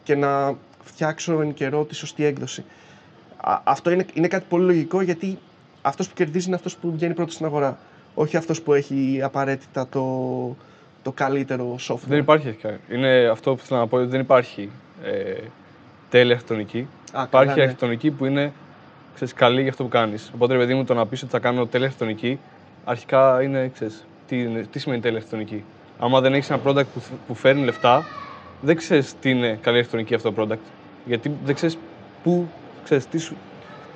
Και 0.02 0.14
να 0.14 0.54
φτιάξω 0.84 1.40
εν 1.40 1.54
καιρό 1.54 1.84
τη 1.84 1.94
σωστή 1.94 2.24
έκδοση. 2.24 2.64
Α, 3.36 3.60
αυτό 3.64 3.90
είναι, 3.90 4.06
είναι 4.14 4.28
κάτι 4.28 4.44
πολύ 4.48 4.64
λογικό 4.64 5.02
γιατί 5.02 5.38
αυτός 5.82 6.08
που 6.08 6.14
κερδίζει 6.14 6.46
είναι 6.46 6.56
αυτός 6.56 6.76
που 6.76 6.92
βγαίνει 6.92 7.14
πρώτος 7.14 7.34
στην 7.34 7.46
αγορά. 7.46 7.78
Όχι 8.14 8.36
αυτός 8.36 8.62
που 8.62 8.72
έχει 8.72 9.20
απαραίτητα 9.22 9.88
το, 9.88 10.56
το 11.02 11.12
καλύτερο 11.12 11.76
software. 11.88 12.08
Δεν 12.08 12.18
υπάρχει 12.18 12.48
αρχικά. 12.48 12.78
Είναι 12.90 13.28
αυτό 13.28 13.54
που 13.54 13.62
θέλω 13.64 13.80
να 13.80 13.86
πω, 13.86 13.96
ότι 13.96 14.06
δεν 14.06 14.20
υπάρχει 14.20 14.70
ε, 15.02 15.34
τέλεια 16.10 16.32
αρχιτεκτονική. 16.32 16.78
Α, 17.12 17.22
υπάρχει 17.22 17.28
καλά, 17.30 17.44
ναι. 17.44 17.52
αρχιτεκτονική 17.52 18.10
που 18.10 18.24
είναι 18.24 18.52
ξέρεις, 19.14 19.34
καλή 19.34 19.60
για 19.60 19.70
αυτό 19.70 19.82
που 19.82 19.88
κάνεις. 19.88 20.30
Οπότε, 20.34 20.52
ρε 20.52 20.58
παιδί 20.58 20.74
μου, 20.74 20.84
το 20.84 20.94
να 20.94 21.06
πεις 21.06 21.22
ότι 21.22 21.30
θα 21.30 21.38
κάνω 21.38 21.66
τέλεια 21.66 21.86
αρχιτεκτονική, 21.86 22.38
αρχικά 22.84 23.42
είναι, 23.42 23.70
ξέρεις, 23.74 24.06
τι, 24.26 24.42
είναι, 24.42 24.66
τι 24.70 24.78
σημαίνει 24.78 25.00
τέλεια 25.00 25.16
αρχιτεκτονική. 25.16 25.64
Άμα 25.98 26.20
δεν 26.20 26.34
έχεις 26.34 26.50
ένα 26.50 26.60
product 26.66 26.86
που, 26.94 27.02
που 27.26 27.34
φέρνει 27.34 27.64
λεφτά, 27.64 28.04
δεν 28.60 28.76
ξέρεις 28.76 29.14
τι 29.20 29.30
είναι 29.30 29.58
καλή 29.60 29.76
αρχιτεκτονική 29.76 30.14
αυτό 30.14 30.32
το 30.32 30.42
product. 30.42 30.70
Γιατί 31.04 31.36
δεν 31.44 31.54
ξέρεις 31.54 31.78
πού, 32.22 32.48
ξέρεις, 32.84 33.06
τι 33.06 33.18
σου, 33.18 33.36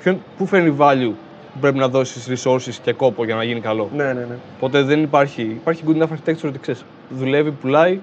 ποιον, 0.02 0.22
πού 0.36 0.46
φέρνει 0.46 0.76
value 0.78 1.12
που 1.12 1.25
πρέπει 1.60 1.78
να 1.78 1.88
δώσεις 1.88 2.42
resources 2.44 2.74
και 2.82 2.92
κόπο 2.92 3.24
για 3.24 3.34
να 3.34 3.44
γίνει 3.44 3.60
καλό. 3.60 3.90
Ναι, 3.96 4.04
ναι, 4.04 4.12
ναι. 4.20 4.36
Οπότε 4.56 4.82
δεν 4.82 5.02
υπάρχει. 5.02 5.42
Υπάρχει 5.42 5.82
good 5.86 6.02
enough 6.02 6.06
architecture 6.08 6.44
ότι 6.48 6.58
ξέρεις. 6.58 6.84
Δουλεύει, 7.10 7.50
πουλάει 7.50 7.98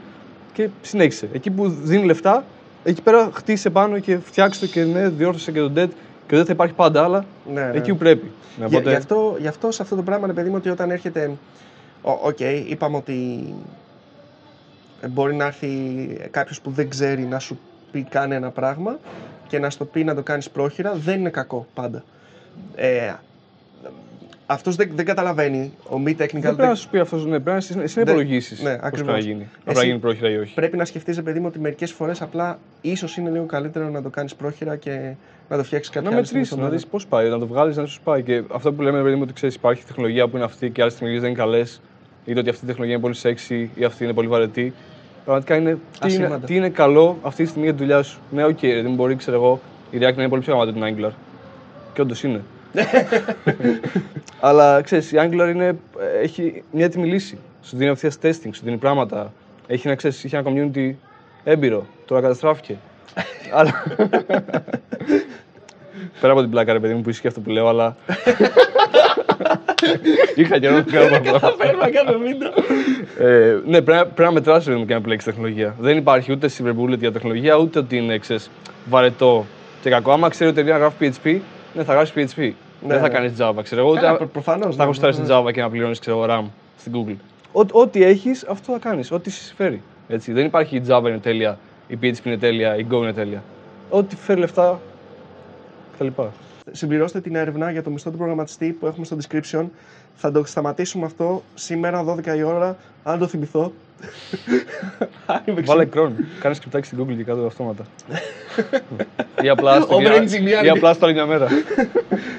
και 0.54 0.70
συνέχισε. 0.82 1.30
Εκεί 1.34 1.50
που 1.50 1.70
δίνει 1.70 2.06
λεφτά, 2.06 2.44
εκεί 2.84 3.02
πέρα 3.02 3.30
χτίσε 3.34 3.70
πάνω 3.70 4.00
και 4.00 4.18
φτιάξε 4.18 4.60
το 4.60 4.66
και 4.66 4.84
ναι, 4.84 5.10
διόρθωσε 5.10 5.52
και 5.52 5.60
τον 5.60 5.74
dead 5.76 5.88
και 6.28 6.36
δεν 6.36 6.46
θα 6.46 6.52
υπάρχει 6.54 6.74
πάντα 6.74 7.04
άλλα. 7.04 7.26
ναι, 7.54 7.62
ναι. 7.62 7.78
Εκεί 7.78 7.92
που 7.92 7.98
πρέπει. 7.98 8.32
Ναι, 8.60 8.66
Για, 8.66 8.78
οπότε, 8.78 8.90
γι, 8.90 8.96
αυτό, 8.96 9.36
γι' 9.40 9.48
αυτό 9.48 9.72
σε 9.72 9.82
αυτό 9.82 9.96
το 9.96 10.02
πράγμα, 10.04 10.28
ρε 10.28 10.34
παιδί 10.34 10.50
μου, 10.50 10.56
ότι 10.58 10.70
όταν 10.70 10.92
έρχεται. 10.92 11.32
ο- 12.02 12.20
Οκ, 12.28 12.40
είπαμε 12.70 12.98
ότι 12.98 13.46
ε, 15.02 15.08
μπορεί 15.08 15.36
να 15.36 15.46
έρθει 15.46 15.68
κάποιος 16.32 16.62
που 16.62 16.70
δεν 16.72 16.90
ξέρει 16.90 17.22
να 17.24 17.40
σου 17.40 17.60
πει 17.92 18.04
κάνε 18.10 18.36
ένα 18.36 18.50
πράγμα 18.50 19.00
και 19.48 19.60
να 19.60 19.70
στο 19.70 19.86
πει 19.86 20.04
να 20.04 20.16
το 20.16 20.22
κάνεις 20.24 20.50
πρόχειρα, 20.50 20.94
δεν 20.96 21.20
είναι 21.20 21.30
κακό 21.30 21.66
πάντα. 21.74 22.04
Ε, 22.76 23.14
αυτός 24.46 24.76
δεν, 24.76 24.90
δεν 24.96 25.06
καταλαβαίνει, 25.06 25.74
ο 25.90 26.00
μη 26.00 26.16
technical 26.20 26.28
δεν 26.32 26.42
πρέπει 26.42 26.62
να 26.62 26.76
σου 26.76 26.90
πει 26.90 27.00
αυτός, 27.00 27.24
ναι, 27.26 27.30
πρέπει 27.30 27.50
να 27.50 27.56
εσύ, 27.56 27.76
εσύ 27.84 27.98
να 28.00 28.04
Δεν- 28.04 28.14
υπολογίσεις 28.14 28.62
ναι, 28.62 28.70
πώς 28.70 28.80
πρέπει 28.80 28.82
να 28.82 28.88
ακριβώς. 28.88 29.24
γίνει. 29.24 29.42
Αν 29.42 29.42
Εσύ- 29.42 29.64
πρέπει 29.64 29.78
να 29.78 29.84
γίνει 29.86 30.00
πρόχειρα 30.00 30.30
ή 30.30 30.38
όχι. 30.38 30.54
πρέπει 30.54 30.78
να 30.78 30.86
σκεφτείς, 30.86 31.16
ρε 31.16 31.22
παιδί 31.22 31.40
μου, 31.40 31.46
ότι 31.48 31.60
μερικές 31.60 31.92
φορές 31.92 32.22
απλά 32.22 32.60
ίσως 32.82 33.18
είναι 33.18 33.30
λίγο 33.30 33.46
καλύτερο 33.46 33.90
να 33.90 34.02
το 34.02 34.10
κάνεις 34.10 34.36
πρόχειρα 34.36 34.76
και 34.76 35.14
να 35.50 35.58
το 35.58 35.64
φτιάξεις 35.64 35.94
κάποια 35.94 36.10
Να 36.10 36.16
άλλη 36.16 36.26
στιγμή 36.26 36.42
μετρήσεις, 36.42 36.48
στον 36.48 36.60
να 36.60 36.66
άλλο. 36.66 36.74
δεις 36.76 36.86
πώς 36.88 37.08
πάει, 37.08 37.30
να 37.30 37.40
το 37.40 37.48
βγάλεις, 37.48 37.78
να 37.78 37.86
σου 37.86 38.02
πάει. 38.04 38.24
Και 38.24 38.44
αυτό 38.54 38.74
που 38.74 38.82
λέμε, 38.82 39.02
παιδί 39.04 39.16
μου, 39.16 39.22
ότι 39.24 39.34
ξέρεις, 39.34 39.56
υπάρχει 39.56 39.86
τεχνολογία 39.86 40.28
που 40.28 40.36
είναι 40.36 40.46
αυτή 40.46 40.70
και 40.70 40.82
άλλες 40.82 40.94
τεχνολογίες 40.94 41.24
δεν 41.24 41.34
είναι 41.34 41.44
καλές, 41.44 41.82
είτε 42.26 42.40
ότι 42.40 42.50
αυτή 42.50 42.64
η 42.64 42.68
τεχνολογία 42.68 42.98
είναι 42.98 43.04
πολύ 43.14 43.16
sexy 43.22 43.80
ή 43.80 43.84
αυτή 43.84 44.04
είναι 44.04 44.14
πολύ 44.14 44.28
βαρετή. 44.28 44.74
Πραγματικά 45.26 45.56
είναι 45.56 45.70
τι, 45.72 45.78
είναι 46.14 46.24
Ασήμαντα. 46.24 46.46
τι 46.46 46.56
είναι 46.56 46.70
καλό 46.70 47.18
αυτή 47.22 47.44
τη 47.44 47.50
στιγμή 47.50 47.68
για 47.68 47.76
τη 47.78 47.82
δουλειά 47.84 48.02
σου. 48.04 48.20
Ναι, 48.32 48.44
ok, 48.46 48.58
okay, 48.62 48.80
δεν 48.84 48.94
μπορεί, 48.94 49.16
ξέρω 49.16 49.36
εγώ, 49.38 49.60
η 49.92 49.98
React 49.98 50.02
να 50.02 50.08
είναι 50.22 50.30
πολύ 50.30 50.42
πιο 50.42 50.54
γαμάτη 50.54 50.70
από 50.70 50.80
την 50.86 50.96
Angular. 51.06 51.12
Και 51.94 52.02
όντως 52.02 52.24
είναι. 52.24 52.42
Αλλά 54.40 54.82
ξέρεις, 54.82 55.12
η 55.12 55.16
Angular 55.20 55.50
είναι, 55.54 55.76
έχει 56.22 56.64
μια 56.72 56.86
έτοιμη 56.86 57.08
λύση. 57.08 57.38
Σου 57.64 57.76
δίνει 57.78 57.90
απευθείας 57.90 58.18
testing, 58.22 58.50
σου 58.54 58.62
δίνει 58.64 58.78
πράγματα. 58.78 59.34
Έχει 59.68 59.88
ένα, 59.88 59.96
ξέρεις, 59.96 60.24
είχε 60.24 60.38
ένα 60.38 60.50
community 60.52 60.92
έμπειρο. 61.44 61.86
Τώρα 62.06 62.22
καταστράφηκε. 62.22 62.76
Αλλά. 63.58 63.84
Πέρα 66.22 66.34
από 66.34 66.42
την 66.42 66.50
πλάκα, 66.52 66.74
ρε 66.74 66.80
παιδί 66.80 66.94
μου, 66.94 67.02
που 67.02 67.10
ισχύει 67.10 67.28
αυτό 67.28 67.40
που 67.40 67.50
λέω, 67.50 67.68
αλλά. 67.68 67.96
Είχα 70.36 70.60
καιρό 70.60 70.76
να 70.76 70.82
κάνω 70.82 71.16
αυτό. 71.16 71.30
Καταφέρουμε 71.40 71.84
να 71.84 71.90
κάνουμε 71.90 72.28
βίντεο. 72.28 72.52
Ε, 73.20 73.60
ναι, 73.66 73.82
πρέπει, 73.82 73.92
να- 74.00 74.06
πρέπει 74.06 74.22
να 74.22 74.32
μετράσει 74.32 74.66
παιδί 74.68 74.80
μου, 74.80 74.86
και 74.86 74.92
να 74.94 75.00
επιλέξεις 75.00 75.30
τεχνολογία. 75.34 75.76
Δεν 75.80 75.98
υπάρχει 75.98 76.32
ούτε 76.32 76.50
silver 76.58 76.74
bullet 76.80 76.98
για 77.00 77.12
τεχνολογία, 77.12 77.56
ούτε 77.56 77.80
ότι 77.80 77.98
είναι 77.98 78.18
ξέρεις, 78.18 78.50
βαρετό 78.90 79.46
και 79.82 79.90
κακό. 79.90 80.12
Άμα 80.12 80.30
ξέρει 80.30 80.50
ότι 80.50 80.60
η 80.60 80.62
εταιρεία 80.62 80.80
γράφεις 80.80 81.18
PHP, 81.24 81.38
ναι, 81.74 81.84
θα 81.84 81.94
γράψεις 81.94 82.34
PHP. 82.36 82.52
Δεν 82.88 83.00
θα 83.00 83.08
ναι. 83.08 83.14
κάνεις 83.14 83.34
Java, 83.40 83.64
ξέρω 83.64 83.82
εγώ. 83.82 83.94
Καλά, 83.94 84.08
Ούτε 84.10 84.18
προ- 84.18 84.30
προφανώς, 84.30 84.76
Θα 84.76 84.82
ναι, 84.82 84.88
γουστάρεις 84.88 85.18
ναι, 85.18 85.24
στην 85.24 85.36
Java 85.36 85.52
και 85.54 85.62
να 85.62 85.70
πληρώνεις 85.70 86.00
RAM 86.06 86.44
στην 86.78 86.94
Google. 86.96 87.16
Ό- 87.52 87.66
Ό,τι 87.82 88.04
έχεις, 88.04 88.44
αυτό 88.50 88.72
θα 88.72 88.78
κάνεις. 88.80 89.12
Ό,τι 89.12 89.30
σε 89.30 89.44
συμφέρει. 89.44 89.82
Έτσι. 90.08 90.32
Δεν 90.34 90.46
υπάρχει 90.46 90.76
η 90.76 90.84
Java 90.88 91.04
είναι 91.08 91.20
τέλεια, 91.20 91.58
η 91.88 91.98
PHP 92.02 92.26
είναι 92.26 92.38
τέλεια, 92.38 92.78
η 92.78 92.86
Go 92.92 92.94
είναι 92.94 93.14
τέλεια. 93.14 93.44
Ό,τι 93.90 94.16
φέρει 94.16 94.40
λεφτά 94.40 94.80
κτλ. 95.98 96.08
Συμπληρώστε 96.72 97.22
την 97.22 97.36
έρευνα 97.36 97.72
για 97.72 97.84
το 97.84 97.90
μισθό 97.90 98.12
του 98.12 98.18
προγραμματιστή 98.18 98.72
που 98.80 98.86
έχουμε 98.88 99.06
στο 99.06 99.18
description. 99.22 99.66
Θα 100.16 100.32
το 100.32 100.44
σταματήσουμε 100.46 101.06
αυτό 101.06 101.44
σήμερα 101.54 102.06
12 102.06 102.26
η 102.38 102.44
ώρα, 102.44 102.78
αν 103.04 103.20
το 103.20 103.28
θυμηθώ. 103.28 103.72
Αν 105.26 105.42
είμαι 105.46 105.62
Βάλε 105.62 105.86
ξύπνη. 105.86 106.14
Chrome. 106.20 106.24
Κάνεις 106.40 106.60
κρυπτάκι 106.60 106.86
στην 106.86 107.00
Google 107.04 107.16
και 107.18 107.24
κάτω 107.24 107.46
αυτόματα. 107.46 107.84
ή 109.42 109.50
απλά 109.50 109.82
στο 109.82 109.96
Ο 109.96 110.00
brain 110.00 110.22
engineer. 110.22 110.66
ή 110.66 110.70
απλά 110.70 110.94
στο 110.94 111.06
άλλη 111.06 111.14
μια 111.14 111.26
μέρα. 111.26 111.48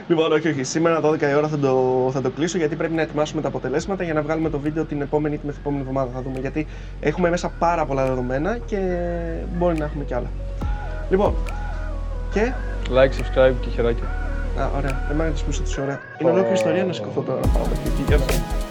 Λοιπόν, 0.09 0.33
όχι, 0.33 0.49
όχι. 0.49 0.63
Σήμερα 0.63 1.01
12 1.03 1.21
η 1.23 1.35
ώρα 1.35 1.49
θα 1.49 1.59
το, 1.59 2.09
θα 2.13 2.21
το 2.21 2.31
κλείσω 2.31 2.59
γιατί 2.59 2.77
πρέπει 2.77 2.95
να 2.95 3.03
ετοιμάσουμε 3.03 3.43
τα 3.43 3.49
αποτελέσματα 3.49 4.05
για 4.05 4.15
να 4.15 4.23
βγάλουμε 4.23 4.51
το 4.51 4.59
βίντεο 4.59 4.85
την 4.85 5.01
επόμενη 5.01 5.35
ή 5.35 5.39
τη 5.39 5.47
μεθεπόμενη 5.47 5.81
εβδομάδα. 5.83 6.11
Θα 6.15 6.23
δούμε 6.23 6.39
γιατί 6.41 6.67
έχουμε 7.01 7.31
μέσα 7.31 7.53
πάρα 7.59 7.85
πολλά 7.85 8.05
δεδομένα 8.07 8.59
και 8.67 8.79
μπορεί 9.59 9.79
να 9.79 9.85
έχουμε 9.85 10.05
κι 10.05 10.15
άλλα. 10.15 10.31
Λοιπόν, 11.11 11.35
και 12.33 12.53
Like, 12.91 13.13
subscribe 13.19 13.55
και 13.61 13.69
χεράκια. 13.71 14.05
Α, 14.59 14.71
ωραία. 14.77 15.05
Δεν 15.09 15.17
μ' 15.17 15.21
άρεσε 15.21 15.45
που 15.45 15.51
είσαι 15.51 15.63
τόσο 15.63 15.83
ωραία. 15.83 16.01
Είναι 16.19 16.31
ολόκληρη 16.31 16.55
ιστορία 16.55 16.85
να 16.85 16.93
σηκωθώ 16.93 17.21
τώρα 17.21 17.41
να 17.41 17.47
πάω 17.47 17.67
μέχρι 17.67 17.91
εκεί. 17.93 18.03
Γεια 18.09 18.19
σου. 18.19 18.64